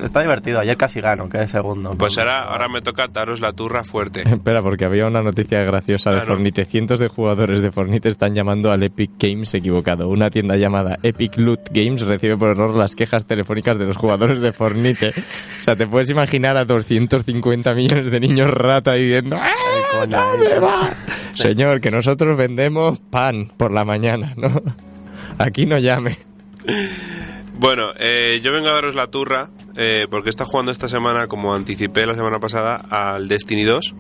Está 0.04 0.20
divertido, 0.22 0.60
ayer 0.60 0.76
casi 0.76 1.00
gano, 1.00 1.28
que 1.28 1.42
es 1.42 1.50
segundo. 1.50 1.90
Pues 1.98 2.16
ahora, 2.16 2.44
ahora 2.44 2.68
me 2.68 2.80
toca 2.80 3.06
daros 3.12 3.40
la 3.40 3.52
turra 3.52 3.82
fuerte. 3.82 4.22
Espera, 4.32 4.62
porque 4.62 4.84
había 4.84 5.08
una 5.08 5.22
noticia 5.22 5.60
graciosa 5.64 6.10
de 6.12 6.18
Ah, 6.18 6.20
no. 6.20 6.26
Fornite. 6.34 6.64
Cientos 6.66 7.00
de 7.00 7.08
jugadores 7.08 7.62
de 7.62 7.72
Fornite 7.72 8.08
están 8.08 8.32
llamando 8.32 8.70
al 8.70 8.84
Epic 8.84 9.10
Games 9.18 9.52
equivocado. 9.54 10.08
Una 10.08 10.30
tienda 10.30 10.54
llamada 10.56 10.98
Epic 11.02 11.36
Loot 11.36 11.70
Games 11.72 12.00
recibe 12.02 12.36
por 12.36 12.50
error 12.50 12.76
las 12.76 12.94
quejas 12.94 13.24
telefónicas 13.26 13.76
de 13.76 13.86
los 13.86 13.96
jugadores 13.96 14.40
de 14.40 14.52
Fornite. 14.52 15.08
O 15.08 15.62
sea, 15.62 15.74
te 15.74 15.88
puedes 15.88 16.08
imaginar 16.10 16.56
a 16.56 16.64
250 16.64 17.74
millones 17.74 18.08
de 18.12 18.20
niños 18.20 18.50
rata 18.54 18.92
diciendo 18.92 19.36
¡Ah, 19.40 19.50
coño, 19.90 20.16
¿dónde 20.16 20.52
ahí. 20.52 20.60
va?". 20.60 20.90
Señor, 21.34 21.80
que 21.80 21.90
nosotros 21.90 22.38
vendemos 22.38 23.00
pan 23.00 23.50
por 23.56 23.72
la 23.72 23.84
mañana, 23.84 24.32
¿no? 24.36 24.48
Aquí 25.38 25.66
no 25.66 25.78
llame. 25.78 26.16
Bueno, 27.58 27.88
eh, 27.98 28.40
yo 28.42 28.52
vengo 28.52 28.68
a 28.68 28.72
daros 28.72 28.94
la 28.94 29.06
turra 29.08 29.50
eh, 29.76 30.06
porque 30.10 30.30
está 30.30 30.44
jugando 30.44 30.72
esta 30.72 30.88
semana, 30.88 31.26
como 31.26 31.54
anticipé 31.54 32.06
la 32.06 32.14
semana 32.14 32.38
pasada, 32.38 32.76
al 32.90 33.28
Destiny 33.28 33.64
2, 33.64 33.94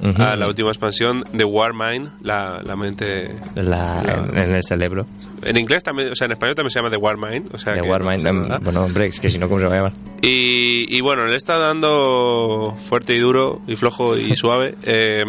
Ujú. 0.00 0.22
a 0.22 0.36
la 0.36 0.46
última 0.46 0.68
expansión 0.68 1.24
de 1.32 1.44
Warmind, 1.44 2.08
la, 2.22 2.60
la 2.64 2.76
mente... 2.76 3.34
La- 3.56 4.00
la- 4.02 4.24
en, 4.30 4.38
en 4.38 4.54
el 4.54 4.62
cerebro 4.62 5.06
En 5.42 5.56
inglés 5.56 5.82
también, 5.82 6.10
o 6.10 6.14
sea, 6.14 6.26
en 6.26 6.32
español 6.32 6.54
también 6.54 6.70
se 6.70 6.78
llama 6.78 6.90
The 6.90 6.96
Warmind. 6.98 7.52
O 7.54 7.58
sea 7.58 7.74
que 7.80 7.88
Warmind. 7.88 8.22
no 8.22 8.28
em, 8.30 8.42
nada. 8.42 8.58
bueno, 8.62 8.84
hombre, 8.84 9.06
es 9.06 9.18
que 9.20 9.28
si 9.30 9.38
no, 9.38 9.48
¿cómo 9.48 9.60
se 9.60 9.66
va 9.66 9.72
a 9.72 9.76
llamar? 9.76 9.92
Y, 10.22 10.86
y 10.88 11.00
bueno, 11.00 11.26
le 11.26 11.34
está 11.36 11.58
dando 11.58 12.76
fuerte 12.80 13.14
y 13.14 13.18
duro 13.18 13.60
y 13.66 13.74
flojo 13.76 14.16
y 14.16 14.36
suave 14.36 14.76
eh, 14.84 15.24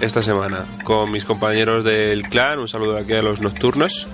esta 0.00 0.22
semana 0.22 0.64
con 0.84 1.10
mis 1.10 1.24
compañeros 1.24 1.84
del 1.84 2.22
clan. 2.28 2.58
Un 2.60 2.68
saludo 2.68 2.98
aquí 2.98 3.14
a 3.14 3.22
los 3.22 3.40
nocturnos. 3.40 4.06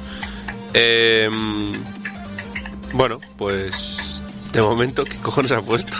Eh, 0.74 1.28
bueno, 2.92 3.20
pues 3.36 4.24
de 4.52 4.62
momento, 4.62 5.04
¿qué 5.04 5.16
cojones 5.18 5.52
ha 5.52 5.60
puesto? 5.60 5.96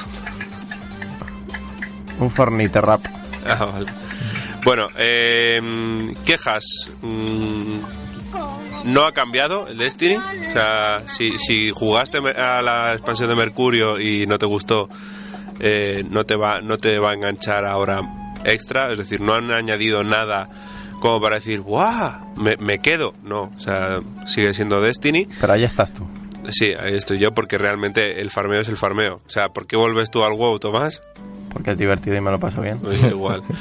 Un 2.18 2.31
Fornite 2.31 2.81
rap. 2.81 3.04
Ah, 3.46 3.64
vale. 3.64 3.92
Bueno, 4.64 4.88
eh, 4.96 6.14
quejas. 6.24 6.64
mm, 7.02 7.78
no 8.85 9.04
ha 9.04 9.12
cambiado 9.12 9.66
el 9.68 9.78
Destiny. 9.78 10.16
O 10.16 10.52
sea, 10.52 11.02
si, 11.07 11.38
si 11.38 11.70
jugaste 11.70 12.18
a 12.18 12.62
la 12.62 12.92
expansión 12.92 13.28
de 13.28 13.37
Mercurio 13.37 14.00
y 14.00 14.26
no 14.26 14.38
te 14.38 14.46
gustó, 14.46 14.88
eh, 15.61 16.04
no, 16.09 16.24
te 16.24 16.37
va, 16.37 16.61
no 16.61 16.78
te 16.78 16.98
va 16.98 17.11
a 17.11 17.14
enganchar 17.14 17.64
ahora 17.64 18.00
extra. 18.44 18.92
Es 18.92 18.98
decir, 18.98 19.20
no 19.20 19.35
han 19.35 19.50
añadido 19.50 20.02
nada 20.04 20.48
como 21.00 21.20
para 21.20 21.37
decir, 21.37 21.61
¡guau! 21.61 22.34
Me, 22.37 22.56
me 22.56 22.78
quedo. 22.78 23.12
No, 23.22 23.52
o 23.56 23.61
sea, 23.61 24.00
sigue 24.26 24.52
siendo 24.52 24.80
Destiny. 24.80 25.28
Pero 25.40 25.52
ahí 25.52 25.64
estás 25.64 25.92
tú. 25.92 26.06
Sí, 26.50 26.72
ahí 26.80 26.94
estoy 26.94 27.18
yo 27.18 27.32
porque 27.34 27.58
realmente 27.58 28.20
el 28.20 28.30
farmeo 28.30 28.61
es 28.61 28.68
el 28.68 28.76
farmeo. 28.76 29.16
O 29.26 29.30
sea, 29.30 29.50
¿por 29.50 29.66
qué 29.66 29.76
vuelves 29.76 30.11
tú 30.11 30.22
al 30.24 30.32
WoW, 30.32 30.58
Tomás? 30.58 31.00
Porque 31.52 31.72
es 31.72 31.78
divertido 31.78 32.16
y 32.16 32.20
me 32.20 32.30
lo 32.30 32.38
paso 32.38 32.62
bien. 32.62 32.78
Pues 32.78 33.02
igual. 33.04 33.42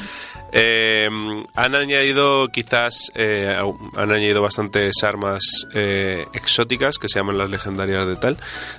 Eh, 0.51 1.09
han 1.55 1.75
añadido 1.75 2.47
quizás 2.47 3.11
eh, 3.15 3.53
han 3.95 4.11
añadido 4.11 4.41
bastantes 4.41 5.03
armas 5.03 5.43
eh, 5.73 6.25
exóticas 6.33 6.97
que 6.97 7.09
se 7.09 7.19
llaman 7.19 7.37
las 7.37 7.49
legendarias 7.49 8.07
de 8.07 8.15
tal 8.15 8.37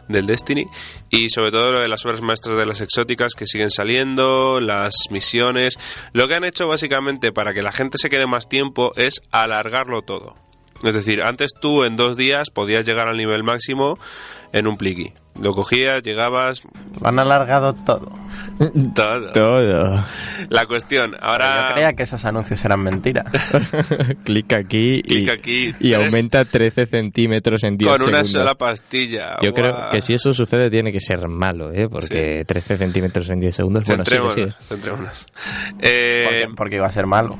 del 0.08 0.26
Destiny. 0.26 0.66
Y 1.10 1.28
sobre 1.30 1.50
todo 1.50 1.70
lo 1.70 1.80
de 1.80 1.88
las 1.88 2.04
obras 2.06 2.20
maestras 2.20 2.56
de 2.56 2.66
las 2.66 2.80
exóticas 2.80 3.34
que 3.34 3.46
siguen 3.46 3.70
saliendo 3.70 4.60
las 4.60 4.94
misiones. 5.10 5.78
Lo 6.12 6.28
que 6.28 6.34
han 6.34 6.44
hecho 6.44 6.68
básicamente 6.68 7.32
para 7.32 7.52
que 7.52 7.62
la 7.62 7.72
gente 7.72 7.98
se 7.98 8.08
quede 8.08 8.26
más 8.26 8.48
tiempo 8.48 8.92
es 8.96 9.20
alargarlo 9.30 10.02
todo. 10.02 10.34
Es 10.82 10.94
decir 10.94 11.22
antes 11.22 11.52
tú 11.60 11.84
en 11.84 11.96
dos 11.96 12.16
días 12.16 12.50
podías 12.50 12.86
llegar 12.86 13.08
al 13.08 13.16
nivel 13.16 13.42
máximo 13.42 13.98
en 14.52 14.66
un 14.66 14.76
pliqui 14.76 15.12
lo 15.40 15.52
cogías 15.52 16.02
llegabas 16.02 16.62
Lo 17.00 17.08
han 17.08 17.18
alargado 17.20 17.72
todo. 17.72 18.10
todo. 18.94 19.32
Todo. 19.32 20.04
la 20.48 20.66
cuestión 20.66 21.14
ahora 21.20 21.68
Yo 21.68 21.74
creía 21.74 21.92
que 21.92 22.02
esos 22.02 22.24
anuncios 22.24 22.64
eran 22.64 22.80
mentiras. 22.80 23.26
Clic 24.24 24.52
aquí 24.52 24.96
y, 24.96 25.02
Clic 25.02 25.28
aquí. 25.30 25.74
y 25.78 25.92
Tres- 25.92 25.94
aumenta 25.94 26.44
13 26.44 26.86
centímetros 26.86 27.62
en 27.62 27.76
10 27.78 27.88
con 27.92 28.00
una 28.02 28.06
segundos. 28.24 28.30
sola 28.32 28.54
pastilla. 28.56 29.36
Yo 29.40 29.54
creo 29.54 29.90
que 29.92 30.00
si 30.00 30.14
eso 30.14 30.32
sucede 30.32 30.70
tiene 30.70 30.90
que 30.90 31.00
ser 31.00 31.28
malo, 31.28 31.72
¿eh? 31.72 31.88
Porque 31.88 32.42
13 32.44 32.76
centímetros 32.78 33.30
en 33.30 33.38
10 33.38 33.54
segundos, 33.54 33.84
bueno, 33.86 34.04
sí, 34.04 34.10
Centrémonos, 34.10 34.54
sí. 34.58 34.64
centrémonos. 34.66 35.26
Eh, 35.80 36.24
Porque, 36.24 36.54
porque 36.56 36.76
iba 36.76 36.86
a 36.86 36.90
ser 36.90 37.06
malo. 37.06 37.38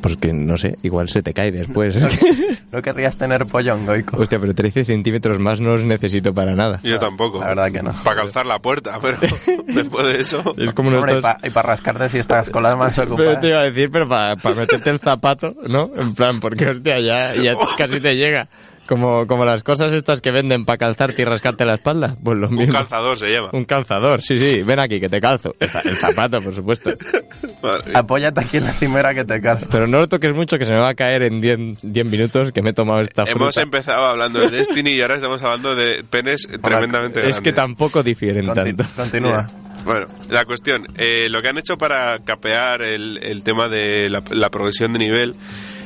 Porque 0.00 0.32
no 0.32 0.56
sé, 0.56 0.78
igual 0.82 1.08
se 1.08 1.22
te 1.22 1.32
cae 1.32 1.52
después. 1.52 1.96
No 2.72 2.82
querrías 2.82 3.16
tener 3.16 3.46
pollón, 3.46 3.86
Goico. 3.86 4.16
Hostia, 4.18 4.38
pero 4.40 4.52
13 4.54 4.84
centímetros 4.84 5.38
más 5.38 5.60
no 5.60 5.70
los 5.70 5.84
necesito 5.84 6.34
para 6.34 6.52
nada. 6.54 6.80
yo 6.82 6.98
tampoco. 6.98 7.40
La 7.40 7.46
verdad 7.46 7.70
que 7.72 7.82
no. 7.82 7.92
Para 8.02 8.22
calzar 8.22 8.44
la 8.44 8.58
puerta, 8.58 8.98
pero 9.00 9.16
después 9.68 10.04
de 10.06 10.20
eso. 10.20 10.54
Es 10.58 10.72
como 10.72 10.90
Hombre, 10.90 11.12
y 11.12 11.14
dos... 11.14 11.22
para 11.54 11.68
rascarte 11.68 12.08
si 12.08 12.18
estás 12.18 12.50
con 12.50 12.64
las 12.64 12.76
manos 12.76 12.92
Pero 12.96 13.06
te 13.16 13.22
ocupadas. 13.22 13.44
iba 13.44 13.60
a 13.60 13.62
decir, 13.70 13.90
pero 13.90 14.08
para 14.08 14.34
meterte 14.34 14.90
el 14.90 14.98
zapato, 14.98 15.54
¿no? 15.68 15.90
En 15.96 16.14
plan, 16.14 16.40
porque 16.40 16.68
hostia, 16.68 16.98
ya, 17.00 17.34
ya 17.34 17.54
casi 17.78 18.00
te 18.00 18.16
llega. 18.16 18.48
Como, 18.86 19.26
como 19.26 19.44
las 19.44 19.62
cosas 19.62 19.92
estas 19.92 20.20
que 20.20 20.30
venden 20.30 20.64
para 20.64 20.78
calzarte 20.78 21.22
y 21.22 21.24
rascarte 21.24 21.64
la 21.64 21.74
espalda. 21.74 22.14
Pues 22.22 22.38
lo 22.38 22.48
Un 22.48 22.54
mismo. 22.54 22.72
calzador 22.74 23.18
se 23.18 23.28
llama. 23.32 23.50
Un 23.52 23.64
calzador, 23.64 24.22
sí, 24.22 24.38
sí. 24.38 24.62
Ven 24.62 24.78
aquí, 24.78 25.00
que 25.00 25.08
te 25.08 25.20
calzo. 25.20 25.54
El, 25.58 25.68
el 25.84 25.96
zapato, 25.96 26.40
por 26.40 26.54
supuesto. 26.54 26.90
Apóyate 27.94 28.40
aquí 28.40 28.58
en 28.58 28.64
la 28.64 28.72
cimera 28.72 29.14
que 29.14 29.24
te 29.24 29.40
calzo. 29.40 29.66
Pero 29.70 29.86
no 29.86 29.98
lo 29.98 30.08
toques 30.08 30.34
mucho, 30.34 30.58
que 30.58 30.64
se 30.64 30.72
me 30.72 30.80
va 30.80 30.90
a 30.90 30.94
caer 30.94 31.22
en 31.22 31.40
10 31.40 31.58
10 31.82 32.10
minutos 32.10 32.52
que 32.52 32.62
me 32.62 32.70
he 32.70 32.72
tomado 32.72 33.00
esta 33.00 33.22
Hemos 33.22 33.54
fruta. 33.54 33.62
empezado 33.62 34.06
hablando 34.06 34.40
de 34.40 34.50
Destiny 34.50 34.90
y 34.92 35.02
ahora 35.02 35.16
estamos 35.16 35.42
hablando 35.42 35.74
de 35.74 36.04
penes 36.08 36.46
tremendamente 36.62 37.20
grandes. 37.20 37.36
Es 37.36 37.40
que 37.42 37.52
tampoco 37.52 38.02
difieren 38.02 38.46
Conti- 38.46 38.76
tanto. 38.76 38.84
Continúa. 38.96 39.46
Bueno, 39.84 40.08
la 40.30 40.44
cuestión, 40.44 40.88
eh, 40.96 41.28
lo 41.30 41.40
que 41.40 41.48
han 41.48 41.58
hecho 41.58 41.78
para 41.78 42.18
capear 42.18 42.82
el, 42.82 43.18
el 43.22 43.44
tema 43.44 43.68
de 43.68 44.08
la, 44.08 44.20
la 44.30 44.50
progresión 44.50 44.92
de 44.94 44.98
nivel 44.98 45.36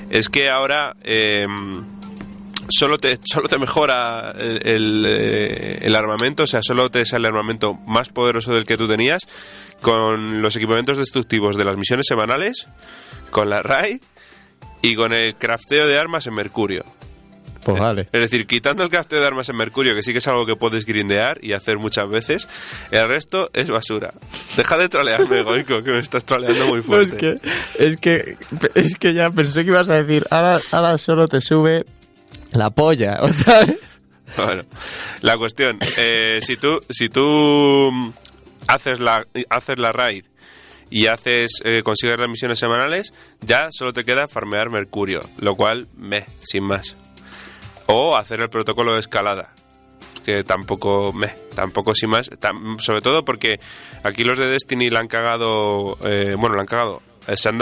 es 0.09 0.31
que 0.31 0.49
ahora 0.49 0.97
eh, 1.03 1.47
solo, 2.71 2.97
te, 2.99 3.19
solo 3.25 3.49
te 3.49 3.59
mejora 3.59 4.33
el, 4.39 4.61
el, 4.67 5.05
eh, 5.07 5.79
el 5.83 5.95
armamento, 5.97 6.45
o 6.45 6.47
sea, 6.47 6.61
solo 6.63 6.91
te 6.91 7.05
sale 7.05 7.29
el 7.29 7.35
armamento 7.35 7.75
más 7.87 8.09
poderoso 8.09 8.53
del 8.53 8.65
que 8.65 8.77
tú 8.77 8.89
tenías 8.89 9.23
con 9.81 10.43
los 10.43 10.57
equipamientos 10.57 10.99
destructivos 10.99 11.57
de 11.57 11.65
las 11.65 11.77
misiones 11.77 12.07
semanales, 12.07 12.67
con 13.31 13.49
la 13.51 13.63
RAI 13.63 14.01
y 14.83 14.95
con 14.95 15.13
el 15.13 15.35
crafteo 15.37 15.87
de 15.87 15.99
armas 15.99 16.27
en 16.27 16.35
Mercurio. 16.35 16.85
Pues 17.65 17.79
vale. 17.79 18.09
Es 18.11 18.21
decir, 18.21 18.47
quitando 18.47 18.83
el 18.83 18.89
crafteo 18.89 19.21
de 19.21 19.27
armas 19.27 19.49
en 19.51 19.57
Mercurio, 19.57 19.95
que 19.95 20.03
sí 20.03 20.13
que 20.13 20.19
es 20.19 20.29
algo 20.29 20.47
que 20.47 20.57
puedes 20.57 20.87
grindear 20.87 21.39
y 21.43 21.53
hacer 21.53 21.77
muchas 21.77 22.09
veces, 22.09 22.49
el 22.91 23.07
resto 23.07 23.51
es 23.53 23.71
basura. 23.71 24.15
Deja 24.57 24.79
de 24.79 24.89
trolearme, 24.89 25.43
Goico, 25.43 25.83
que 25.83 25.91
me 25.91 25.99
estás 25.99 26.25
troleando 26.25 26.67
muy 26.67 26.79
No, 26.81 26.85
fuerte. 26.85 27.13
es 27.13 27.13
que, 27.19 27.39
es 27.85 27.97
que, 27.99 28.37
es 28.75 28.97
que 28.97 29.13
ya 29.13 29.31
pensé 29.31 29.63
que 29.63 29.69
ibas 29.69 29.91
a 29.91 30.03
decir, 30.03 30.27
ahora, 30.31 30.59
ahora 30.73 30.97
solo 30.97 31.29
te 31.29 31.43
sube 31.43 31.85
la 32.53 32.71
polla. 32.71 33.21
Bueno, 34.37 34.63
la 35.23 35.37
cuestión, 35.37 35.79
eh, 35.99 36.39
si 36.41 36.57
tú, 36.57 36.79
si 36.89 37.09
tú 37.09 38.13
haces 38.69 39.01
la, 39.01 39.27
haces 39.49 39.79
la 39.79 39.91
raid 39.91 40.25
y 40.89 41.07
haces 41.07 41.61
eh, 41.65 41.83
consigues 41.83 42.17
las 42.19 42.29
misiones 42.29 42.59
semanales, 42.59 43.13
ya 43.41 43.69
solo 43.71 43.93
te 43.93 44.05
queda 44.05 44.29
farmear 44.29 44.71
Mercurio, 44.71 45.21
lo 45.39 45.57
cual, 45.57 45.89
me, 45.97 46.27
sin 46.43 46.65
más. 46.65 46.97
O 47.87 48.17
hacer 48.17 48.41
el 48.41 48.51
protocolo 48.51 48.95
de 48.95 49.01
escalada, 49.01 49.53
que 50.25 50.45
tampoco, 50.45 51.13
me, 51.13 51.29
tampoco 51.55 51.95
sin 51.95 52.11
más, 52.11 52.31
sobre 52.79 53.01
todo 53.01 53.25
porque 53.25 53.59
aquí 54.05 54.23
los 54.23 54.39
de 54.39 54.49
Destiny 54.49 54.91
la 54.91 55.01
han 55.01 55.09
cagado, 55.09 55.99
eh, 56.05 56.37
bueno, 56.39 56.55
la 56.55 56.63
han 56.63 56.69
cagado. 56.69 57.03
Eh, 57.27 57.37
se 57.37 57.49
han 57.49 57.59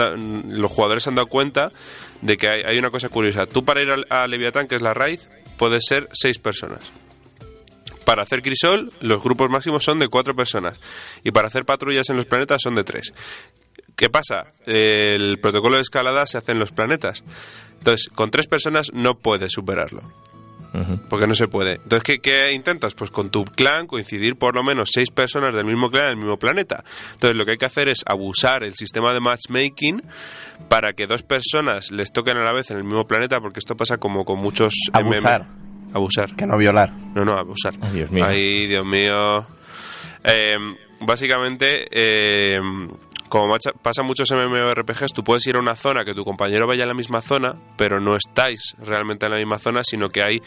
los 0.49 0.71
jugadores 0.71 1.03
se 1.03 1.09
han 1.09 1.15
dado 1.15 1.27
cuenta 1.27 1.69
de 2.21 2.37
que 2.37 2.47
hay, 2.47 2.77
una 2.77 2.89
cosa 2.89 3.09
curiosa. 3.09 3.45
Tú 3.45 3.63
para 3.63 3.81
ir 3.81 3.89
a, 4.09 4.27
Leviatán, 4.27 4.67
que 4.67 4.75
es 4.75 4.81
la 4.81 4.93
raid, 4.93 5.19
puedes 5.57 5.83
ser 5.85 6.07
seis 6.13 6.37
personas. 6.39 6.91
Para 8.05 8.23
hacer 8.23 8.41
crisol, 8.41 8.91
los 9.01 9.21
grupos 9.23 9.49
máximos 9.49 9.83
son 9.83 9.99
de 9.99 10.07
cuatro 10.07 10.35
personas. 10.35 10.79
Y 11.23 11.31
para 11.31 11.47
hacer 11.47 11.65
patrullas 11.65 12.09
en 12.09 12.17
los 12.17 12.25
planetas 12.25 12.61
son 12.63 12.75
de 12.75 12.83
tres. 12.83 13.13
¿Qué 13.95 14.09
pasa? 14.09 14.47
El 14.65 15.39
protocolo 15.39 15.75
de 15.75 15.81
escalada 15.81 16.25
se 16.25 16.37
hace 16.37 16.53
en 16.53 16.59
los 16.59 16.71
planetas. 16.71 17.23
Entonces, 17.77 18.09
con 18.09 18.31
tres 18.31 18.47
personas 18.47 18.87
no 18.93 19.15
puedes 19.15 19.51
superarlo. 19.51 20.01
Porque 21.09 21.27
no 21.27 21.35
se 21.35 21.47
puede. 21.47 21.73
Entonces, 21.73 22.03
¿qué, 22.03 22.19
qué 22.19 22.51
intentas? 22.53 22.93
Pues 22.93 23.11
con 23.11 23.29
tu 23.29 23.43
clan 23.43 23.87
coincidir 23.87 24.35
por 24.35 24.55
lo 24.55 24.63
menos 24.63 24.89
seis 24.93 25.09
personas 25.09 25.53
del 25.55 25.65
mismo 25.65 25.89
clan 25.89 26.05
en 26.05 26.09
el 26.11 26.17
mismo 26.17 26.37
planeta. 26.37 26.83
Entonces, 27.13 27.35
lo 27.35 27.45
que 27.45 27.51
hay 27.51 27.57
que 27.57 27.65
hacer 27.65 27.87
es 27.89 28.03
abusar 28.05 28.63
el 28.63 28.75
sistema 28.75 29.13
de 29.13 29.19
matchmaking 29.19 30.03
para 30.67 30.93
que 30.93 31.07
dos 31.07 31.23
personas 31.23 31.91
les 31.91 32.11
toquen 32.11 32.37
a 32.37 32.43
la 32.43 32.53
vez 32.53 32.69
en 32.71 32.77
el 32.77 32.83
mismo 32.83 33.05
planeta, 33.07 33.39
porque 33.39 33.59
esto 33.59 33.75
pasa 33.75 33.97
como 33.97 34.25
con 34.25 34.39
muchos... 34.39 34.73
Abusar. 34.93 35.41
MM. 35.41 35.95
Abusar. 35.95 36.35
Que 36.35 36.45
no 36.45 36.57
violar. 36.57 36.91
No, 37.15 37.25
no, 37.25 37.33
abusar. 37.33 37.73
Ay, 37.81 37.91
Dios 37.93 38.11
mío. 38.11 38.25
Ay, 38.27 38.67
Dios 38.67 38.85
mío. 38.85 39.47
Eh, 40.23 40.57
básicamente, 41.01 41.87
eh, 41.91 42.59
como 43.29 43.55
pasa 43.81 44.03
muchos 44.03 44.29
MMORPGs, 44.31 45.13
tú 45.13 45.23
puedes 45.23 45.45
ir 45.47 45.55
a 45.55 45.59
una 45.59 45.75
zona 45.75 46.03
que 46.03 46.13
tu 46.13 46.25
compañero 46.25 46.67
vaya 46.67 46.83
a 46.83 46.87
la 46.87 46.93
misma 46.93 47.21
zona, 47.21 47.55
pero 47.77 47.99
no 47.99 48.15
estáis 48.15 48.75
realmente 48.79 49.25
en 49.25 49.31
la 49.31 49.37
misma 49.37 49.57
zona, 49.57 49.81
sino 49.83 50.09
que 50.09 50.23
hay 50.23 50.41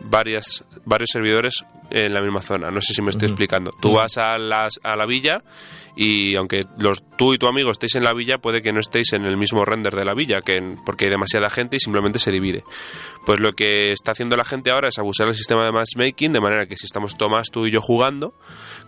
varias, 0.00 0.64
varios 0.84 1.10
servidores 1.12 1.64
en 1.90 2.12
la 2.14 2.20
misma 2.20 2.40
zona. 2.40 2.70
No 2.70 2.80
sé 2.80 2.94
si 2.94 3.02
me 3.02 3.10
estoy 3.10 3.26
explicando. 3.28 3.70
Tú 3.80 3.92
vas 3.92 4.16
a, 4.18 4.38
las, 4.38 4.80
a 4.82 4.96
la 4.96 5.06
villa 5.06 5.42
y 5.96 6.36
aunque 6.36 6.62
los, 6.78 7.02
tú 7.18 7.34
y 7.34 7.38
tu 7.38 7.46
amigo 7.46 7.70
estéis 7.70 7.96
en 7.96 8.04
la 8.04 8.12
villa, 8.14 8.38
puede 8.38 8.62
que 8.62 8.72
no 8.72 8.80
estéis 8.80 9.12
en 9.12 9.24
el 9.26 9.36
mismo 9.36 9.64
render 9.64 9.94
de 9.94 10.04
la 10.04 10.14
villa, 10.14 10.40
que 10.40 10.56
en- 10.56 10.76
porque 10.86 11.06
hay 11.06 11.10
demasiada 11.10 11.50
gente 11.50 11.76
y 11.76 11.80
simplemente 11.80 12.18
se 12.18 12.30
divide. 12.30 12.62
Pues 13.26 13.40
lo 13.40 13.52
que 13.52 13.90
está 13.92 14.12
haciendo 14.12 14.36
la 14.36 14.44
gente 14.44 14.70
ahora 14.70 14.88
es 14.88 14.98
abusar 14.98 15.26
del 15.26 15.34
sistema 15.36 15.64
de 15.64 15.72
matchmaking, 15.72 16.32
de 16.32 16.40
manera 16.40 16.66
que 16.66 16.76
si 16.76 16.86
estamos 16.86 17.16
Tomás, 17.18 17.50
tú 17.50 17.66
y 17.66 17.70
yo 17.72 17.80
jugando, 17.80 18.34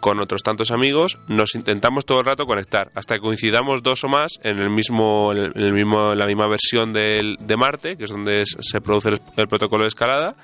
con 0.01 0.21
otros 0.21 0.43
tantos 0.43 0.71
amigos, 0.71 1.19
nos 1.29 1.55
intentamos 1.55 2.07
todo 2.07 2.21
el 2.21 2.25
rato 2.25 2.47
conectar, 2.47 2.91
hasta 2.95 3.17
que 3.17 3.21
coincidamos 3.21 3.83
dos 3.83 4.05
o 4.05 4.09
más 4.09 4.39
en 4.43 4.59
el 4.59 4.71
mismo, 4.71 5.33
en 5.33 5.53
el 5.55 5.73
mismo, 5.73 6.13
en 6.13 6.19
la 6.19 6.27
misma 6.27 6.47
versión 6.49 6.93
del- 6.93 7.37
de 7.41 7.57
Marte, 7.57 7.97
que 7.97 8.05
es 8.05 8.11
donde 8.11 8.43
es- 8.43 8.57
se 8.61 8.81
produce 8.81 9.11
el, 9.11 9.21
el 9.37 9.49
protocolo 9.49 9.83
de 9.83 9.89
escalada, 9.89 10.37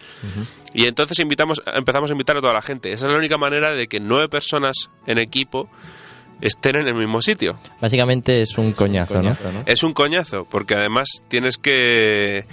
y 0.74 0.86
entonces 0.86 1.18
invitamos, 1.20 1.62
empezamos 1.74 2.10
a 2.10 2.14
invitar 2.14 2.36
a 2.36 2.40
toda 2.48 2.54
la 2.54 2.62
gente. 2.62 2.92
Esa 2.92 3.06
es 3.06 3.12
la 3.12 3.18
única 3.18 3.36
manera 3.36 3.74
de 3.74 3.88
que 3.88 4.00
nueve 4.00 4.28
personas 4.28 4.90
en 5.06 5.18
equipo 5.18 5.68
estén 6.40 6.76
en 6.76 6.88
el 6.88 6.94
mismo 6.94 7.20
sitio. 7.20 7.58
Básicamente 7.78 8.40
es 8.40 8.56
un 8.56 8.72
coñazo, 8.72 9.22
¿no? 9.22 9.36
Es 9.66 9.82
un 9.82 9.92
coñazo, 9.92 10.46
porque 10.50 10.74
además 10.74 11.08
tienes 11.28 11.58
que 11.58 12.46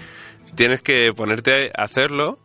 tienes 0.55 0.81
que 0.81 1.13
ponerte 1.13 1.71
a 1.77 1.83
hacerlo 1.83 2.39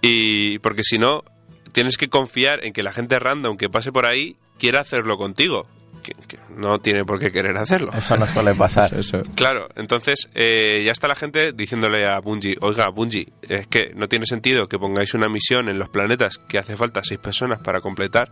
y 0.00 0.60
porque 0.60 0.84
si 0.84 0.98
no 0.98 1.24
tienes 1.72 1.96
que 1.96 2.08
confiar 2.08 2.64
en 2.64 2.72
que 2.72 2.84
la 2.84 2.92
gente 2.92 3.18
random 3.18 3.56
que 3.56 3.68
pase 3.68 3.90
por 3.90 4.06
ahí 4.06 4.36
quiera 4.58 4.80
hacerlo 4.80 5.16
contigo, 5.16 5.66
que, 6.02 6.14
que 6.14 6.38
no 6.56 6.78
tiene 6.78 7.04
por 7.04 7.18
qué 7.18 7.30
querer 7.30 7.56
hacerlo. 7.56 7.90
Eso 7.96 8.16
no 8.16 8.26
suele 8.26 8.54
pasar. 8.54 8.92
Eso. 8.98 9.22
Claro, 9.34 9.68
entonces 9.76 10.28
eh, 10.34 10.82
ya 10.84 10.92
está 10.92 11.08
la 11.08 11.14
gente 11.14 11.52
diciéndole 11.52 12.06
a 12.06 12.18
Bungie, 12.20 12.56
oiga, 12.60 12.88
Bungie, 12.88 13.32
es 13.48 13.66
que 13.66 13.92
no 13.94 14.08
tiene 14.08 14.26
sentido 14.26 14.68
que 14.68 14.78
pongáis 14.78 15.14
una 15.14 15.28
misión 15.28 15.68
en 15.68 15.78
los 15.78 15.88
planetas 15.88 16.38
que 16.38 16.58
hace 16.58 16.76
falta 16.76 17.02
seis 17.04 17.20
personas 17.20 17.60
para 17.60 17.80
completar, 17.80 18.30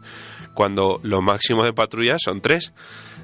cuando 0.55 1.01
lo 1.03 1.23
máximo 1.23 1.65
de 1.65 1.73
patrullas 1.73 2.21
son 2.23 2.41
tres. 2.41 2.73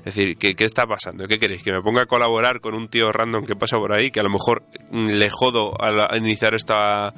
Es 0.06 0.14
decir, 0.14 0.36
¿qué, 0.38 0.54
qué 0.54 0.64
está 0.64 0.86
pasando? 0.86 1.26
¿Qué 1.26 1.36
queréis? 1.40 1.64
¿Que 1.64 1.72
me 1.72 1.82
ponga 1.82 2.02
a 2.02 2.06
colaborar 2.06 2.60
con 2.60 2.74
un 2.74 2.86
tío 2.86 3.10
random 3.10 3.44
que 3.44 3.56
pasa 3.56 3.76
por 3.76 3.92
ahí, 3.92 4.12
que 4.12 4.20
a 4.20 4.22
lo 4.22 4.30
mejor 4.30 4.62
mm, 4.92 5.08
le 5.08 5.28
jodo 5.30 5.74
a, 5.82 5.90
la- 5.90 6.06
a 6.08 6.16
iniciar 6.16 6.54
esta, 6.54 7.12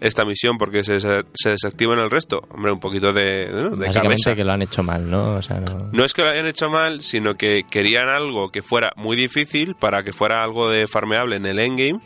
esta 0.00 0.24
misión 0.24 0.58
porque 0.58 0.82
se, 0.82 0.98
se 0.98 1.50
desactiva 1.50 1.94
en 1.94 2.00
el 2.00 2.10
resto? 2.10 2.42
Hombre, 2.50 2.72
un 2.72 2.80
poquito 2.80 3.12
de, 3.12 3.46
¿no? 3.46 3.70
de 3.76 3.86
Básicamente 3.86 4.24
cabeza. 4.24 4.34
que 4.34 4.42
lo 4.42 4.52
han 4.52 4.62
hecho 4.62 4.82
mal, 4.82 5.08
¿no? 5.08 5.34
O 5.34 5.42
sea, 5.42 5.60
no... 5.60 5.88
No 5.92 6.04
es 6.04 6.12
que 6.14 6.22
lo 6.22 6.30
hayan 6.30 6.46
hecho 6.48 6.68
mal, 6.68 7.00
sino 7.02 7.36
que 7.36 7.62
querían 7.70 8.08
algo 8.08 8.48
que 8.48 8.60
fuera 8.60 8.90
muy 8.96 9.16
difícil 9.16 9.76
para 9.76 10.02
que 10.02 10.12
fuera 10.12 10.42
algo 10.42 10.68
de 10.68 10.88
farmeable 10.88 11.36
en 11.36 11.46
el 11.46 11.60
endgame 11.60 12.00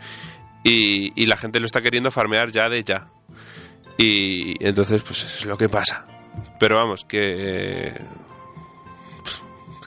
y, 0.64 1.12
y 1.20 1.24
la 1.26 1.39
gente 1.39 1.61
lo 1.61 1.66
está 1.66 1.80
queriendo 1.80 2.11
farmear 2.11 2.51
ya 2.51 2.68
de 2.68 2.84
ya. 2.84 3.09
Y 3.97 4.62
entonces, 4.62 5.03
pues 5.03 5.24
es 5.24 5.47
lo 5.47 5.57
que 5.57 5.70
pasa. 5.70 6.05
Pero 6.61 6.76
vamos, 6.76 7.07
que... 7.07 7.87
eh, 7.89 7.95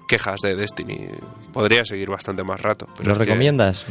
quejas 0.10 0.40
de 0.42 0.56
Destiny. 0.56 1.08
Podría 1.54 1.86
seguir 1.86 2.10
bastante 2.10 2.44
más 2.44 2.60
rato. 2.60 2.88
Pero 2.98 3.12
¿Lo 3.12 3.18
que 3.20 3.26
recomiendas? 3.26 3.86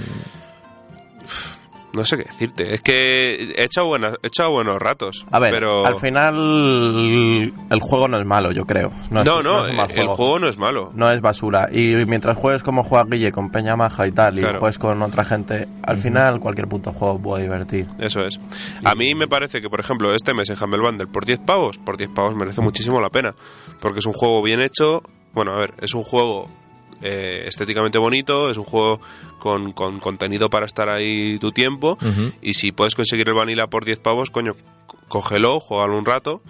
no 1.94 2.04
sé 2.04 2.16
qué 2.18 2.24
decirte. 2.24 2.74
Es 2.74 2.80
que 2.82 3.34
he 3.56 3.64
echado, 3.64 3.86
buenas, 3.88 4.16
he 4.22 4.26
echado 4.28 4.50
buenos 4.50 4.78
ratos. 4.80 5.24
A 5.32 5.38
ver, 5.40 5.52
pero... 5.52 5.84
al 5.86 5.98
final 5.98 7.52
el 7.70 7.80
juego 7.80 8.06
no 8.08 8.18
es 8.20 8.26
malo, 8.26 8.52
yo 8.52 8.66
creo. 8.66 8.92
No, 9.10 9.20
es- 9.20 9.26
no, 9.26 9.42
no, 9.42 9.66
es 9.66 9.74
mal 9.74 9.90
el 9.90 10.06
juego 10.06 10.38
no 10.38 10.48
es 10.48 10.58
malo. 10.58 10.92
No 10.94 11.10
es 11.10 11.20
basura. 11.20 11.68
Y 11.72 11.94
mientras 12.06 12.36
juegues 12.36 12.62
como 12.62 12.84
juega 12.84 13.04
Guille, 13.08 13.32
con 13.32 13.50
Peña 13.50 13.74
Maja 13.74 14.06
y 14.06 14.12
tal, 14.12 14.38
y 14.38 14.42
Claro. 14.42 14.60
juegues 14.60 14.78
con 14.78 15.00
otra 15.02 15.24
gente, 15.24 15.66
al 15.82 15.98
final 15.98 16.38
cualquier 16.40 16.68
puto 16.68 16.92
juego 16.92 17.18
puede 17.20 17.44
divertir. 17.44 17.86
Eso 17.98 18.20
es. 18.20 18.38
A 18.84 18.94
mí 18.94 19.14
me 19.16 19.26
parece 19.26 19.60
que, 19.60 19.68
por 19.70 19.80
ejemplo, 19.80 20.12
este 20.14 20.34
mes 20.34 20.48
en 20.50 20.56
Humble 20.62 20.80
Bundle 20.82 21.06
por 21.08 21.24
10 21.24 21.40
pavos, 21.40 21.78
por 21.78 21.96
10 21.96 22.10
pavos 22.10 22.34
merece 22.36 22.60
muchísimo 22.60 23.00
la 23.00 23.10
pena. 23.10 23.34
Porque 23.80 23.98
es 24.00 24.06
un 24.06 24.12
juego 24.12 24.42
bien 24.42 24.60
hecho. 24.60 25.02
Bueno, 25.38 25.52
a 25.52 25.58
ver, 25.60 25.72
es 25.80 25.94
un 25.94 26.02
juego 26.02 26.48
eh, 27.00 27.44
estéticamente 27.46 27.96
bonito, 27.96 28.50
es 28.50 28.56
un 28.56 28.64
juego 28.64 29.00
con, 29.38 29.70
con 29.70 30.00
contenido 30.00 30.50
para 30.50 30.66
estar 30.66 30.88
ahí 30.88 31.38
tu 31.38 31.52
tiempo. 31.52 31.96
Y 32.42 32.54
si 32.54 32.72
puedes 32.72 32.96
conseguir 32.96 33.28
el 33.28 33.36
vanilla 33.36 33.68
por 33.68 33.84
10 33.84 34.00
pavos, 34.00 34.30
coño, 34.30 34.56
cógelo, 35.06 35.60
juégalo 35.60 35.96
un 35.96 36.04
rato. 36.04 36.42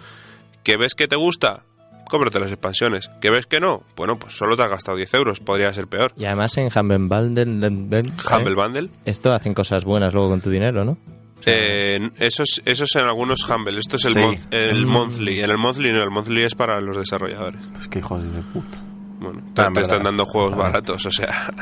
¿Que 0.63 0.75
ves 0.75 0.95
que 0.95 1.07
te 1.07 1.15
gusta? 1.15 1.61
Cómprate 2.09 2.39
las 2.39 2.51
expansiones. 2.51 3.11
¿Que 3.21 3.29
ves 3.29 3.45
que 3.45 3.59
no? 3.59 3.83
Bueno, 3.95 4.17
pues 4.17 4.33
solo 4.33 4.57
te 4.57 4.63
has 4.63 4.71
gastado 4.71 4.97
10 4.97 5.13
euros, 5.13 5.39
podría 5.39 5.71
ser 5.71 5.85
peor. 5.85 6.11
Y 6.17 6.25
además 6.25 6.57
en 6.57 6.69
Humble 6.75 6.97
Bundle, 6.97 7.99
¿eh? 7.99 8.11
Humble 8.35 8.55
Bundle. 8.55 8.89
esto 9.05 9.29
hacen 9.29 9.53
cosas 9.53 9.83
buenas 9.83 10.15
luego 10.15 10.29
con 10.29 10.41
tu 10.41 10.49
dinero, 10.49 10.83
¿no? 10.83 10.97
Eh, 11.45 12.09
eso, 12.19 12.43
es, 12.43 12.61
eso 12.65 12.83
es 12.83 12.95
en 12.95 13.05
algunos 13.05 13.47
Humble. 13.49 13.79
Esto 13.79 13.95
es 13.95 14.05
el, 14.05 14.13
Sí. 14.13 14.19
mon- 14.19 14.37
el 14.51 14.85
Monthly. 14.85 15.39
En 15.41 15.49
el 15.51 15.57
Monthly 15.57 15.91
no, 15.93 16.03
el 16.03 16.11
Monthly 16.11 16.43
es 16.43 16.55
para 16.55 16.79
los 16.81 16.97
desarrolladores. 16.97 17.61
Pues 17.73 17.87
que 17.87 17.99
hijos 17.99 18.33
de 18.33 18.41
puta. 18.41 18.77
Bueno, 19.19 19.41
te, 19.53 19.61
Ah, 19.61 19.65
en 19.67 19.73
te 19.73 19.81
están 19.81 20.03
dando 20.03 20.25
juegos 20.25 20.53
Ah. 20.53 20.57
baratos, 20.57 21.05
o 21.05 21.11
sea. 21.11 21.53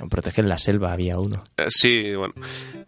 En 0.00 0.08
Protegen 0.08 0.48
la 0.48 0.58
selva 0.58 0.92
había 0.92 1.18
uno. 1.18 1.42
eh, 1.56 1.66
sí, 1.68 2.14
bueno. 2.14 2.34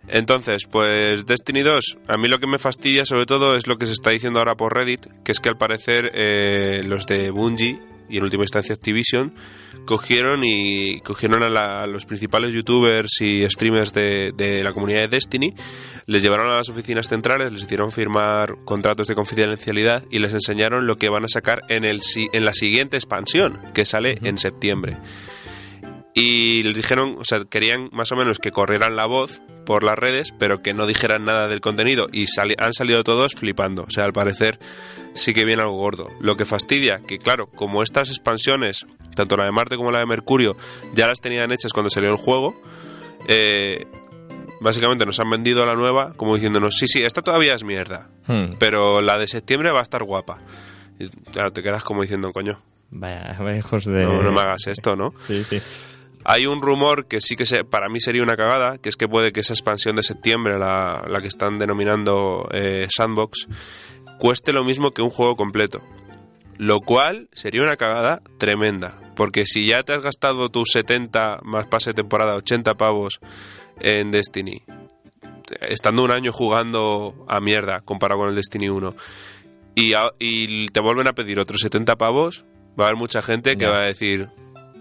Entonces, 0.08 0.66
pues 0.70 1.26
Destiny 1.26 1.62
2, 1.62 1.98
a 2.08 2.16
mí 2.16 2.28
lo 2.28 2.38
que 2.38 2.46
me 2.46 2.58
fastidia 2.58 3.04
sobre 3.04 3.26
todo 3.26 3.56
es 3.56 3.66
lo 3.66 3.76
que 3.76 3.86
se 3.86 3.92
está 3.92 4.10
diciendo 4.10 4.38
ahora 4.38 4.54
por 4.56 4.74
Reddit, 4.76 5.06
que 5.24 5.32
es 5.32 5.40
que 5.40 5.48
al 5.48 5.56
parecer 5.56 6.10
eh, 6.14 6.82
los 6.86 7.06
de 7.06 7.30
Bungie 7.30 7.80
y 8.14 8.18
en 8.18 8.22
última 8.22 8.44
instancia 8.44 8.74
Activision 8.74 9.34
cogieron 9.86 10.42
y 10.44 11.00
cogieron 11.00 11.42
a, 11.42 11.48
la- 11.48 11.82
a 11.82 11.86
los 11.88 12.06
principales 12.06 12.52
youtubers 12.52 13.20
y 13.20 13.44
streamers 13.50 13.92
de, 13.92 14.30
de 14.36 14.62
la 14.62 14.72
comunidad 14.72 15.00
de 15.00 15.08
Destiny, 15.08 15.52
les 16.06 16.22
llevaron 16.22 16.48
a 16.50 16.56
las 16.56 16.68
oficinas 16.68 17.08
centrales, 17.08 17.52
les 17.52 17.64
hicieron 17.64 17.90
firmar 17.90 18.54
contratos 18.64 19.08
de 19.08 19.14
confidencialidad 19.16 20.04
y 20.10 20.20
les 20.20 20.32
enseñaron 20.32 20.86
lo 20.86 20.96
que 20.96 21.08
van 21.08 21.24
a 21.24 21.28
sacar 21.28 21.62
en, 21.68 21.84
el, 21.84 22.00
en 22.32 22.44
la 22.44 22.52
siguiente 22.52 22.96
expansión, 22.96 23.58
que 23.74 23.84
sale 23.84 24.18
en 24.22 24.38
septiembre. 24.38 24.96
Y 26.14 26.62
les 26.62 26.76
dijeron, 26.76 27.16
o 27.18 27.24
sea, 27.24 27.44
querían 27.44 27.88
más 27.92 28.12
o 28.12 28.16
menos 28.16 28.38
que 28.38 28.52
corrieran 28.52 28.94
la 28.94 29.06
voz 29.06 29.42
por 29.66 29.82
las 29.84 29.98
redes, 29.98 30.32
pero 30.38 30.62
que 30.62 30.74
no 30.74 30.86
dijeran 30.86 31.24
nada 31.24 31.48
del 31.48 31.60
contenido. 31.60 32.08
Y 32.12 32.26
sali- 32.26 32.54
han 32.58 32.72
salido 32.72 33.02
todos 33.04 33.34
flipando. 33.34 33.82
O 33.84 33.90
sea, 33.90 34.04
al 34.04 34.12
parecer 34.12 34.58
sí 35.14 35.32
que 35.34 35.44
viene 35.44 35.62
algo 35.62 35.76
gordo. 35.76 36.08
Lo 36.20 36.36
que 36.36 36.44
fastidia, 36.44 37.00
que 37.06 37.18
claro, 37.18 37.46
como 37.48 37.82
estas 37.82 38.08
expansiones, 38.08 38.86
tanto 39.14 39.36
la 39.36 39.44
de 39.46 39.52
Marte 39.52 39.76
como 39.76 39.90
la 39.90 39.98
de 40.00 40.06
Mercurio, 40.06 40.56
ya 40.94 41.06
las 41.08 41.20
tenían 41.20 41.52
hechas 41.52 41.72
cuando 41.72 41.90
salió 41.90 42.10
el 42.10 42.16
juego, 42.16 42.60
eh, 43.28 43.86
básicamente 44.60 45.04
nos 45.06 45.20
han 45.20 45.30
vendido 45.30 45.64
la 45.66 45.74
nueva 45.74 46.12
como 46.14 46.34
diciéndonos, 46.34 46.76
sí, 46.76 46.86
sí, 46.88 47.02
esta 47.02 47.22
todavía 47.22 47.54
es 47.54 47.64
mierda, 47.64 48.08
Hmm. 48.26 48.54
pero 48.58 49.02
la 49.02 49.18
de 49.18 49.26
septiembre 49.26 49.70
va 49.70 49.80
a 49.80 49.82
estar 49.82 50.02
guapa. 50.04 50.38
Y 50.98 51.08
claro, 51.32 51.52
te 51.52 51.62
quedas 51.62 51.84
como 51.84 52.02
diciendo, 52.02 52.32
coño, 52.32 52.60
Vaya, 52.90 53.36
hijos 53.58 53.84
de... 53.84 54.04
no, 54.04 54.22
no 54.22 54.32
me 54.32 54.40
hagas 54.40 54.66
esto, 54.66 54.94
¿no? 54.96 55.14
Sí, 55.26 55.42
sí. 55.44 55.60
Hay 56.24 56.46
un 56.46 56.62
rumor 56.62 57.06
que 57.06 57.20
sí 57.20 57.36
que 57.36 57.44
se- 57.46 57.64
para 57.64 57.88
mí 57.88 58.00
sería 58.00 58.22
una 58.22 58.36
cagada, 58.36 58.78
que 58.78 58.88
es 58.88 58.96
que 58.96 59.06
puede 59.08 59.32
que 59.32 59.40
esa 59.40 59.52
expansión 59.52 59.96
de 59.96 60.02
septiembre, 60.02 60.58
la, 60.58 61.04
la 61.08 61.20
que 61.20 61.28
están 61.28 61.58
denominando 61.58 62.48
eh, 62.52 62.86
Sandbox, 62.90 63.46
cueste 64.18 64.52
lo 64.52 64.64
mismo 64.64 64.92
que 64.92 65.02
un 65.02 65.10
juego 65.10 65.36
completo. 65.36 65.82
Lo 66.56 66.80
cual 66.80 67.28
sería 67.32 67.62
una 67.62 67.76
cagada 67.76 68.22
tremenda. 68.38 68.98
Porque 69.16 69.44
si 69.44 69.66
ya 69.66 69.82
te 69.82 69.92
has 69.92 70.02
gastado 70.02 70.48
tus 70.48 70.70
70 70.72 71.40
más 71.42 71.66
pase 71.66 71.90
de 71.90 71.94
temporada, 71.94 72.36
80 72.36 72.74
pavos 72.74 73.20
en 73.80 74.10
Destiny, 74.10 74.62
estando 75.60 76.02
un 76.04 76.10
año 76.10 76.32
jugando 76.32 77.24
a 77.28 77.40
mierda 77.40 77.80
comparado 77.80 78.20
con 78.20 78.28
el 78.30 78.34
Destiny 78.34 78.68
1, 78.68 78.94
y, 79.74 79.92
a- 79.94 80.12
y 80.18 80.66
te 80.68 80.80
vuelven 80.80 81.06
a 81.08 81.12
pedir 81.12 81.38
otros 81.38 81.60
70 81.60 81.96
pavos, 81.96 82.44
va 82.78 82.84
a 82.84 82.88
haber 82.88 82.98
mucha 82.98 83.20
gente 83.22 83.56
que 83.56 83.66
va 83.66 83.78
a 83.80 83.84
decir, 83.86 84.28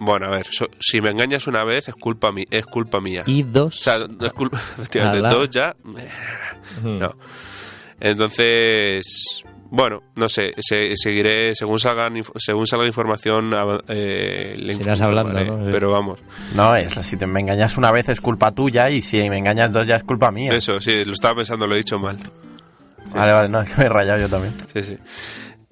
bueno, 0.06 0.28
a 0.28 0.30
ver, 0.30 0.46
so- 0.50 0.70
si 0.80 1.02
me 1.02 1.10
engañas 1.10 1.48
una 1.48 1.64
vez 1.64 1.88
es 1.90 1.96
culpa, 1.96 2.32
mi- 2.32 2.46
es 2.50 2.66
culpa 2.66 3.00
mía. 3.00 3.24
Y 3.26 3.44
dos. 3.44 3.80
O 3.80 3.84
sea, 3.84 4.00
no 4.08 4.26
es 4.26 4.34
culpa, 4.34 4.60
hostia, 4.82 5.12
dos 5.16 5.50
ya, 5.50 5.76
no. 6.84 7.12
Entonces, 8.00 9.44
bueno, 9.70 10.04
no 10.16 10.28
sé, 10.30 10.54
se- 10.60 10.96
seguiré 10.96 11.56
según 11.56 11.80
salgan 11.80 12.14
según 12.38 12.68
salga 12.68 12.86
información 12.86 13.52
ava- 13.54 13.84
eh, 13.88 14.54
le 14.58 14.74
hablando, 15.02 15.34
¿no? 15.44 15.66
Sí. 15.66 15.70
pero 15.72 15.90
vamos, 15.92 16.20
No, 16.56 16.76
es, 16.76 16.92
si 16.94 17.18
te 17.18 17.26
me 17.26 17.40
engañas 17.40 17.78
una 17.78 17.92
vez 17.92 18.10
es 18.10 18.20
culpa 18.22 18.52
tuya 18.52 18.90
y 18.90 19.02
si 19.02 19.18
me 19.30 19.38
engañas 19.38 19.72
dos 19.72 19.88
ya 19.88 19.96
es 19.96 20.04
culpa 20.04 20.32
mía. 20.32 20.52
eso 20.54 20.80
sí, 20.80 21.04
lo 21.06 21.14
estaba 21.14 21.36
pensando, 21.38 21.66
lo 21.66 21.76
he 21.76 21.78
dicho 21.80 21.98
mal. 21.98 22.18
Vale, 23.16 23.32
vale, 23.34 23.50
no, 23.50 23.62
es 23.62 23.70
que 23.74 23.78
me 23.78 23.86
he 23.86 23.90
rayado 23.90 24.20
yo 24.22 24.30
también. 24.30 24.54
Sí, 24.74 24.84
sí. 24.84 24.98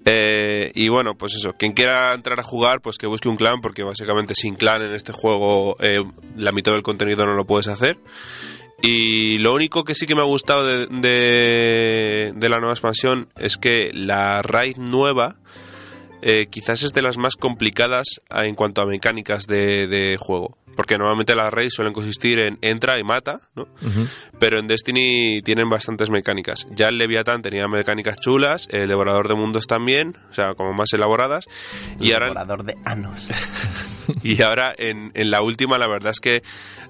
Eh, 0.06 0.72
y 0.74 0.90
bueno, 0.90 1.16
pues 1.16 1.36
eso, 1.36 1.54
quien 1.54 1.74
quiera 1.74 2.14
entrar 2.14 2.40
a 2.40 2.44
jugar, 2.44 2.82
pues 2.82 2.98
que 2.98 3.08
busque 3.08 3.30
un 3.30 3.38
clan, 3.38 3.62
porque 3.62 3.84
básicamente 3.84 4.34
sin 4.36 4.56
clan 4.56 4.82
en 4.82 4.94
este 4.94 5.14
juego 5.14 5.78
eh, 5.80 6.04
la 6.36 6.52
mitad 6.52 6.72
del 6.72 6.84
contenido 6.84 7.26
no 7.26 7.34
lo 7.34 7.46
puedes 7.46 7.68
hacer. 7.68 8.00
Y 8.82 9.38
lo 9.38 9.54
único 9.54 9.84
que 9.84 9.94
sí 9.94 10.08
que 10.08 10.16
me 10.16 10.22
ha 10.22 10.26
gustado 10.26 10.66
de, 10.66 10.88
de, 12.36 12.50
la 12.50 12.58
nueva 12.58 12.74
expansión 12.74 13.30
es 13.38 13.58
que 13.58 13.92
la 13.94 14.42
raid 14.42 14.78
nueva 14.78 15.36
eh, 16.24 16.48
quizás 16.50 16.82
es 16.82 16.92
de 16.94 17.04
las 17.04 17.18
más 17.18 17.36
complicadas 17.36 18.08
en 18.32 18.56
cuanto 18.56 18.82
a 18.82 18.88
mecánicas 18.88 19.46
de 19.46 20.18
juego. 20.20 20.58
Porque 20.76 20.98
normalmente 20.98 21.36
las 21.36 21.52
raids 21.54 21.74
suelen 21.74 21.94
consistir 21.94 22.40
en 22.40 22.58
entra 22.62 22.98
y 23.00 23.04
mata, 23.04 23.42
¿no? 23.56 23.64
Ujú. 23.64 24.08
Pero 24.40 24.58
en 24.60 24.68
Destiny 24.68 25.42
tienen 25.44 25.70
bastantes 25.70 26.10
mecánicas. 26.10 26.66
Ya 26.72 26.88
el 26.90 26.98
Leviathan 26.98 27.42
tenía 27.42 27.68
mecánicas 27.68 28.18
chulas, 28.20 28.68
el 28.72 28.88
Devorador 28.88 29.28
de 29.28 29.36
Mundos 29.36 29.68
también, 29.68 30.18
o 30.30 30.34
sea, 30.34 30.54
como 30.56 30.74
más 30.74 30.94
elaboradas. 30.94 31.46
Y 32.00 32.14
ahora, 32.14 32.28
Devorador 32.28 32.64
de 32.64 32.78
anos. 32.86 33.28
y 34.24 34.42
ahora 34.42 34.74
en, 34.78 35.12
en 35.14 35.30
la 35.30 35.42
última, 35.42 35.78
la 35.78 35.88
verdad 35.88 36.12
es 36.12 36.20
que 36.20 36.42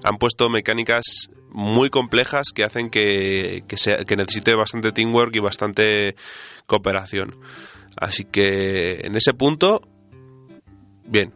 han 0.04 0.16
puesto 0.18 0.48
mecánicas 0.48 1.02
muy 1.50 1.90
complejas 1.90 2.46
que 2.54 2.64
hacen 2.64 2.88
que, 2.88 3.64
que, 3.68 3.76
sea- 3.76 4.04
que 4.04 4.16
necesite 4.16 4.54
bastante 4.54 4.92
teamwork 4.92 5.34
y 5.36 5.40
bastante 5.40 6.14
cooperación. 6.66 7.36
Así 7.96 8.24
que 8.24 9.00
en 9.04 9.16
ese 9.16 9.34
punto, 9.34 9.82
bien. 11.04 11.32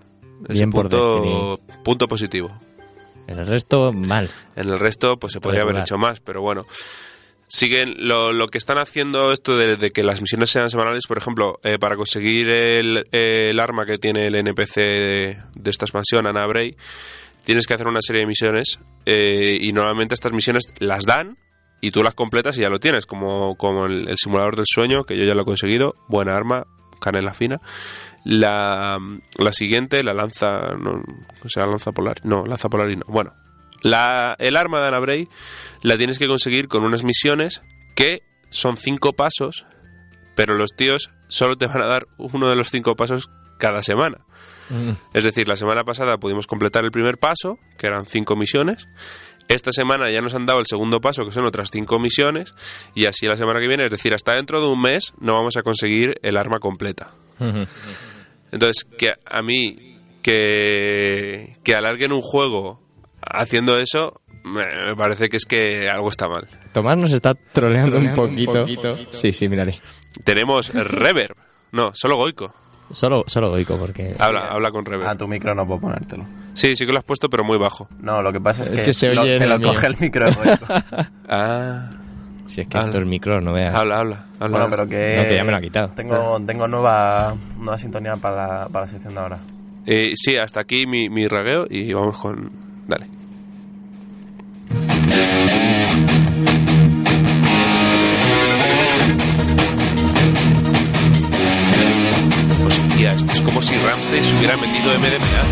Bien 0.49 0.71
por 0.71 0.89
punto, 0.89 1.61
punto 1.83 2.09
positivo. 2.09 2.51
En 3.27 3.39
el 3.39 3.47
resto, 3.47 3.93
mal. 3.93 4.31
En 4.55 4.69
el 4.69 4.79
resto, 4.79 5.19
pues 5.19 5.33
se 5.33 5.41
podría 5.41 5.63
haber 5.63 5.79
hecho 5.79 5.99
más, 5.99 6.21
pero 6.21 6.41
bueno. 6.41 6.65
Siguen 7.49 7.95
lo, 8.09 8.33
lo 8.33 8.49
que 8.49 8.59
están 8.59 8.79
haciendo 8.79 9.33
esto 9.33 9.57
de, 9.57 9.77
de 9.77 9.93
que 9.93 10.03
las 10.03 10.21
misiones 10.21 10.51
sean 10.51 10.69
semanales, 10.69 11.07
por 11.07 11.17
ejemplo, 11.17 11.61
eh, 11.63 11.79
para 11.79 11.97
conseguir 11.97 12.49
el, 12.49 13.07
el 13.13 13.61
arma 13.61 13.87
que 13.87 13.99
tiene 13.99 14.27
el 14.27 14.35
NPC 14.35 14.75
de, 14.75 15.39
de 15.55 15.71
esta 15.71 15.85
expansión, 15.85 16.27
Ana 16.27 16.45
Bray, 16.47 16.77
tienes 17.45 17.67
que 17.69 17.75
hacer 17.75 17.87
una 17.87 18.03
serie 18.03 18.23
de 18.23 18.27
misiones 18.27 18.81
eh, 19.05 19.59
y 19.61 19.73
normalmente 19.73 20.15
estas 20.15 20.33
misiones 20.33 20.65
las 20.81 21.05
dan 21.05 21.39
y 21.81 21.93
tú 21.93 22.03
las 22.03 22.15
completas 22.17 22.59
y 22.59 22.63
ya 22.63 22.69
lo 22.69 22.81
tienes, 22.81 23.07
como, 23.07 23.55
como 23.57 23.87
el, 23.87 24.09
el 24.09 24.17
simulador 24.19 24.57
del 24.57 24.67
sueño, 24.67 25.05
que 25.05 25.17
yo 25.17 25.25
ya 25.25 25.35
lo 25.37 25.43
he 25.43 25.45
conseguido, 25.45 25.95
buena 26.09 26.35
arma, 26.35 26.65
canela 27.01 27.33
fina. 27.33 27.61
La, 28.29 28.99
la 29.39 29.53
siguiente, 29.53 30.03
la 30.03 30.13
lanza, 30.13 30.75
no, 30.81 31.01
o 31.45 31.49
sea, 31.49 31.65
lanza 31.67 31.93
polar, 31.93 32.17
no, 32.25 32.45
lanza 32.45 32.69
polar 32.69 32.91
y 32.91 32.97
no. 32.97 33.05
Bueno, 33.07 33.35
la, 33.83 34.35
el 34.41 34.57
arma 34.57 34.81
de 34.81 34.89
Ana 34.89 34.99
Bray 34.99 35.29
la 35.83 35.97
tienes 35.97 36.19
que 36.19 36.27
conseguir 36.27 36.67
con 36.67 36.83
unas 36.83 37.05
misiones 37.05 37.63
que 37.95 38.25
son 38.51 38.77
cinco 38.77 39.13
pasos, 39.13 39.65
pero 40.35 40.57
los 40.57 40.75
tíos 40.75 41.11
solo 41.29 41.57
te 41.57 41.69
van 41.69 41.85
a 41.85 41.87
dar 41.87 42.09
uno 42.19 42.49
de 42.49 42.57
los 42.57 42.71
cinco 42.71 42.97
pasos 42.97 43.31
cada 43.59 43.85
semana. 43.85 44.19
Mm. 44.71 44.91
Es 45.15 45.23
decir, 45.23 45.47
la 45.47 45.55
semana 45.55 45.85
pasada 45.85 46.19
pudimos 46.19 46.49
completar 46.49 46.85
el 46.85 46.91
primer 46.91 47.19
paso, 47.19 47.61
que 47.79 47.87
eran 47.87 48.07
cinco 48.07 48.35
misiones. 48.35 48.89
Esta 49.49 49.71
semana 49.71 50.11
ya 50.11 50.21
nos 50.21 50.35
han 50.35 50.47
dado 50.47 50.59
el 50.59 50.67
segundo 50.67 51.01
paso, 51.01 51.25
que 51.25 51.31
son 51.31 51.45
otras 51.45 51.71
cinco 51.71 52.01
misiones. 52.01 52.55
Y 52.95 53.07
así 53.07 53.27
la 53.27 53.37
semana 53.37 53.61
que 53.61 53.69
viene, 53.69 53.85
es 53.85 53.91
decir, 53.93 54.13
hasta 54.13 54.35
dentro 54.35 54.61
de 54.61 54.67
un 54.67 54.81
mes 54.81 55.13
no 55.21 55.35
vamos 55.35 55.57
a 55.57 55.63
conseguir 55.63 56.15
el 56.23 56.37
arma 56.37 56.59
completa. 56.59 57.13
Entonces, 58.53 58.85
que 58.99 59.13
a 59.25 59.43
mí 59.43 59.99
que, 60.23 61.57
que 61.63 61.75
alarguen 61.75 62.13
un 62.13 62.23
juego 62.23 62.81
haciendo 63.23 63.79
eso, 63.79 64.21
me 64.45 64.65
me 64.87 64.97
parece 64.97 65.29
que 65.29 65.37
es 65.37 65.45
que 65.45 65.89
algo 65.89 66.09
está 66.09 66.29
mal. 66.29 66.47
Tomás 66.73 66.97
nos 66.97 67.13
está 67.13 67.35
troleando, 67.35 67.99
un, 67.99 68.15
poquito. 68.15 68.97
Sí, 69.11 69.33
sí, 69.33 69.49
mírale. 69.49 69.81
Tenemos 70.25 70.73
Reverb. 70.73 71.37
No, 71.73 71.91
solo 71.95 72.17
Goico. 72.17 72.55
Solo, 72.93 73.25
solo 73.27 73.51
Goico, 73.51 73.77
porque... 73.79 74.15
Habla, 74.19 74.43
habla 74.49 74.71
con 74.71 74.87
A 74.87 74.91
Reverb. 74.91 75.19
tu 75.19 75.27
micro 75.27 75.55
no 75.55 75.67
puedo 75.67 75.81
ponértelo. 75.81 76.25
Sí, 76.55 76.77
sí 76.77 76.87
que 76.87 76.93
lo 76.93 76.99
has 76.99 77.05
puesto, 77.05 77.29
pero 77.29 77.43
muy 77.45 77.59
bajo. 77.59 77.89
No, 78.01 78.23
lo 78.23 78.33
que 78.33 78.41
pasa 78.41 78.63
es, 78.63 78.69
Es 78.69 78.77
que, 78.79 78.83
que 78.87 78.95
se 78.95 79.13
lo- 79.15 79.23
oye 79.23 79.35
en 79.35 79.39
me 79.41 79.45
el 79.47 79.51
lo 79.51 79.59
mío. 79.59 79.69
coge 79.69 79.87
el 79.89 79.97
micro. 79.99 80.27
Ah, 81.29 81.91
Si 82.47 82.61
es 82.61 82.69
que 82.69 82.79
Habla. 82.79 82.91
esto 82.91 83.01
es 83.01 83.07
micro, 83.07 83.41
no 83.41 83.53
veas. 83.53 83.75
habla, 83.75 83.99
habla. 83.99 84.25
habla. 84.39 84.59
bueno, 84.59 84.71
pero 84.71 84.89
que... 84.89 85.17
No, 85.17 85.23
que 85.29 85.35
ya 85.35 85.45
me 85.45 85.51
lo 85.51 85.57
ha 85.57 85.61
quitado. 85.61 85.89
Tengo, 85.91 86.41
tengo 86.47 86.69
nueva, 86.69 87.35
nueva 87.59 87.79
sintonía 87.79 88.17
para 88.17 88.37
la, 88.61 88.69
para 88.69 88.85
la 88.87 88.91
sección 88.91 89.15
de 89.15 89.21
ahora. 89.21 89.39
Eh, 89.87 90.13
sí, 90.17 90.37
hasta 90.37 90.61
aquí 90.61 90.87
mi, 90.87 91.09
mi 91.09 91.29
ragueo 91.29 91.67
y 91.69 91.93
vamos 91.93 92.19
con... 92.19 92.51
Dale. 92.87 93.07
Hostia, 102.65 103.13
esto 103.13 103.33
es 103.33 103.41
como 103.43 103.63
si 103.63 103.75
Ramsey 103.77 104.23
se 104.25 104.37
hubiera 104.37 104.57
metido 104.57 104.93
MDMA. 104.99 105.43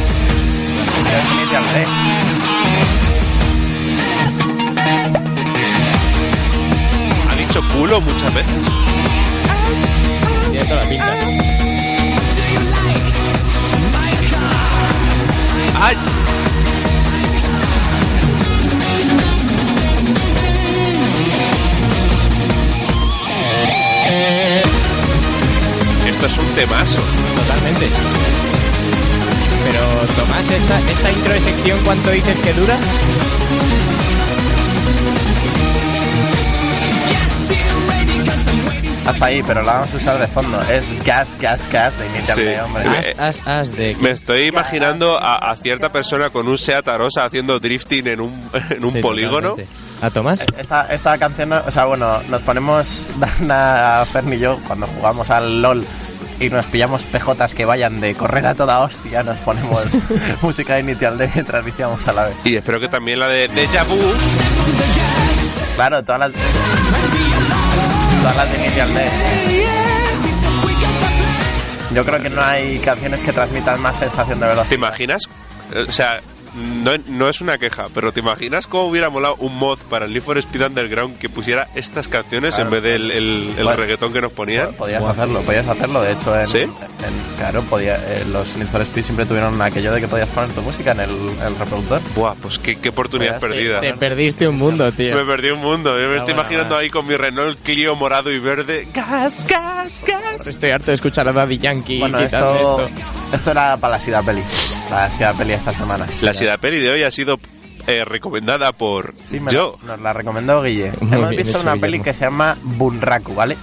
Dicho 7.55 7.68
culo 7.72 8.00
muchas 8.00 8.34
veces. 8.34 8.52
Tiene 10.50 10.66
toda 10.66 10.82
la 10.82 10.88
pinta. 10.88 11.14
¡Ay! 15.80 15.96
Esto 26.07 26.26
es 26.26 26.38
un 26.38 26.46
temazo. 26.55 27.00
Totalmente. 27.36 27.88
Pero, 29.64 29.80
Tomás, 30.16 30.50
esta, 30.50 30.78
esta 30.78 31.12
intro 31.12 31.32
de 31.34 31.40
sección, 31.40 31.78
¿cuánto 31.84 32.11
dices 32.11 32.36
que 32.38 32.52
dura? 32.52 32.76
Hasta 39.07 39.26
ahí, 39.26 39.42
pero 39.46 39.62
la 39.62 39.74
vamos 39.74 39.92
a 39.92 39.96
usar 39.98 40.18
de 40.18 40.26
fondo. 40.26 40.61
Es 40.62 41.05
gas, 41.05 41.36
gas, 41.38 41.61
gas 41.70 41.98
de 41.98 42.07
Initial 42.07 42.36
Sí. 42.36 42.46
Hombre. 42.64 43.14
As, 43.18 43.38
as, 43.38 43.46
as 43.46 43.76
de... 43.76 43.94
Me 44.00 44.11
estoy 44.11 44.46
imaginando 44.46 45.18
a, 45.18 45.36
a 45.50 45.57
cierta 45.57 45.92
persona 45.92 46.30
con 46.30 46.48
un 46.48 46.57
Seat 46.57 46.88
Arosa 46.88 47.24
haciendo 47.24 47.61
drifting 47.61 48.07
en 48.07 48.20
un, 48.22 48.50
en 48.70 48.84
un 48.84 48.92
Sí, 48.94 49.00
polígono. 49.00 49.50
totalmente. 49.50 49.84
¿A 50.02 50.11
Tomás? 50.11 50.40
Esta, 50.59 50.86
esta 50.92 51.18
canción, 51.18 51.52
o 51.52 51.70
sea, 51.70 51.84
bueno, 51.84 52.18
nos 52.28 52.42
ponemos, 52.42 53.07
Dana, 53.38 54.05
Fern 54.11 54.32
y 54.32 54.38
yo, 54.38 54.59
cuando 54.66 54.86
jugamos 54.86 55.28
al 55.30 55.61
LOL 55.62 55.86
y 56.40 56.50
nos 56.50 56.66
pillamos 56.66 57.02
pejotas 57.05 57.55
que 57.55 57.64
vayan 57.64 58.00
de 58.00 58.14
correr 58.14 58.44
a 58.46 58.55
toda 58.55 58.80
hostia, 58.80 59.22
nos 59.22 59.36
ponemos 59.38 59.96
música 60.42 60.74
de 60.74 60.80
Initial 60.80 61.16
D 61.18 61.30
mientras 61.34 61.64
viciamos 61.64 62.07
a 62.09 62.12
la 62.12 62.24
vez. 62.24 62.34
Y 62.44 62.57
espero 62.57 62.80
que 62.80 62.88
también 62.88 63.20
la 63.20 63.28
de 63.28 63.48
Deja 63.48 63.84
Vu. 63.84 63.96
Claro, 65.76 66.02
todas 66.02 66.20
las... 66.20 66.30
Todas 68.25 68.37
las 68.37 68.51
de. 68.95 69.03
Yo 71.95 72.05
creo 72.07 72.22
que 72.22 72.31
no 72.31 72.43
hay 72.43 72.79
canciones 72.79 73.20
que 73.20 73.33
transmitan 73.35 73.79
más 73.83 73.99
sensación 73.99 74.41
de 74.41 74.47
¿Te 74.47 74.51
velocidad. 74.53 74.77
imaginas? 74.79 75.29
Eh, 75.75 75.85
O 75.87 75.93
sea, 75.93 76.20
no, 76.55 76.92
no 77.09 77.28
es 77.28 77.40
una 77.40 77.59
queja, 77.59 77.88
pero 77.94 78.12
¿te 78.12 78.20
imaginas 78.20 78.66
cómo 78.66 78.84
hubiera 78.88 79.11
molado 79.11 79.36
un 79.36 79.57
mod 79.57 79.78
para 79.90 80.07
el 80.07 80.12
Need 80.12 80.22
for 80.22 80.38
Speed 80.38 80.66
Underground 80.66 81.18
que 81.18 81.28
pusiera 81.28 81.68
estas 81.74 82.09
canciones 82.09 82.55
Claro. 82.55 82.68
en 82.68 82.72
vez 82.74 82.82
del 82.82 83.11
el, 83.11 83.55
el 83.59 83.64
Bueno. 83.64 83.76
reggaetón 83.80 84.12
que 84.12 84.20
nos 84.20 84.32
ponían? 84.32 84.72
Podías 84.74 85.02
hacerlo, 85.02 85.40
podías 85.42 85.66
hacerlo. 85.68 86.00
De 86.02 86.12
hecho, 86.12 86.38
en, 86.40 86.48
¿Sí? 86.48 86.59
en- 86.59 86.70
claro, 87.38 87.62
podía, 87.62 87.96
eh, 87.96 88.24
los 88.32 88.57
Need 88.57 88.68
for 88.68 88.80
Speed 88.82 89.05
siempre 89.05 89.26
tuvieron 89.26 89.61
aquello 89.61 89.92
de 89.92 90.00
que 90.00 90.09
podías 90.09 90.28
poner 90.28 90.50
tu 90.50 90.62
música 90.62 90.92
en 90.92 91.00
el, 91.00 91.11
el 91.11 91.59
reproductor. 91.59 92.00
Buah, 92.14 92.34
pues 92.34 92.59
qué, 92.59 92.76
qué 92.76 92.90
oportunidad 92.90 93.40
perdida. 93.40 93.80
Te 93.80 93.92
perdiste 93.94 94.46
un 94.48 94.57
mundo, 94.57 94.90
tío. 94.92 95.14
Me 95.16 95.24
perdí 95.24 95.50
un 95.50 95.61
mundo. 95.61 95.98
Yo 96.00 96.09
me 96.09 96.14
Ah, 96.14 96.18
estoy 96.18 96.34
bueno, 96.34 96.40
imaginando 96.48 96.76
ahí 96.76 96.90
con 96.90 97.07
mi 97.07 97.16
Renault 97.16 97.59
Clio 97.62 97.96
morado 97.96 98.30
y 98.30 98.38
verde. 98.38 98.86
Gas, 98.94 99.46
gas, 99.48 100.00
gas. 100.07 100.46
Estoy 100.46 100.70
harto 100.70 100.86
de 100.86 100.94
escuchar 100.94 101.26
a 101.28 101.32
Daddy 101.32 101.59
Yankee. 101.59 101.98
Bueno, 101.98 102.18
quitando 102.18 102.55
esto, 102.55 102.88
esto 103.32 103.50
era 103.50 103.76
para 103.76 103.94
la 103.94 104.00
Sida 104.00 104.22
Peli. 104.22 104.42
La 104.90 105.11
Sida 105.11 105.32
Peli 105.34 105.52
esta 105.55 105.72
semana. 105.74 106.07
La 106.20 106.32
Sida 106.45 106.59
Peli 106.59 106.78
de 106.78 106.90
hoy 106.90 107.03
ha 107.03 107.11
sido 107.11 107.40
eh, 107.86 108.05
recomendada 108.05 108.72
por 108.72 109.14
Sí, 109.30 109.40
yo. 109.51 109.78
Nos 109.86 109.99
la 110.03 110.12
recomendó 110.12 110.62
Guille. 110.62 110.92
Muy 111.01 111.16
Hemos 111.16 111.30
bien 111.30 111.42
visto 111.42 111.59
una 111.59 111.74
peli 111.76 112.01
que 112.01 112.12
se 112.12 112.26
llama 112.26 112.59
Bunraku, 112.62 113.34
¿vale? 113.34 113.57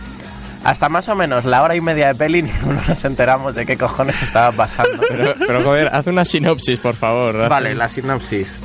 Hasta 0.63 0.89
más 0.89 1.07
o 1.07 1.15
menos 1.15 1.45
la 1.45 1.61
hora 1.61 1.75
y 1.75 1.82
media 1.82 2.07
de 2.07 2.15
peli 2.15 2.41
ninguno 2.41 2.82
nos 2.88 3.05
enteramos 3.05 3.53
de 3.53 3.67
qué 3.67 3.77
cojones 3.77 4.19
estaba 4.23 4.51
pasando. 4.51 5.03
Pero, 5.07 5.36
pero 5.45 5.63
joder, 5.63 5.89
haz 5.93 6.07
una 6.07 6.25
sinopsis, 6.25 6.79
por 6.79 6.95
favor. 6.95 7.43
haz 7.43 7.49
Vale, 7.49 7.75
la 7.75 7.88
sinopsis. 7.88 8.57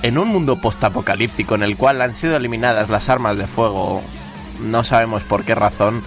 En 0.00 0.16
un 0.16 0.28
mundo 0.28 0.56
postapocalíptico 0.58 1.54
en 1.54 1.64
el 1.64 1.76
cual 1.76 2.00
han 2.00 2.14
sido 2.14 2.34
eliminadas 2.34 2.88
las 2.88 3.10
armas 3.10 3.36
de 3.36 3.46
fuego, 3.46 4.02
no 4.62 4.84
sabemos 4.84 5.22
por 5.24 5.44
qué 5.44 5.54
razón, 5.54 6.02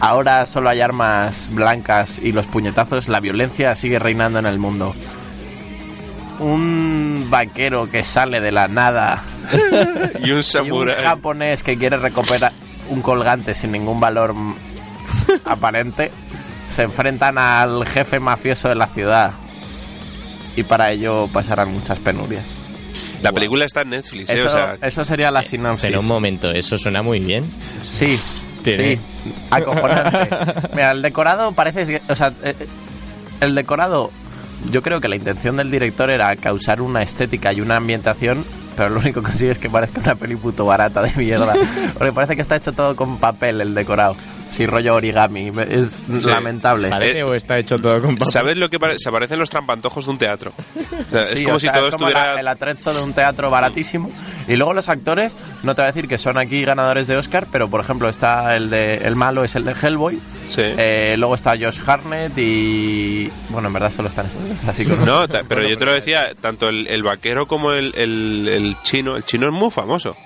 ahora 0.00 0.44
solo 0.46 0.70
hay 0.70 0.80
armas 0.80 1.50
blancas 1.52 2.18
y 2.18 2.32
los 2.32 2.46
puñetazos, 2.46 3.06
la 3.08 3.20
violencia 3.20 3.76
sigue 3.76 4.00
reinando 4.00 4.40
en 4.40 4.46
el 4.46 4.58
mundo. 4.58 4.92
Un 6.40 7.26
vaquero 7.30 7.88
que 7.90 8.02
sale 8.02 8.40
de 8.40 8.50
la 8.52 8.66
nada 8.68 9.22
Y 10.22 10.32
un 10.32 10.42
samurai. 10.42 11.02
japonés 11.02 11.62
que 11.62 11.76
quiere 11.78 11.96
recuperar 11.96 12.52
un 12.90 13.00
colgante 13.02 13.54
sin 13.54 13.72
ningún 13.72 14.00
valor 14.00 14.34
aparente 15.44 16.10
se 16.68 16.82
enfrentan 16.82 17.38
al 17.38 17.86
jefe 17.86 18.18
mafioso 18.20 18.68
de 18.68 18.74
la 18.74 18.86
ciudad 18.88 19.30
y 20.56 20.62
para 20.64 20.90
ello 20.90 21.28
pasarán 21.32 21.72
muchas 21.72 21.98
penurias. 21.98 22.46
La 23.22 23.32
película 23.32 23.64
está 23.64 23.82
en 23.82 23.90
Netflix, 23.90 24.28
¿eh? 24.30 24.34
Eso, 24.34 24.46
o 24.46 24.50
sea, 24.50 24.76
eso 24.82 25.04
sería 25.04 25.30
la 25.30 25.42
sinopsis. 25.42 25.86
Pero 25.88 26.00
un 26.00 26.06
momento, 26.06 26.50
eso 26.50 26.76
suena 26.78 27.02
muy 27.02 27.20
bien. 27.20 27.48
Sí, 27.88 28.20
Tiene. 28.62 28.96
sí, 28.96 29.32
acojonante. 29.50 30.28
Mira, 30.74 30.90
el 30.90 31.00
decorado 31.02 31.52
parece 31.52 31.86
que, 31.86 32.02
o 32.08 32.14
sea, 32.14 32.32
eh, 32.44 32.54
el 33.40 33.54
decorado, 33.54 34.10
yo 34.70 34.82
creo 34.82 35.00
que 35.00 35.08
la 35.08 35.16
intención 35.16 35.56
del 35.56 35.70
director 35.70 36.10
era 36.10 36.34
causar 36.36 36.80
una 36.80 37.02
estética 37.02 37.52
y 37.52 37.60
una 37.60 37.76
ambientación, 37.76 38.44
pero 38.76 38.90
lo 38.90 39.00
único 39.00 39.20
que 39.20 39.26
consigue 39.26 39.52
es 39.52 39.58
que 39.58 39.70
parezca 39.70 40.00
una 40.00 40.14
peli 40.14 40.36
puto 40.36 40.64
barata 40.64 41.02
de 41.02 41.12
mierda, 41.16 41.54
porque 41.94 42.12
parece 42.12 42.36
que 42.36 42.42
está 42.42 42.56
hecho 42.56 42.72
todo 42.72 42.96
con 42.96 43.18
papel 43.18 43.60
el 43.60 43.74
decorado, 43.74 44.16
sí 44.54 44.66
rollo 44.66 44.94
origami, 44.94 45.50
es 45.68 45.90
Sí. 46.22 46.28
lamentable. 46.30 46.88
¿Parece 46.88 47.18
Eh, 47.18 47.22
o 47.24 47.34
está 47.34 47.58
hecho 47.58 47.76
todo 47.78 48.00
con 48.00 48.16
papel? 48.16 48.32
¿sabes 48.32 48.56
lo 48.56 48.70
que 48.70 48.78
parece? 48.78 48.98
Se 49.00 49.10
parecen 49.12 49.38
los 49.38 49.50
trampantojos 49.50 50.04
de 50.06 50.10
un 50.12 50.18
teatro. 50.18 50.52
Sí, 51.32 51.40
es 51.40 51.44
como 51.44 51.56
o 51.56 51.58
si 51.58 51.64
sea, 51.66 51.72
todo 51.74 51.88
es 51.88 51.94
como 51.94 52.08
estuviera... 52.08 52.34
la- 52.34 52.40
el 52.40 52.48
atrezzo 52.48 52.92
de 52.94 53.02
un 53.02 53.12
teatro 53.12 53.50
baratísimo. 53.50 54.10
Y 54.48 54.56
luego 54.56 54.74
los 54.74 54.88
actores, 54.88 55.34
no 55.62 55.74
te 55.74 55.80
voy 55.82 55.88
a 55.88 55.92
decir 55.92 56.08
que 56.08 56.18
son 56.18 56.36
aquí 56.38 56.64
ganadores 56.64 57.06
de 57.06 57.16
Oscar, 57.16 57.46
pero 57.50 57.68
por 57.68 57.80
ejemplo 57.80 58.08
está 58.08 58.56
el 58.56 58.68
de 58.68 58.96
el 58.96 59.16
malo 59.16 59.42
es 59.44 59.54
el 59.54 59.64
de 59.64 59.72
Hellboy. 59.72 60.18
Sí. 60.46 60.62
Eh, 60.64 61.14
luego 61.16 61.34
está 61.34 61.52
Josh 61.52 61.78
Harnett 61.86 62.36
y 62.36 63.30
bueno, 63.50 63.68
en 63.68 63.74
verdad 63.74 63.90
solo 63.92 64.08
están 64.08 64.26
esos 64.26 64.42
así 64.68 64.84
como- 64.84 65.04
No, 65.06 65.26
pero 65.48 65.66
yo 65.66 65.78
te 65.78 65.84
lo 65.84 65.92
decía, 65.94 66.32
tanto 66.40 66.68
el, 66.68 66.86
el 66.88 67.02
vaquero 67.02 67.46
como 67.46 67.72
el, 67.72 67.92
el- 67.96 68.48
el 68.48 68.76
chino, 68.82 69.16
el 69.16 69.24
chino 69.24 69.46
es 69.46 69.52
muy 69.52 69.70
famoso 69.70 70.16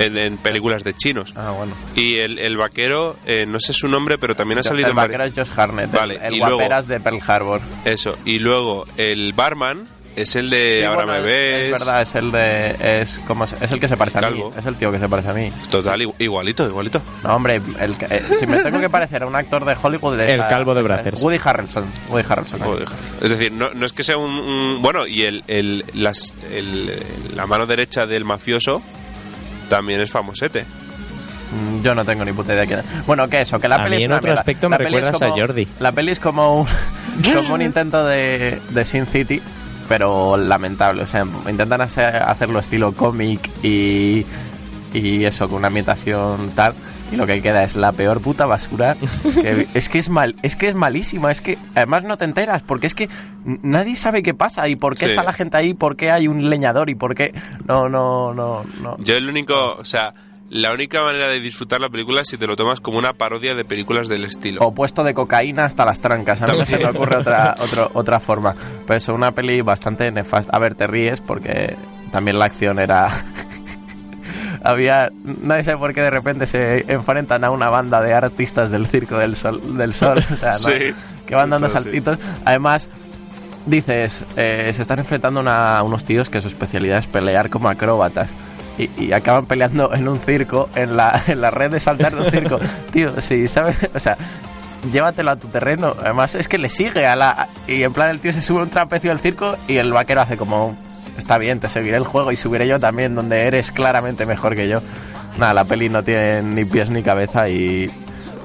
en, 0.00 0.18
en 0.18 0.36
películas 0.38 0.84
de 0.84 0.94
chinos. 0.94 1.32
Ah, 1.36 1.50
bueno. 1.50 1.72
Y 1.94 2.16
el, 2.16 2.38
el 2.38 2.56
vaquero, 2.56 3.16
eh, 3.26 3.46
no 3.46 3.60
sé 3.60 3.72
su 3.72 3.88
nombre, 3.88 4.18
pero 4.18 4.34
también 4.34 4.58
ha 4.58 4.62
salido 4.62 4.86
el 4.88 4.90
en 4.90 4.96
vaquero 4.96 5.24
es 5.24 5.32
Josh 5.34 5.50
Harnett, 5.58 5.92
Vale, 5.92 6.16
el, 6.16 6.22
el 6.22 6.34
y 6.34 6.38
luego- 6.38 6.54
guaperas 6.56 6.88
de 6.88 7.00
Pearl 7.00 7.20
Harbor. 7.26 7.60
Eso. 7.84 8.16
Y 8.24 8.38
luego 8.38 8.86
el 8.96 9.32
barman 9.32 9.88
es 10.16 10.34
el 10.34 10.50
de 10.50 10.78
Sí, 10.80 10.84
Ahora 10.84 11.04
bueno, 11.04 11.12
me 11.12 11.20
ves. 11.20 11.64
Es 11.66 11.70
verdad, 11.70 12.02
es 12.02 12.14
el 12.16 12.32
de 12.32 13.00
es 13.00 13.20
como 13.28 13.44
es 13.44 13.72
el 13.72 13.78
que 13.80 13.86
se 13.88 13.96
parece 13.96 14.18
a 14.18 14.28
mí, 14.30 14.42
es 14.58 14.66
el 14.66 14.74
tío 14.74 14.90
que 14.90 14.98
se 14.98 15.08
parece 15.08 15.30
a 15.30 15.34
mí. 15.34 15.52
Total, 15.70 16.00
igu- 16.00 16.14
igualito, 16.18 16.66
igualito. 16.66 17.00
No, 17.22 17.36
hombre, 17.36 17.60
el 17.78 17.94
eh, 18.10 18.22
si 18.38 18.44
me 18.46 18.58
tengo 18.58 18.80
que 18.80 18.90
parecer 18.90 19.22
a 19.22 19.26
un 19.26 19.36
actor 19.36 19.64
de 19.64 19.76
Hollywood 19.80 20.16
de 20.16 20.24
El 20.34 20.40
esa- 20.40 20.48
calvo 20.48 20.74
de 20.74 20.82
Brazzers. 20.82 21.20
Woody 21.22 21.38
Harrelson, 21.42 21.84
Woody 22.08 22.24
Harrelson. 22.28 22.60
Joder. 22.60 22.88
Es 23.22 23.30
decir, 23.30 23.52
no, 23.52 23.70
no 23.72 23.86
es 23.86 23.92
que 23.92 24.02
sea 24.02 24.16
un, 24.16 24.30
un- 24.32 24.82
bueno 24.82 25.06
y 25.06 25.22
el, 25.22 25.44
el- 25.46 25.84
las, 25.94 26.34
el- 26.52 26.90
la 27.36 27.46
mano 27.46 27.66
derecha 27.66 28.04
del 28.04 28.24
mafioso 28.24 28.82
también 29.70 30.02
es 30.02 30.10
famosete. 30.10 30.64
Mm, 31.52 31.82
Yo 31.82 31.94
no 31.94 32.04
tengo 32.04 32.24
ni 32.24 32.32
puta 32.32 32.52
idea 32.52 32.60
de 32.62 32.66
quién 32.66 32.80
es. 32.80 33.06
Bueno, 33.06 33.26
que 33.28 33.40
eso, 33.40 33.58
que 33.58 33.68
la 33.68 33.76
A 33.76 33.82
peli 33.84 33.96
mí 33.96 34.02
es 34.02 34.04
en 34.04 34.10
una 34.10 34.16
otro 34.18 34.26
mierda. 34.28 34.40
aspecto 34.40 34.68
La 34.68 34.76
me 34.78 34.84
peli 34.84 34.96
es 34.98 35.04
recuerdas 35.06 35.22
a 35.22 35.32
como- 35.32 35.40
Jordi. 35.40 35.68
La 35.80 35.92
peli 35.92 36.12
es 36.12 36.18
como 36.20 36.60
un, 36.60 36.66
como 37.34 37.54
un 37.54 37.62
intento 37.62 38.04
de, 38.04 38.60
de 38.70 38.84
Sin 38.84 39.06
City, 39.06 39.40
pero 39.88 40.36
lamentable. 40.36 41.02
O 41.02 41.06
sea, 41.06 41.24
intentan 41.48 41.80
hacer- 41.80 42.16
hacerlo 42.22 42.58
estilo 42.60 42.92
cómic 42.92 43.48
y, 43.64 44.24
y 44.92 45.24
eso, 45.24 45.48
con 45.48 45.58
una 45.58 45.68
ambientación 45.68 46.50
tal. 46.54 46.74
Y 47.12 47.16
lo 47.16 47.26
que 47.26 47.42
queda 47.42 47.64
es 47.64 47.74
la 47.76 47.92
peor 47.92 48.20
puta 48.20 48.46
basura. 48.46 48.96
que- 49.34 49.66
es 49.74 49.88
que 49.88 49.98
es 49.98 50.08
mal, 50.08 50.36
es 50.42 50.56
que 50.56 50.68
es 50.68 50.74
malísima. 50.74 51.30
Es 51.30 51.40
que 51.40 51.58
además 51.74 52.04
no 52.04 52.16
te 52.18 52.24
enteras, 52.24 52.62
porque 52.62 52.86
es 52.86 52.94
que 52.94 53.08
nadie 53.44 53.96
sabe 53.96 54.22
qué 54.22 54.34
pasa 54.34 54.68
y 54.68 54.76
por 54.76 54.94
qué 54.96 55.06
Sí. 55.06 55.10
está 55.12 55.22
la 55.24 55.32
gente 55.32 55.56
ahí, 55.56 55.74
por 55.74 55.96
qué 55.96 56.10
hay 56.10 56.28
un 56.28 56.48
leñador 56.50 56.88
y 56.90 56.94
por 56.94 57.14
qué. 57.14 57.34
No, 57.66 57.88
no, 57.88 58.32
no, 58.34 58.64
no. 58.80 58.96
Yo 58.98 59.16
el 59.16 59.28
único, 59.28 59.76
o 59.78 59.84
sea, 59.84 60.14
la 60.50 60.72
única 60.72 61.02
manera 61.02 61.28
de 61.28 61.38
disfrutar 61.40 61.80
la 61.80 61.88
película 61.90 62.22
es 62.22 62.28
si 62.28 62.36
te 62.36 62.46
lo 62.46 62.56
tomas 62.56 62.80
como 62.80 62.98
una 62.98 63.12
parodia 63.12 63.54
de 63.54 63.64
películas 63.64 64.08
del 64.08 64.24
estilo. 64.24 64.60
o 64.64 64.74
puesto 64.74 65.04
de 65.04 65.14
cocaína 65.14 65.64
hasta 65.64 65.84
las 65.84 66.00
trancas. 66.00 66.42
A 66.42 66.46
mí 66.48 66.58
no 66.58 66.66
se 66.66 66.78
me 66.78 66.86
ocurre 66.86 67.18
otra, 67.18 67.54
otro- 67.60 67.90
otra 67.94 68.18
forma. 68.20 68.54
Pero 68.86 68.98
es 68.98 69.08
una 69.08 69.32
peli 69.32 69.60
bastante 69.62 70.10
nefasta. 70.10 70.56
A 70.56 70.58
ver, 70.60 70.74
te 70.74 70.86
ríes 70.86 71.20
porque 71.20 71.76
también 72.12 72.38
la 72.38 72.46
acción 72.46 72.78
era... 72.80 73.12
Había... 74.62 75.10
Nadie 75.24 75.64
sabe 75.64 75.78
por 75.78 75.94
qué 75.94 76.00
de 76.02 76.10
repente 76.10 76.46
se 76.46 76.84
enfrentan 76.92 77.44
a 77.44 77.50
una 77.50 77.68
banda 77.68 78.00
de 78.02 78.12
artistas 78.12 78.70
del 78.70 78.86
Circo 78.86 79.18
del 79.18 79.36
Sol. 79.36 79.76
Del 79.76 79.94
sol 79.94 80.24
o 80.32 80.36
sea, 80.36 80.52
¿no? 80.52 80.58
Sí. 80.58 80.94
Que 81.26 81.34
van 81.34 81.50
dando 81.50 81.68
sí. 81.68 81.74
saltitos. 81.74 82.18
Además... 82.44 82.88
Dices, 83.66 84.24
eh, 84.36 84.72
se 84.74 84.80
están 84.80 85.00
enfrentando 85.00 85.42
a 85.46 85.82
unos 85.82 86.06
tíos 86.06 86.30
que 86.30 86.40
su 86.40 86.48
especialidad 86.48 86.98
es 86.98 87.06
pelear 87.06 87.50
como 87.50 87.68
acróbatas. 87.68 88.34
Y, 88.78 88.88
y 88.96 89.12
acaban 89.12 89.44
peleando 89.44 89.92
en 89.92 90.08
un 90.08 90.18
circo, 90.18 90.70
en 90.74 90.96
la, 90.96 91.22
en 91.26 91.42
la 91.42 91.50
red 91.50 91.70
de 91.70 91.78
saltar 91.78 92.14
de 92.14 92.22
un 92.22 92.30
circo. 92.30 92.58
Tío, 92.90 93.20
sí, 93.20 93.46
¿sabes? 93.48 93.76
O 93.94 94.00
sea, 94.00 94.16
llévatelo 94.92 95.30
a 95.30 95.36
tu 95.36 95.48
terreno. 95.48 95.94
Además, 96.00 96.34
es 96.34 96.48
que 96.48 96.58
le 96.58 96.68
sigue 96.68 97.06
a 97.06 97.16
la. 97.16 97.48
Y 97.66 97.82
en 97.82 97.92
plan, 97.92 98.10
el 98.10 98.20
tío 98.20 98.32
se 98.32 98.42
sube 98.42 98.62
un 98.62 98.70
trapecio 98.70 99.10
del 99.10 99.20
circo 99.20 99.56
y 99.68 99.76
el 99.76 99.92
vaquero 99.92 100.20
hace 100.22 100.36
como. 100.36 100.76
Está 101.18 101.38
bien, 101.38 101.60
te 101.60 101.68
seguiré 101.68 101.96
el 101.96 102.04
juego 102.04 102.32
y 102.32 102.36
subiré 102.36 102.66
yo 102.66 102.78
también, 102.80 103.14
donde 103.14 103.42
eres 103.42 103.72
claramente 103.72 104.26
mejor 104.26 104.54
que 104.56 104.68
yo. 104.68 104.80
Nada, 105.38 105.54
la 105.54 105.64
peli 105.64 105.88
no 105.88 106.02
tiene 106.02 106.42
ni 106.42 106.64
pies 106.64 106.90
ni 106.90 107.02
cabeza 107.02 107.48
y. 107.48 107.90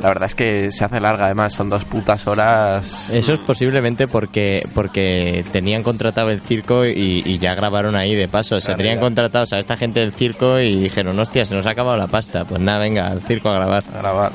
La 0.01 0.09
verdad 0.09 0.25
es 0.25 0.35
que 0.35 0.71
se 0.71 0.83
hace 0.83 0.99
larga, 0.99 1.25
además, 1.25 1.53
son 1.53 1.69
dos 1.69 1.83
putas 1.85 2.27
horas. 2.27 3.09
Eso 3.11 3.33
es 3.33 3.39
posiblemente 3.39 4.07
porque 4.07 4.67
porque 4.75 5.43
tenían 5.51 5.83
contratado 5.83 6.29
el 6.29 6.41
circo 6.41 6.85
y, 6.85 7.23
y 7.25 7.37
ya 7.39 7.55
grabaron 7.55 7.95
ahí 7.95 8.13
de 8.13 8.27
paso. 8.27 8.57
O 8.57 8.59
Claro, 8.59 8.77
tenían 8.77 8.99
contratados 8.99 9.53
a 9.53 9.57
esta 9.57 9.77
gente 9.77 10.01
del 10.01 10.11
circo 10.11 10.59
y 10.59 10.75
dijeron, 10.75 11.17
hostia, 11.17 11.45
se 11.45 11.55
nos 11.55 11.65
ha 11.65 11.71
acabado 11.71 11.95
la 11.97 12.07
pasta. 12.07 12.43
Pues 12.45 12.61
nada, 12.61 12.79
venga, 12.79 13.07
al 13.07 13.21
circo 13.21 13.49
a 13.49 13.53
grabar. 13.53 13.83
a 13.95 13.97
grabar. 13.97 14.31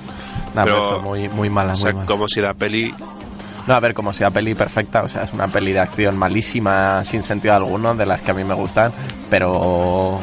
Nada, 0.54 0.64
Pero- 0.64 0.76
pero 0.80 0.86
eso, 0.96 1.00
muy, 1.02 1.28
muy 1.28 1.50
mala, 1.50 1.72
o 1.72 1.74
muy 1.74 1.82
sea, 1.82 1.92
mala. 1.92 2.06
como 2.06 2.26
si 2.26 2.40
la 2.40 2.54
peli... 2.54 2.92
No, 3.66 3.74
a 3.74 3.80
ver, 3.80 3.94
como 3.94 4.12
sea 4.12 4.30
peli 4.30 4.54
perfecta, 4.54 5.02
o 5.02 5.08
sea, 5.08 5.22
es 5.24 5.32
una 5.32 5.46
peli 5.48 5.72
de 5.72 5.80
acción 5.80 6.16
malísima, 6.16 7.04
sin 7.04 7.22
sentido 7.22 7.54
alguno, 7.54 7.94
de 7.94 8.06
las 8.06 8.22
que 8.22 8.30
a 8.30 8.34
mí 8.34 8.44
me 8.44 8.54
gustan, 8.54 8.92
pero 9.28 10.18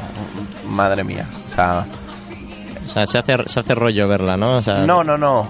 madre 0.70 1.04
mía, 1.04 1.28
o 1.48 1.50
sea, 1.54 1.86
O 2.86 2.90
sea, 2.90 3.06
se 3.06 3.20
hace, 3.20 3.36
se 3.46 3.60
hace 3.60 3.76
rollo 3.76 4.08
verla, 4.08 4.38
¿no? 4.38 4.58
O 4.58 4.62
sea, 4.62 4.80
no, 4.86 5.04
no, 5.04 5.18
no. 5.18 5.48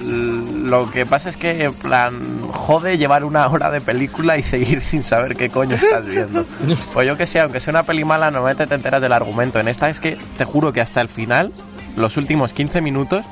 Lo 0.00 0.90
que 0.90 1.06
pasa 1.06 1.30
es 1.30 1.36
que, 1.36 1.64
en 1.64 1.74
plan, 1.74 2.42
jode 2.52 2.98
llevar 2.98 3.24
una 3.24 3.46
hora 3.48 3.70
de 3.70 3.80
película 3.80 4.36
y 4.36 4.42
seguir 4.42 4.82
sin 4.82 5.02
saber 5.02 5.36
qué 5.36 5.48
coño 5.48 5.76
estás 5.76 6.04
viendo. 6.06 6.44
Pues 6.92 7.06
yo 7.06 7.16
que 7.16 7.26
sé, 7.26 7.40
aunque 7.40 7.60
sea 7.60 7.70
una 7.72 7.82
peli 7.82 8.04
mala, 8.04 8.30
normalmente 8.30 8.66
te 8.66 8.74
enteras 8.74 9.00
del 9.00 9.12
argumento. 9.12 9.58
En 9.58 9.68
esta 9.68 9.88
es 9.88 9.98
que 9.98 10.18
te 10.36 10.44
juro 10.44 10.72
que 10.72 10.80
hasta 10.80 11.00
el 11.00 11.08
final, 11.08 11.52
los 11.96 12.16
últimos 12.18 12.52
15 12.52 12.80
minutos, 12.82 13.24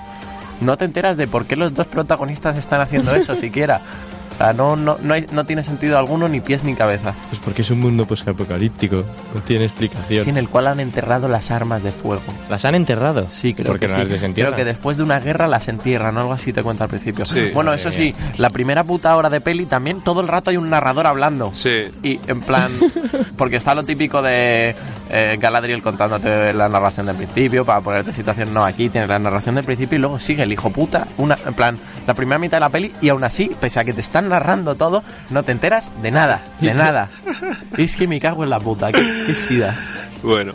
no 0.60 0.76
te 0.76 0.84
enteras 0.84 1.16
de 1.16 1.26
por 1.26 1.46
qué 1.46 1.56
los 1.56 1.74
dos 1.74 1.86
protagonistas 1.86 2.56
están 2.56 2.80
haciendo 2.80 3.14
eso 3.14 3.34
siquiera. 3.36 3.80
O 4.34 4.36
sea, 4.36 4.52
no, 4.52 4.74
no, 4.74 4.98
no, 5.00 5.14
hay- 5.14 5.26
no 5.30 5.44
tiene 5.46 5.62
sentido 5.62 5.96
alguno, 5.96 6.28
ni 6.28 6.40
pies 6.40 6.64
ni 6.64 6.74
cabeza. 6.74 7.14
Pues 7.30 7.40
porque 7.40 7.62
es 7.62 7.70
un 7.70 7.78
mundo 7.78 8.04
posapocalíptico. 8.04 9.04
No 9.32 9.40
tiene 9.42 9.64
explicación. 9.66 10.24
Sí, 10.24 10.30
en 10.30 10.38
el 10.38 10.48
cual 10.48 10.66
han 10.66 10.80
enterrado 10.80 11.28
las 11.28 11.52
armas 11.52 11.84
de 11.84 11.92
fuego. 11.92 12.20
¿Las 12.50 12.64
han 12.64 12.74
enterrado? 12.74 13.28
Sí, 13.30 13.54
creo 13.54 13.68
porque 13.68 13.86
que 13.86 13.92
no 13.92 13.94
sí. 13.94 14.00
las 14.00 14.08
desentierran. 14.10 14.54
Creo 14.54 14.64
que 14.64 14.68
después 14.68 14.96
de 14.96 15.04
una 15.04 15.20
guerra 15.20 15.46
las 15.46 15.68
entierran, 15.68 16.18
algo 16.18 16.32
así 16.32 16.52
te 16.52 16.64
cuenta 16.64 16.82
al 16.82 16.90
principio. 16.90 17.24
Sí. 17.24 17.50
bueno, 17.54 17.72
eso 17.72 17.92
sí, 17.92 18.12
la 18.38 18.50
primera 18.50 18.82
puta 18.82 19.14
hora 19.16 19.30
de 19.30 19.40
peli 19.40 19.66
también 19.66 20.00
todo 20.00 20.20
el 20.20 20.26
rato 20.26 20.50
hay 20.50 20.56
un 20.56 20.68
narrador 20.68 21.06
hablando. 21.06 21.50
Sí. 21.54 21.84
Y 22.02 22.18
en 22.26 22.40
plan, 22.40 22.72
porque 23.36 23.54
está 23.54 23.72
lo 23.76 23.84
típico 23.84 24.20
de 24.20 24.74
eh, 25.16 25.36
Galadriel 25.38 25.80
contándote 25.80 26.52
la 26.52 26.68
narración 26.68 27.06
del 27.06 27.14
principio 27.14 27.64
para 27.64 27.80
ponerte 27.80 28.12
situación. 28.12 28.52
No, 28.52 28.64
aquí 28.64 28.88
tienes 28.88 29.08
la 29.08 29.20
narración 29.20 29.54
del 29.54 29.64
principio 29.64 29.96
y 29.96 30.00
luego 30.00 30.18
sigue 30.18 30.42
el 30.42 30.52
hijo 30.52 30.70
puta. 30.70 31.06
Una, 31.18 31.38
en 31.46 31.54
plan, 31.54 31.78
la 32.04 32.14
primera 32.14 32.36
mitad 32.40 32.56
de 32.56 32.62
la 32.62 32.68
peli 32.68 32.92
y 33.00 33.10
aún 33.10 33.22
así, 33.22 33.48
pese 33.60 33.78
a 33.78 33.84
que 33.84 33.92
te 33.92 34.00
están 34.00 34.28
narrando 34.28 34.74
todo, 34.74 35.04
no 35.30 35.44
te 35.44 35.52
enteras 35.52 35.92
de 36.02 36.10
nada, 36.10 36.42
de 36.60 36.74
nada. 36.74 37.10
es 37.78 37.94
que 37.94 38.08
me 38.08 38.20
cago 38.20 38.42
en 38.42 38.50
la 38.50 38.58
puta, 38.58 38.90
qué, 38.90 39.06
qué 39.24 39.34
sida. 39.36 39.76
Bueno, 40.24 40.54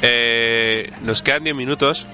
eh, 0.00 0.90
nos 1.02 1.20
quedan 1.20 1.44
10 1.44 1.56
minutos. 1.56 2.06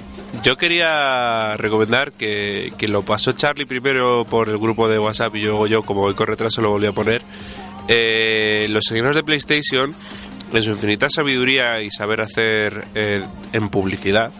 Yo 0.43 0.57
quería 0.57 1.55
recomendar 1.55 2.11
que, 2.11 2.73
que 2.77 2.89
lo 2.89 3.03
pasó 3.03 3.31
Charlie 3.31 3.65
primero 3.65 4.25
por 4.25 4.49
el 4.49 4.59
grupo 4.59 4.89
de 4.89 4.99
WhatsApp 4.99 5.37
y 5.37 5.43
luego 5.45 5.69
yo, 5.69 5.83
como 5.83 6.01
voy 6.01 6.15
con 6.15 6.27
retraso, 6.27 6.61
lo 6.61 6.71
volví 6.71 6.87
a 6.87 6.93
poner. 6.93 7.23
Eh, 7.89 8.67
los 8.71 8.85
señores 8.85 9.15
de 9.15 9.23
PlayStation, 9.23 9.95
en 10.53 10.63
su 10.63 10.71
infinita 10.71 11.09
sabiduría 11.11 11.81
y 11.81 11.91
saber 11.91 12.21
hacer 12.21 12.89
eh, 12.95 13.23
en 13.53 13.69
publicidad, 13.69 14.31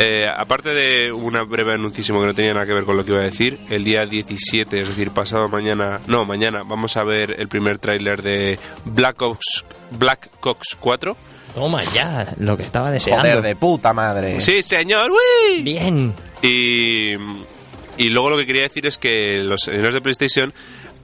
eh, 0.00 0.26
aparte 0.28 0.70
de 0.70 1.10
una 1.10 1.42
breve 1.42 1.74
anuncísimo 1.74 2.20
que 2.20 2.26
no 2.26 2.34
tenía 2.34 2.54
nada 2.54 2.66
que 2.66 2.72
ver 2.72 2.84
con 2.84 2.96
lo 2.96 3.04
que 3.04 3.10
iba 3.10 3.20
a 3.20 3.24
decir, 3.24 3.58
el 3.68 3.82
día 3.82 4.06
17, 4.06 4.78
es 4.78 4.88
decir, 4.88 5.10
pasado 5.10 5.48
mañana, 5.48 6.00
no, 6.06 6.24
mañana 6.24 6.62
vamos 6.64 6.96
a 6.96 7.02
ver 7.02 7.34
el 7.36 7.48
primer 7.48 7.78
tráiler 7.78 8.22
de 8.22 8.60
Black 8.84 9.20
Ops, 9.22 9.64
Black 9.98 10.30
Ops 10.42 10.76
4. 10.78 11.16
Toma 11.52 11.82
ya, 11.82 12.32
lo 12.38 12.56
que 12.56 12.62
estaba 12.62 12.92
deseando. 12.92 13.22
Joder, 13.22 13.42
de 13.42 13.56
puta 13.56 13.92
madre. 13.92 14.40
Sí, 14.40 14.62
señor, 14.62 15.10
¡uy! 15.10 15.62
Bien. 15.62 16.14
Y, 16.42 17.14
y 17.96 18.10
luego 18.10 18.30
lo 18.30 18.36
que 18.36 18.46
quería 18.46 18.62
decir 18.62 18.86
es 18.86 18.98
que 18.98 19.38
los 19.42 19.62
señores 19.62 19.94
de 19.94 20.00
PlayStation, 20.00 20.54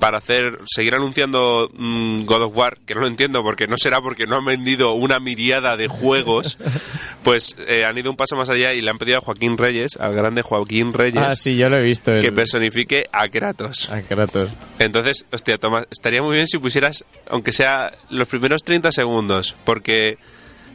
para 0.04 0.18
hacer 0.18 0.58
seguir 0.66 0.94
anunciando 0.94 1.70
mm, 1.72 2.26
God 2.26 2.42
of 2.42 2.54
War, 2.54 2.76
que 2.84 2.92
no 2.94 3.00
lo 3.00 3.06
entiendo 3.06 3.42
porque 3.42 3.66
no 3.66 3.78
será 3.78 4.02
porque 4.02 4.26
no 4.26 4.36
han 4.36 4.44
vendido 4.44 4.92
una 4.92 5.18
miriada 5.18 5.78
de 5.78 5.88
juegos, 5.88 6.58
pues 7.22 7.56
eh, 7.66 7.86
han 7.86 7.96
ido 7.96 8.10
un 8.10 8.16
paso 8.18 8.36
más 8.36 8.50
allá 8.50 8.74
y 8.74 8.82
le 8.82 8.90
han 8.90 8.98
pedido 8.98 9.16
a 9.16 9.20
Joaquín 9.22 9.56
Reyes, 9.56 9.96
al 9.98 10.12
grande 10.14 10.42
Joaquín 10.42 10.92
Reyes, 10.92 11.22
Ah, 11.24 11.34
sí, 11.34 11.56
yo 11.56 11.70
lo 11.70 11.78
he 11.78 11.82
visto. 11.82 12.12
el- 12.12 12.20
que 12.20 12.32
personifique 12.32 13.04
a 13.12 13.28
Kratos. 13.28 13.88
A 13.90 14.02
Kratos. 14.02 14.50
Entonces, 14.78 15.24
hostia, 15.32 15.56
Tomás, 15.56 15.86
estaría 15.90 16.20
muy 16.20 16.34
bien 16.36 16.48
si 16.48 16.58
pusieras, 16.58 17.02
aunque 17.30 17.52
sea 17.52 17.94
los 18.10 18.28
primeros 18.28 18.62
30 18.62 18.92
segundos, 18.92 19.56
porque 19.64 20.18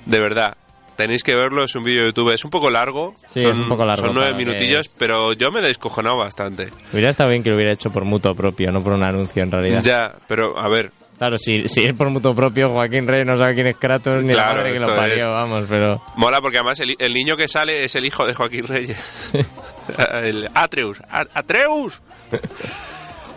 de 0.07 0.19
verdad, 0.19 0.57
tenéis 0.99 1.23
que 1.23 1.33
verlo, 1.33 1.63
es 1.63 1.73
un 1.75 1.83
vídeo 1.85 2.01
de 2.01 2.07
YouTube, 2.09 2.31
es 2.33 2.43
un 2.43 2.49
poco 2.51 2.69
largo, 2.69 3.15
Sí, 3.27 3.39
es 3.45 3.57
un 3.57 3.69
poco 3.69 3.85
largo 3.85 4.05
son 4.07 4.15
nueve 4.15 4.31
que 4.31 4.37
minutillos, 4.37 4.87
es. 4.87 4.93
pero 4.97 5.31
yo 5.33 5.49
me 5.51 5.59
he 5.59 5.63
descojonado 5.63 6.17
bastante. 6.17 6.69
Hubiera 6.91 7.09
estado 7.09 7.29
bien 7.29 7.41
que 7.41 7.49
lo 7.49 7.55
hubiera 7.55 7.71
hecho 7.71 7.89
por 7.89 8.03
mutuo 8.03 8.35
propio, 8.35 8.69
no 8.71 8.83
por 8.83 8.91
un 8.93 9.03
anuncio 9.03 9.41
en 9.41 9.49
realidad. 9.51 9.81
Ya, 9.81 10.13
pero 10.27 10.59
a 10.59 10.67
ver, 10.67 10.91
Claro, 11.17 11.37
si, 11.37 11.67
si 11.67 11.83
es 11.83 11.93
por 11.93 12.09
mutuo 12.09 12.33
propio, 12.33 12.69
Joaquín 12.69 13.05
Rey 13.05 13.25
no 13.25 13.37
sabe 13.37 13.53
quién 13.53 13.67
es 13.67 13.75
Kratos 13.75 14.23
ni 14.23 14.31
Claro, 14.33 14.49
la 14.49 14.63
madre 14.63 14.73
que 14.73 14.79
lo 14.79 14.95
parió, 14.95 15.15
es. 15.17 15.25
vamos, 15.25 15.65
pero... 15.67 16.01
mola 16.15 16.39
porque 16.41 16.57
además 16.59 16.79
el, 16.79 16.95
el 16.97 17.13
niño 17.13 17.35
que 17.35 17.47
sale 17.49 17.83
es 17.83 17.93
el 17.95 18.05
hijo 18.05 18.25
de 18.25 18.33
Joaquín 18.33 18.65
Reyes. 18.67 19.31
el 20.23 20.47
Atreus, 20.53 21.01
A- 21.09 21.25
Atreus. 21.33 22.01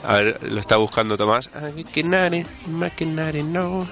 A 0.04 0.14
ver, 0.14 0.38
lo 0.52 0.60
está 0.60 0.76
buscando 0.76 1.16
Tomás. 1.16 1.48
No. 3.52 3.86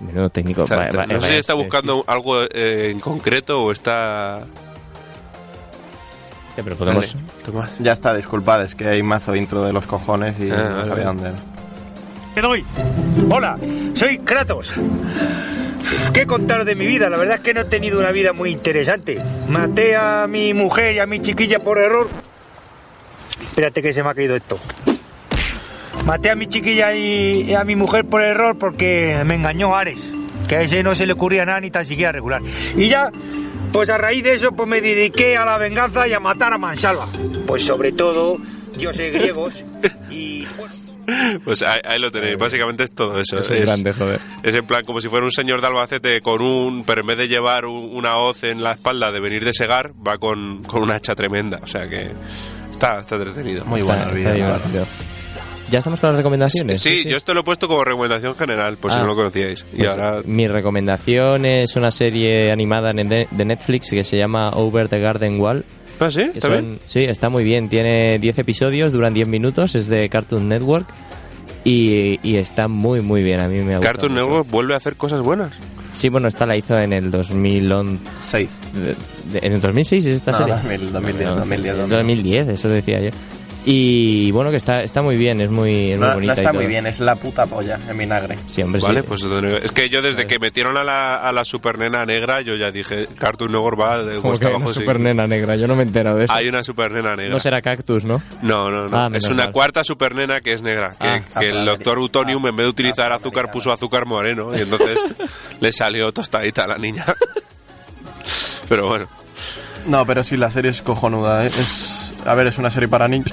Menudo 0.00 0.30
técnico. 0.30 0.62
O 0.62 0.66
sea, 0.66 0.76
va- 0.78 0.88
va- 0.96 1.04
no 1.06 1.20
sé 1.20 1.28
si 1.28 1.34
está 1.36 1.52
es- 1.52 1.58
buscando 1.58 2.04
algo 2.06 2.42
eh, 2.42 2.90
en 2.90 3.00
concreto 3.00 3.62
o 3.62 3.72
está... 3.72 4.44
Sí, 6.56 6.62
pero 6.64 6.76
podemos... 6.76 7.14
Vale, 7.14 7.26
Tomás. 7.44 7.70
Ya 7.78 7.92
está, 7.92 8.14
disculpad, 8.14 8.64
es 8.64 8.74
que 8.74 8.88
hay 8.88 9.02
mazo 9.02 9.36
intro 9.36 9.62
de 9.64 9.72
los 9.72 9.86
cojones 9.86 10.36
y 10.40 10.50
Ah, 10.50 10.82
no 10.84 10.88
sabía 10.88 11.04
dónde. 11.06 11.30
Te 12.34 12.40
doy. 12.40 12.64
Hola, 13.30 13.58
soy 13.94 14.18
Kratos. 14.18 14.72
¿Qué 16.12 16.26
contaros 16.26 16.66
de 16.66 16.74
mi 16.74 16.86
vida? 16.86 17.08
La 17.08 17.16
verdad 17.16 17.36
es 17.36 17.40
que 17.40 17.54
no 17.54 17.60
he 17.60 17.64
tenido 17.64 17.98
una 17.98 18.10
vida 18.10 18.32
muy 18.32 18.50
interesante. 18.50 19.18
Maté 19.48 19.96
a 19.96 20.26
mi 20.28 20.54
mujer 20.54 20.94
y 20.94 20.98
a 20.98 21.06
mi 21.06 21.20
chiquilla 21.20 21.58
por 21.60 21.78
error. 21.78 22.08
Espérate 23.42 23.80
que 23.82 23.92
se 23.92 24.02
me 24.02 24.10
ha 24.10 24.14
caído 24.14 24.36
esto. 24.36 24.58
Maté 26.06 26.30
a 26.30 26.34
mi 26.36 26.46
chiquilla 26.46 26.94
y, 26.94 27.42
y 27.48 27.54
a 27.54 27.64
mi 27.64 27.76
mujer 27.76 28.04
por 28.04 28.22
error 28.22 28.58
porque 28.58 29.20
me 29.24 29.34
engañó 29.34 29.76
Ares. 29.76 30.10
Que 30.48 30.56
a 30.56 30.62
ese 30.62 30.82
no 30.82 30.94
se 30.94 31.06
le 31.06 31.12
ocurría 31.12 31.44
nada 31.44 31.60
ni 31.60 31.70
tan 31.70 31.84
siquiera 31.84 32.10
regular. 32.10 32.42
Y 32.76 32.88
ya, 32.88 33.12
pues 33.72 33.88
a 33.90 33.98
raíz 33.98 34.24
de 34.24 34.32
eso, 34.34 34.52
pues 34.52 34.68
me 34.68 34.80
dediqué 34.80 35.36
a 35.36 35.44
la 35.44 35.58
venganza 35.58 36.08
y 36.08 36.12
a 36.12 36.18
matar 36.20 36.52
a 36.52 36.58
Mansalva. 36.58 37.06
Pues 37.46 37.62
sobre 37.64 37.92
todo, 37.92 38.38
dioses 38.76 39.12
griegos. 39.14 39.62
Y 40.10 40.46
bueno. 40.56 40.74
Pues 41.44 41.62
ahí, 41.62 41.80
ahí 41.84 41.98
lo 42.00 42.10
tenéis, 42.12 42.36
básicamente 42.38 42.84
es 42.84 42.90
todo 42.92 43.18
eso. 43.20 43.38
Es 43.38 43.50
un 43.50 43.58
grande, 43.66 43.92
joder. 43.92 44.20
es 44.44 44.54
en 44.54 44.64
plan 44.66 44.84
como 44.84 45.00
si 45.00 45.08
fuera 45.08 45.24
un 45.24 45.32
señor 45.32 45.60
de 45.60 45.66
Albacete 45.66 46.20
con 46.20 46.40
un, 46.40 46.84
pero 46.84 47.00
en 47.00 47.06
vez 47.08 47.18
de 47.18 47.26
llevar 47.28 47.64
un- 47.66 47.90
una 47.96 48.16
hoz 48.18 48.44
en 48.44 48.62
la 48.62 48.72
espalda 48.72 49.10
de 49.10 49.18
venir 49.18 49.44
de 49.44 49.52
segar, 49.52 49.92
va 50.06 50.18
con, 50.18 50.62
con 50.64 50.82
una 50.82 50.94
hacha 50.96 51.14
tremenda. 51.16 51.58
O 51.62 51.66
sea 51.66 51.88
que 51.88 52.10
está, 52.70 53.00
está 53.00 53.16
entretenido. 53.16 53.64
Muy 53.64 53.82
bueno 53.82 54.02
Está- 54.12 54.30
el 54.34 54.40
está 54.40 54.86
¿Ya 55.70 55.78
estamos 55.78 56.00
con 56.00 56.08
las 56.10 56.16
recomendaciones? 56.16 56.80
Sí, 56.80 57.04
yo 57.08 57.16
esto 57.16 57.32
lo 57.32 57.40
he 57.40 57.44
puesto 57.44 57.68
como 57.68 57.84
recomendación 57.84 58.34
general, 58.34 58.76
por 58.76 58.90
si 58.90 58.96
Ah. 58.98 59.00
no 59.02 59.06
lo 59.08 59.14
conocíais. 59.16 59.64
Y 59.72 59.76
Pues, 59.78 59.90
ahora, 59.90 60.22
Mi 60.24 60.48
recomendación 60.48 61.44
es 61.46 61.76
una 61.76 61.90
serie 61.90 62.50
animada 62.50 62.92
de 62.92 63.44
Netflix 63.44 63.90
que 63.90 64.04
se 64.04 64.16
llama 64.16 64.50
Over 64.50 64.88
the 64.88 64.98
Garden 64.98 65.40
Wall. 65.40 65.64
¿Ah, 66.00 66.10
sí? 66.10 66.22
¿Está 66.22 66.48
son- 66.48 66.50
bien? 66.52 66.78
Sí, 66.86 67.04
está 67.04 67.28
muy 67.28 67.44
bien. 67.44 67.68
Tiene 67.68 68.18
10 68.18 68.38
episodios, 68.38 68.90
duran 68.92 69.12
10 69.14 69.28
minutos, 69.28 69.74
es 69.74 69.86
de 69.86 70.08
Cartoon 70.08 70.48
Network. 70.48 70.86
Y, 71.62 72.18
y 72.22 72.36
está 72.36 72.68
muy, 72.68 73.00
muy 73.02 73.22
bien. 73.22 73.38
A 73.40 73.46
mí 73.48 73.56
me 73.56 73.74
ha 73.74 73.76
gustado 73.78 73.82
Cartoon 73.82 74.12
mucho. 74.12 74.24
Network 74.24 74.50
vuelve 74.50 74.72
a 74.72 74.76
hacer 74.76 74.96
cosas 74.96 75.20
buenas. 75.20 75.54
Sí, 75.92 76.08
bueno, 76.08 76.26
esta 76.28 76.46
la 76.46 76.56
hizo 76.56 76.78
en 76.78 76.92
el 76.94 77.10
2011. 77.10 77.98
Seis. 78.26 78.50
de- 78.72 78.94
de- 79.40 79.46
¿En 79.46 79.52
el 79.52 79.60
2006 79.60 80.06
es 80.06 80.16
esta 80.18 80.30
No, 80.32 80.38
serie? 80.38 80.54
2000, 80.54 80.92
2010, 80.92 81.28
No, 81.28 81.36
2010, 81.36 81.76
2010, 81.88 82.48
eso 82.48 82.68
decía 82.70 83.00
yo. 83.00 83.10
Y 83.66 84.30
bueno, 84.32 84.50
que 84.50 84.56
está, 84.56 84.82
está 84.82 85.02
muy 85.02 85.16
bien, 85.18 85.40
es 85.42 85.50
muy, 85.50 85.90
es 85.92 85.98
muy 85.98 86.08
No, 86.08 86.14
bonita. 86.14 86.34
no 86.34 86.40
está 86.40 86.52
muy 86.54 86.66
bien, 86.66 86.86
es 86.86 86.98
la 86.98 87.14
puta 87.16 87.44
polla 87.46 87.78
en 87.90 87.98
vinagre. 87.98 88.38
Sí, 88.48 88.62
hombre, 88.62 88.80
Vale, 88.80 89.02
sí. 89.02 89.06
pues 89.06 89.22
es 89.22 89.70
que 89.72 89.90
yo 89.90 90.00
desde 90.00 90.26
que 90.26 90.38
metieron 90.38 90.78
a 90.78 90.82
la, 90.84 91.16
a 91.16 91.30
la 91.30 91.44
super 91.44 91.78
nena 91.78 92.06
negra, 92.06 92.40
yo 92.40 92.56
ya 92.56 92.70
dije, 92.70 93.06
Cartoon 93.18 93.52
Network 93.52 93.78
va 93.78 94.02
de 94.02 94.18
cuesta 94.20 94.46
que 94.46 94.54
una 94.54 94.56
abajo. 94.64 94.72
sí. 94.72 94.80
super 94.80 94.98
nena 94.98 95.26
negra, 95.26 95.56
yo 95.56 95.66
no 95.66 95.74
me 95.76 95.82
he 95.82 95.86
enterado 95.86 96.16
de 96.16 96.24
eso. 96.24 96.32
Hay 96.32 96.48
una 96.48 96.62
super 96.62 96.90
nena 96.90 97.14
negra. 97.16 97.32
No 97.34 97.38
será 97.38 97.60
Cactus, 97.60 98.04
¿no? 98.06 98.22
No, 98.42 98.70
no, 98.70 98.88
no. 98.88 98.96
Ah, 98.96 99.10
es 99.12 99.26
una 99.28 99.44
mal. 99.44 99.52
cuarta 99.52 99.84
super 99.84 100.14
nena 100.14 100.40
que 100.40 100.54
es 100.54 100.62
negra. 100.62 100.94
Que, 100.98 101.06
Ah, 101.08 101.10
que 101.10 101.18
el 101.18 101.22
afroamericana. 101.58 101.64
doctor 101.66 101.98
Utonium, 101.98 102.46
en 102.46 102.56
vez 102.56 102.64
de 102.64 102.70
utilizar 102.70 103.12
azúcar, 103.12 103.50
puso 103.50 103.70
azúcar 103.72 104.06
moreno. 104.06 104.56
Y 104.56 104.60
entonces 104.62 104.98
le 105.60 105.72
salió 105.72 106.10
tostadita 106.12 106.64
a 106.64 106.66
la 106.66 106.78
niña. 106.78 107.04
Pero 108.68 108.86
bueno. 108.86 109.06
No, 109.86 110.06
pero 110.06 110.22
sí, 110.22 110.36
la 110.36 110.50
serie 110.50 110.70
es 110.70 110.82
cojonuda. 110.82 111.44
¿eh? 111.44 111.48
Es, 111.48 112.14
a 112.26 112.34
ver, 112.34 112.46
es 112.46 112.58
una 112.58 112.70
serie 112.70 112.88
para 112.88 113.08
niños. 113.08 113.32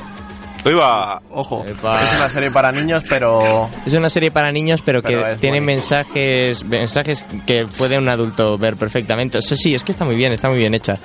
Va. 0.65 1.21
Ojo, 1.31 1.63
Epa. 1.65 2.01
es 2.03 2.17
una 2.19 2.29
serie 2.29 2.51
para 2.51 2.71
niños, 2.71 3.03
pero 3.09 3.69
Es 3.85 3.93
una 3.93 4.09
serie 4.09 4.31
para 4.31 4.51
niños, 4.51 4.81
pero 4.83 5.01
que 5.01 5.15
Pero 5.15 5.37
tiene 5.37 5.61
mensajes 5.61 6.63
mensajes 6.65 7.23
que 7.45 7.65
puede 7.65 7.97
un 7.97 8.09
adulto 8.09 8.57
ver 8.57 8.75
perfectamente. 8.75 9.37
O 9.37 9.41
sea, 9.41 9.55
sí, 9.57 9.73
es 9.73 9.83
que 9.83 9.91
está 9.93 10.03
muy 10.05 10.15
bien, 10.15 10.33
está 10.33 10.49
muy 10.49 10.57
bien 10.57 10.73
hecha. 10.73 10.97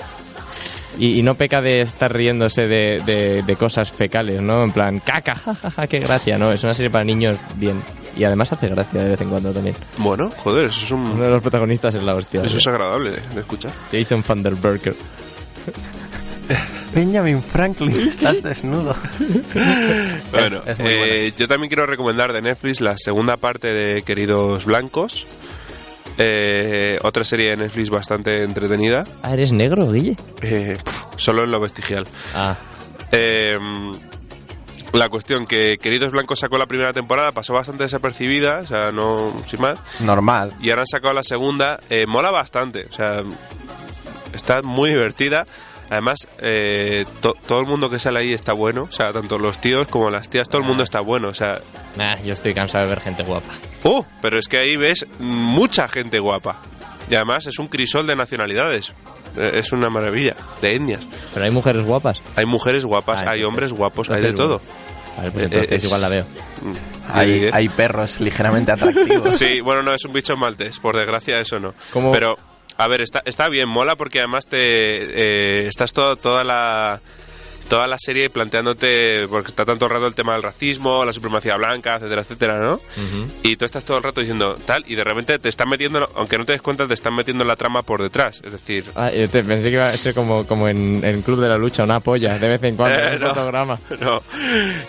Y, 0.98 1.18
y 1.18 1.22
no 1.22 1.34
peca 1.34 1.62
de 1.62 1.80
estar 1.80 2.12
riéndose 2.12 2.62
de, 2.66 3.00
de- 3.06 3.42
de 3.42 3.56
cosas 3.56 3.90
fecales, 3.92 4.42
¿no? 4.42 4.62
En 4.64 4.72
plan, 4.72 5.00
caca, 5.00 5.34
jajaja, 5.34 5.86
qué 5.86 6.00
gracia, 6.00 6.36
¿no? 6.38 6.52
Es 6.52 6.62
una 6.64 6.74
serie 6.74 6.90
para 6.90 7.04
niños 7.04 7.38
bien. 7.56 7.80
Y 8.14 8.24
además 8.24 8.52
hace 8.52 8.68
gracia 8.68 9.00
de 9.02 9.08
vez 9.10 9.20
en 9.22 9.30
cuando 9.30 9.52
también. 9.52 9.74
Bueno, 9.96 10.28
joder, 10.36 10.66
eso 10.66 10.84
es 10.84 10.90
Uno 10.90 11.12
un. 11.14 11.20
de 11.20 11.30
los 11.30 11.40
protagonistas 11.40 11.94
es 11.94 12.02
la 12.02 12.14
hostia. 12.14 12.42
Eso 12.44 12.58
es 12.58 12.66
agradable 12.66 13.12
de, 13.12 13.20
de 13.34 13.40
escuchar. 13.40 13.70
Jason 13.90 14.22
Van 14.28 14.42
der 14.42 14.54
Berker. 14.54 14.94
Benjamin 16.94 17.42
Franklin, 17.42 18.08
estás 18.08 18.42
desnudo. 18.42 18.94
Bueno, 20.30 20.60
es 20.66 20.78
muy 20.78 20.94
buena. 20.94 21.06
eh, 21.14 21.32
yo 21.38 21.46
también 21.48 21.68
quiero 21.68 21.86
recomendar 21.86 22.32
de 22.32 22.40
Netflix 22.42 22.80
la 22.80 22.96
segunda 22.96 23.36
parte 23.36 23.68
de 23.68 24.02
Queridos 24.02 24.64
Blancos. 24.64 25.26
Eh, 26.18 26.98
otra 27.02 27.24
serie 27.24 27.50
de 27.50 27.56
Netflix 27.56 27.90
bastante 27.90 28.42
entretenida. 28.44 29.04
Ah, 29.22 29.32
¿eres 29.34 29.52
negro, 29.52 29.90
Guille? 29.90 30.16
Eh, 30.42 30.76
pf, 30.82 31.04
solo 31.16 31.44
en 31.44 31.50
lo 31.50 31.60
vestigial. 31.60 32.04
Ah, 32.34 32.56
Eh, 33.12 33.58
la 34.94 35.08
cuestión 35.08 35.46
que 35.46 35.78
Queridos 35.80 36.12
Blancos 36.12 36.38
sacó 36.40 36.58
la 36.58 36.66
primera 36.66 36.92
temporada, 36.92 37.32
pasó 37.32 37.54
bastante 37.54 37.84
desapercibida, 37.84 38.58
o 38.58 38.66
sea, 38.66 38.92
no 38.92 39.34
sin 39.46 39.60
más. 39.62 39.78
Normal. 40.00 40.52
Y 40.60 40.68
ahora 40.70 40.82
han 40.82 40.86
sacado 40.86 41.14
la 41.14 41.22
segunda, 41.22 41.78
eh, 41.88 42.06
mola 42.06 42.30
bastante, 42.30 42.86
o 42.90 42.92
sea, 42.92 43.20
está 44.34 44.60
muy 44.62 44.90
divertida. 44.90 45.46
Además, 45.92 46.26
eh, 46.40 47.04
to- 47.20 47.36
todo 47.46 47.60
el 47.60 47.66
mundo 47.66 47.90
que 47.90 47.98
sale 47.98 48.20
ahí 48.20 48.32
está 48.32 48.54
bueno. 48.54 48.84
O 48.84 48.92
sea, 48.92 49.12
tanto 49.12 49.38
los 49.38 49.58
tíos 49.60 49.86
como 49.88 50.08
las 50.10 50.28
tías, 50.28 50.48
todo 50.48 50.62
el 50.62 50.66
mundo 50.66 50.82
está 50.82 51.00
bueno. 51.00 51.28
O 51.28 51.34
sea, 51.34 51.60
Nah, 51.96 52.16
yo 52.22 52.32
estoy 52.32 52.54
cansado 52.54 52.84
de 52.84 52.90
ver 52.90 53.00
gente 53.00 53.22
guapa. 53.22 53.52
¡oh! 53.84 54.06
Pero 54.22 54.38
es 54.38 54.48
que 54.48 54.56
ahí 54.56 54.76
ves 54.76 55.06
mucha 55.18 55.86
gente 55.88 56.18
guapa. 56.18 56.56
Y 57.10 57.14
además 57.14 57.46
es 57.46 57.58
un 57.58 57.68
crisol 57.68 58.06
de 58.06 58.16
nacionalidades. 58.16 58.94
Eh, 59.36 59.50
Es 59.58 59.72
una 59.72 59.90
maravilla, 59.90 60.34
de 60.62 60.74
etnias. 60.76 61.00
Pero 61.34 61.44
hay 61.44 61.50
mujeres 61.50 61.84
guapas. 61.84 62.22
Hay 62.36 62.46
mujeres 62.46 62.84
guapas, 62.86 63.20
Ah, 63.26 63.32
hay 63.32 63.44
hombres 63.44 63.72
guapos, 63.72 64.08
hay 64.10 64.22
de 64.22 64.32
todo. 64.32 64.60
Vale, 65.18 65.30
pues 65.30 65.44
Eh, 65.44 65.48
entonces 65.52 65.72
es- 65.72 65.84
igual 65.84 66.00
la 66.00 66.08
veo. 66.08 66.24
Hay, 67.12 67.40
Diez. 67.40 67.54
hay 67.54 67.68
perros 67.68 68.20
ligeramente 68.20 68.72
atractivos. 68.72 69.32
Sí, 69.36 69.60
bueno, 69.60 69.82
no, 69.82 69.92
es 69.92 70.04
un 70.06 70.12
bicho 70.14 70.36
maltés, 70.36 70.78
por 70.78 70.96
desgracia 70.96 71.38
eso 71.38 71.58
no. 71.60 71.74
¿Cómo? 71.92 72.12
Pero, 72.12 72.38
a 72.76 72.88
ver, 72.88 73.02
está, 73.02 73.22
está 73.24 73.48
bien, 73.48 73.68
mola 73.68 73.96
porque 73.96 74.18
además 74.18 74.46
te 74.46 74.58
eh, 74.58 75.68
estás 75.68 75.92
todo, 75.92 76.16
toda 76.16 76.44
la 76.44 77.00
toda 77.68 77.86
la 77.86 77.96
serie 77.98 78.30
planteándote, 78.30 79.26
porque 79.28 79.48
está 79.48 79.64
tanto 79.64 79.88
rato 79.88 80.06
el 80.06 80.14
tema 80.14 80.32
del 80.34 80.42
racismo, 80.42 81.04
la 81.04 81.12
supremacía 81.12 81.56
blanca, 81.56 81.96
etcétera, 81.96 82.20
etcétera, 82.22 82.58
¿no? 82.60 82.80
Y 83.42 83.56
tú 83.56 83.64
estás 83.64 83.84
todo 83.84 83.96
el 83.98 84.02
rato 84.02 84.20
diciendo 84.20 84.54
tal, 84.66 84.84
y 84.86 84.94
de 84.94 85.04
repente 85.04 85.38
te 85.38 85.48
están 85.48 85.68
metiendo, 85.68 86.06
aunque 86.16 86.38
no 86.38 86.44
te 86.44 86.52
des 86.52 86.62
cuenta, 86.62 86.86
te 86.86 86.94
están 86.94 87.14
metiendo 87.14 87.44
la 87.44 87.56
trama 87.56 87.82
por 87.82 88.02
detrás. 88.02 88.40
Es 88.44 88.52
decir, 88.52 88.84
Ah, 88.94 89.10
yo 89.10 89.28
te 89.28 89.42
pensé 89.42 89.68
que 89.68 89.74
iba 89.76 89.88
a 89.88 89.96
ser 89.96 90.14
como, 90.14 90.46
como 90.46 90.68
en 90.68 91.04
el 91.04 91.22
Club 91.22 91.40
de 91.40 91.48
la 91.48 91.56
Lucha, 91.56 91.84
una 91.84 92.00
polla, 92.00 92.38
de 92.38 92.48
vez 92.48 92.62
en 92.64 92.76
cuando, 92.76 92.98
Eh, 92.98 93.10
un 93.14 93.20
no. 93.20 93.28
fotograma. 93.28 93.78
no, 94.00 94.22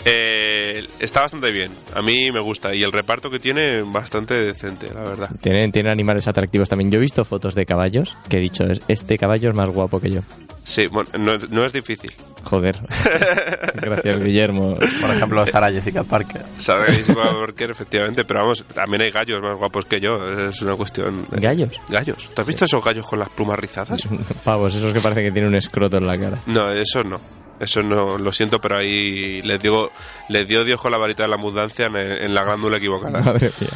Eh, 0.05 0.85
está 0.99 1.21
bastante 1.21 1.51
bien. 1.51 1.71
A 1.95 2.01
mí 2.01 2.31
me 2.31 2.39
gusta. 2.39 2.73
Y 2.73 2.83
el 2.83 2.91
reparto 2.91 3.29
que 3.29 3.39
tiene, 3.39 3.81
bastante 3.83 4.33
decente, 4.35 4.87
la 4.93 5.01
verdad. 5.03 5.29
Tienen, 5.41 5.71
tienen 5.71 5.91
animales 5.91 6.27
atractivos 6.27 6.69
también. 6.69 6.91
Yo 6.91 6.97
he 6.97 7.01
visto 7.01 7.23
fotos 7.25 7.55
de 7.55 7.65
caballos 7.65 8.15
que 8.29 8.37
he 8.37 8.41
dicho, 8.41 8.63
es- 8.65 8.81
este 8.87 9.17
caballo 9.17 9.49
es 9.49 9.55
más 9.55 9.69
guapo 9.69 9.99
que 9.99 10.11
yo. 10.11 10.21
Sí, 10.63 10.87
bueno, 10.87 11.09
no, 11.19 11.33
no 11.49 11.65
es 11.65 11.73
difícil. 11.73 12.11
Joder. 12.43 12.77
Gracias, 13.75 14.19
Guillermo. 14.23 14.75
Por 14.75 15.09
ejemplo, 15.11 15.45
Sara 15.47 15.71
Jessica 15.71 16.03
Parker. 16.03 16.43
Sabéis 16.57 17.07
Walker, 17.15 17.71
efectivamente, 17.71 18.23
pero 18.25 18.41
vamos, 18.41 18.63
también 18.73 19.01
hay 19.01 19.11
gallos 19.11 19.41
más 19.41 19.57
guapos 19.57 19.85
que 19.85 19.99
yo. 19.99 20.47
Es 20.49 20.61
una 20.61 20.75
cuestión. 20.75 21.25
de- 21.29 21.39
¿Gallos? 21.41 21.69
Gallos. 21.89 22.29
¿Tú 22.33 22.41
has 22.41 22.47
visto 22.47 22.65
esos 22.65 22.83
gallos 22.83 23.05
con 23.07 23.19
las 23.19 23.29
plumas 23.29 23.59
rizadas? 23.59 24.01
Pavos, 24.43 24.73
esos 24.75 24.93
que 24.93 24.99
parece 25.01 25.23
que 25.23 25.31
tienen 25.31 25.49
un 25.49 25.55
escroto 25.55 25.97
en 25.97 26.07
la 26.07 26.17
cara. 26.17 26.37
No, 26.47 26.71
eso 26.71 27.03
no. 27.03 27.19
Eso 27.59 27.81
no, 27.83 28.17
lo 28.17 28.31
siento, 28.33 28.59
pero 28.59 28.79
ahí 28.79 29.41
les 29.43 29.61
digo, 29.61 29.91
les 30.27 30.47
dio 30.47 30.63
Dios 30.65 30.81
con 30.81 30.91
la 30.91 30.97
varita 30.97 31.23
de 31.23 31.29
la 31.29 31.35
abundancia 31.35 31.85
en, 31.85 31.95
en 31.95 32.33
la 32.33 32.43
glándula 32.43 32.77
equivocada. 32.77 33.21
Madre 33.21 33.51
mía. 33.59 33.69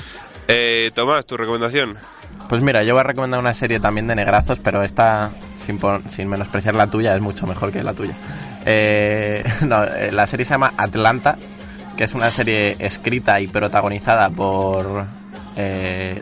Eh, 0.47 0.91
Tomás, 0.93 1.25
tu 1.25 1.37
recomendación. 1.37 1.95
Pues 2.49 2.63
mira, 2.63 2.83
yo 2.83 2.93
voy 2.93 3.01
a 3.01 3.03
recomendar 3.03 3.39
una 3.39 3.53
serie 3.53 3.79
también 3.79 4.07
de 4.07 4.15
negrazos, 4.15 4.59
pero 4.59 4.81
esta, 4.83 5.31
sin, 5.57 5.79
sin 6.07 6.29
menospreciar 6.29 6.75
la 6.75 6.87
tuya, 6.87 7.15
es 7.15 7.21
mucho 7.21 7.45
mejor 7.45 7.71
que 7.71 7.83
la 7.83 7.93
tuya. 7.93 8.13
Eh, 8.65 9.43
no, 9.67 9.83
eh, 9.83 10.11
la 10.11 10.25
serie 10.27 10.45
se 10.45 10.53
llama 10.53 10.71
Atlanta, 10.77 11.37
que 11.97 12.03
es 12.05 12.13
una 12.13 12.29
serie 12.29 12.75
escrita 12.79 13.41
y 13.41 13.47
protagonizada 13.47 14.29
por... 14.29 15.05
eh, 15.55 16.21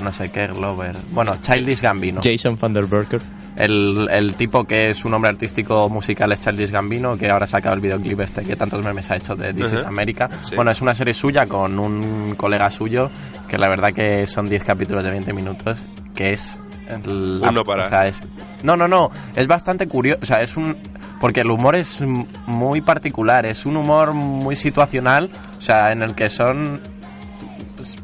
no 0.00 0.12
sé 0.12 0.30
qué, 0.30 0.48
Glover. 0.48 0.96
Bueno, 1.12 1.36
Childish 1.40 1.80
Gambino. 1.80 2.20
Jason 2.22 2.58
Van 2.60 2.72
der 2.72 2.86
Berker. 2.86 3.20
El, 3.54 4.08
el 4.10 4.34
tipo 4.34 4.64
que 4.64 4.90
es 4.90 5.04
un 5.04 5.10
nombre 5.10 5.30
artístico 5.30 5.88
musical 5.90 6.32
es 6.32 6.40
Childish 6.40 6.70
Gambino, 6.70 7.16
que 7.18 7.30
ahora 7.30 7.44
ha 7.44 7.48
sacado 7.48 7.74
el 7.74 7.80
videoclip 7.82 8.18
este 8.20 8.42
que 8.42 8.56
tantos 8.56 8.82
memes 8.84 9.10
ha 9.10 9.16
hecho 9.16 9.36
de 9.36 9.52
This 9.52 9.74
is. 9.74 9.84
America. 9.84 10.28
Sí. 10.40 10.56
Bueno, 10.56 10.70
es 10.70 10.80
una 10.80 10.94
serie 10.94 11.12
suya 11.14 11.46
con 11.46 11.78
un 11.78 12.34
colega 12.36 12.68
suyo, 12.70 13.10
que 13.48 13.58
la 13.58 13.68
verdad 13.68 13.92
que 13.92 14.26
son 14.26 14.46
10 14.48 14.64
capítulos 14.64 15.04
de 15.04 15.10
20 15.10 15.32
minutos, 15.32 15.78
que 16.14 16.32
es... 16.32 16.58
la- 16.88 17.48
Un 17.48 17.54
no 17.54 17.62
parar. 17.64 17.86
o 17.86 17.88
sea, 17.88 18.06
es- 18.08 18.20
no, 18.62 18.76
no, 18.76 18.86
no, 18.88 19.10
es 19.34 19.46
bastante 19.46 19.86
curioso, 19.88 20.20
o 20.22 20.26
sea, 20.26 20.42
es 20.42 20.56
un... 20.56 20.76
Porque 21.20 21.42
el 21.42 21.50
humor 21.50 21.76
es 21.76 22.00
muy 22.46 22.80
particular, 22.80 23.46
es 23.46 23.64
un 23.64 23.76
humor 23.76 24.12
muy 24.12 24.56
situacional, 24.56 25.30
o 25.56 25.60
sea, 25.60 25.92
en 25.92 26.02
el 26.02 26.14
que 26.16 26.28
son 26.28 26.80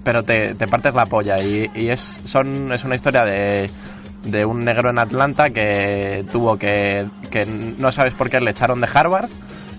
pero 0.03 0.25
te, 0.25 0.55
te 0.55 0.67
partes 0.67 0.95
la 0.95 1.07
polla 1.07 1.41
y, 1.41 1.71
y 1.75 1.89
es 1.89 2.21
son 2.25 2.73
es 2.73 2.83
una 2.85 2.95
historia 2.97 3.25
de, 3.25 3.71
de 4.25 4.45
un 4.45 4.65
negro 4.65 4.91
en 4.91 4.99
Atlanta 4.99 5.51
que 5.51 6.25
tuvo 6.33 6.57
que 6.59 7.07
que 7.31 7.47
no 7.47 7.93
sabes 7.93 8.13
por 8.15 8.29
qué 8.29 8.41
le 8.41 8.51
echaron 8.51 8.81
de 8.81 8.89
Harvard 8.93 9.29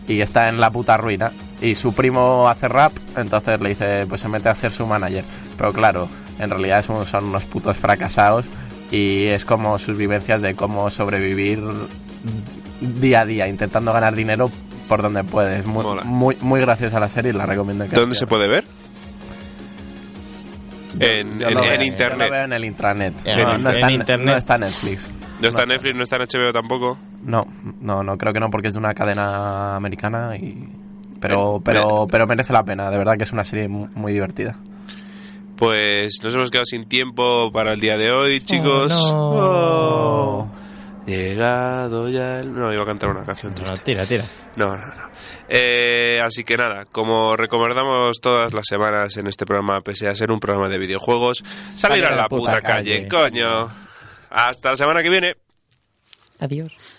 y 0.07 0.21
está 0.21 0.47
en 0.49 0.59
la 0.59 0.69
puta 0.71 0.95
ruina 0.95 1.31
y 1.61 1.75
su 1.75 1.93
primo 1.93 2.47
hace 2.47 2.67
rap 2.69 2.93
entonces 3.17 3.59
le 3.59 3.69
dice 3.69 4.05
pues 4.07 4.21
se 4.21 4.29
mete 4.29 4.47
a 4.49 4.55
ser 4.55 4.71
su 4.71 4.85
manager 4.85 5.25
pero 5.57 5.73
claro 5.73 6.07
en 6.39 6.49
realidad 6.49 6.83
son, 6.85 7.05
son 7.05 7.25
unos 7.25 7.43
putos 7.45 7.75
fracasados 7.77 8.45
y 8.91 9.27
es 9.27 9.45
como 9.45 9.77
sus 9.79 9.97
vivencias 9.97 10.41
de 10.41 10.55
cómo 10.55 10.89
sobrevivir 10.89 11.59
día 12.81 13.21
a 13.21 13.25
día 13.25 13.47
intentando 13.47 13.93
ganar 13.93 14.15
dinero 14.15 14.49
por 14.87 15.01
donde 15.01 15.23
puedes 15.23 15.65
muy 15.65 15.83
Mola. 15.83 16.03
muy, 16.03 16.35
muy 16.41 16.59
graciosa 16.61 16.99
la 16.99 17.09
serie 17.09 17.31
y 17.31 17.35
la 17.35 17.45
recomiendo 17.45 17.87
que 17.87 17.95
¿Dónde 17.95 18.15
se 18.15 18.25
puede 18.27 18.47
ver? 18.47 18.63
En, 20.99 21.39
Yo 21.39 21.47
en- 21.47 21.53
lo 21.53 21.63
en 21.63 21.65
veo- 21.65 21.71
Yo 21.73 21.77
lo 21.77 21.83
internet. 21.85 22.31
veo 22.31 22.43
en 22.45 22.53
el 22.53 22.65
intranet. 22.65 23.13
En 23.25 23.37
no, 23.37 23.53
en 23.69 23.75
está, 23.75 23.91
internet. 23.91 24.25
no 24.27 24.35
está 24.37 24.57
Netflix. 24.57 25.09
No 25.41 25.47
está 25.47 25.63
en 25.63 25.69
Netflix, 25.69 25.95
no 25.95 26.03
está 26.03 26.15
en 26.17 26.21
HBO 26.23 26.51
tampoco. 26.51 26.97
No, 27.23 27.45
no, 27.79 28.03
no, 28.03 28.17
creo 28.17 28.33
que 28.33 28.39
no, 28.39 28.49
porque 28.49 28.69
es 28.69 28.73
de 28.73 28.79
una 28.79 28.93
cadena 28.93 29.75
americana 29.75 30.35
y... 30.35 30.67
Pero, 31.21 31.57
Eh, 31.57 31.61
pero, 31.63 32.07
pero 32.09 32.27
merece 32.27 32.51
la 32.53 32.63
pena, 32.63 32.89
de 32.89 32.97
verdad 32.97 33.15
que 33.17 33.23
es 33.23 33.31
una 33.31 33.43
serie 33.43 33.67
mu- 33.67 33.87
muy 33.95 34.11
divertida. 34.13 34.57
Pues 35.59 36.23
nos 36.23 36.33
hemos 36.35 36.49
quedado 36.49 36.65
sin 36.65 36.87
tiempo 36.87 37.51
para 37.51 37.73
el 37.73 37.81
día 37.81 37.97
de 37.97 38.11
hoy, 38.11 38.39
chicos. 38.39 38.93
Oh. 38.95 40.49
Llegado 41.05 42.07
ya 42.07 42.37
el... 42.37 42.53
No, 42.53 42.71
iba 42.71 42.83
a 42.83 42.85
cantar 42.85 43.09
una 43.09 43.25
canción 43.25 43.53
No, 43.67 43.75
tira, 43.75 44.05
tira. 44.05 44.23
No, 44.55 44.77
no, 44.77 44.85
no. 44.85 45.09
Eh, 45.49 46.21
así 46.23 46.45
que 46.45 46.55
nada, 46.55 46.85
como 46.85 47.35
recomendamos 47.35 48.21
todas 48.21 48.53
las 48.53 48.67
semanas 48.67 49.17
en 49.17 49.27
este 49.27 49.45
programa, 49.45 49.81
pese 49.81 50.07
a 50.07 50.15
ser 50.15 50.31
un 50.31 50.39
programa 50.39 50.69
de 50.69 50.77
videojuegos, 50.77 51.43
salir 51.71 52.05
a 52.05 52.15
la 52.15 52.29
puta, 52.29 52.61
calle, 52.61 53.09
coño. 53.09 53.67
Hasta 54.29 54.69
la 54.69 54.75
semana 54.77 55.03
que 55.03 55.09
viene. 55.09 55.35
Adiós. 56.39 56.98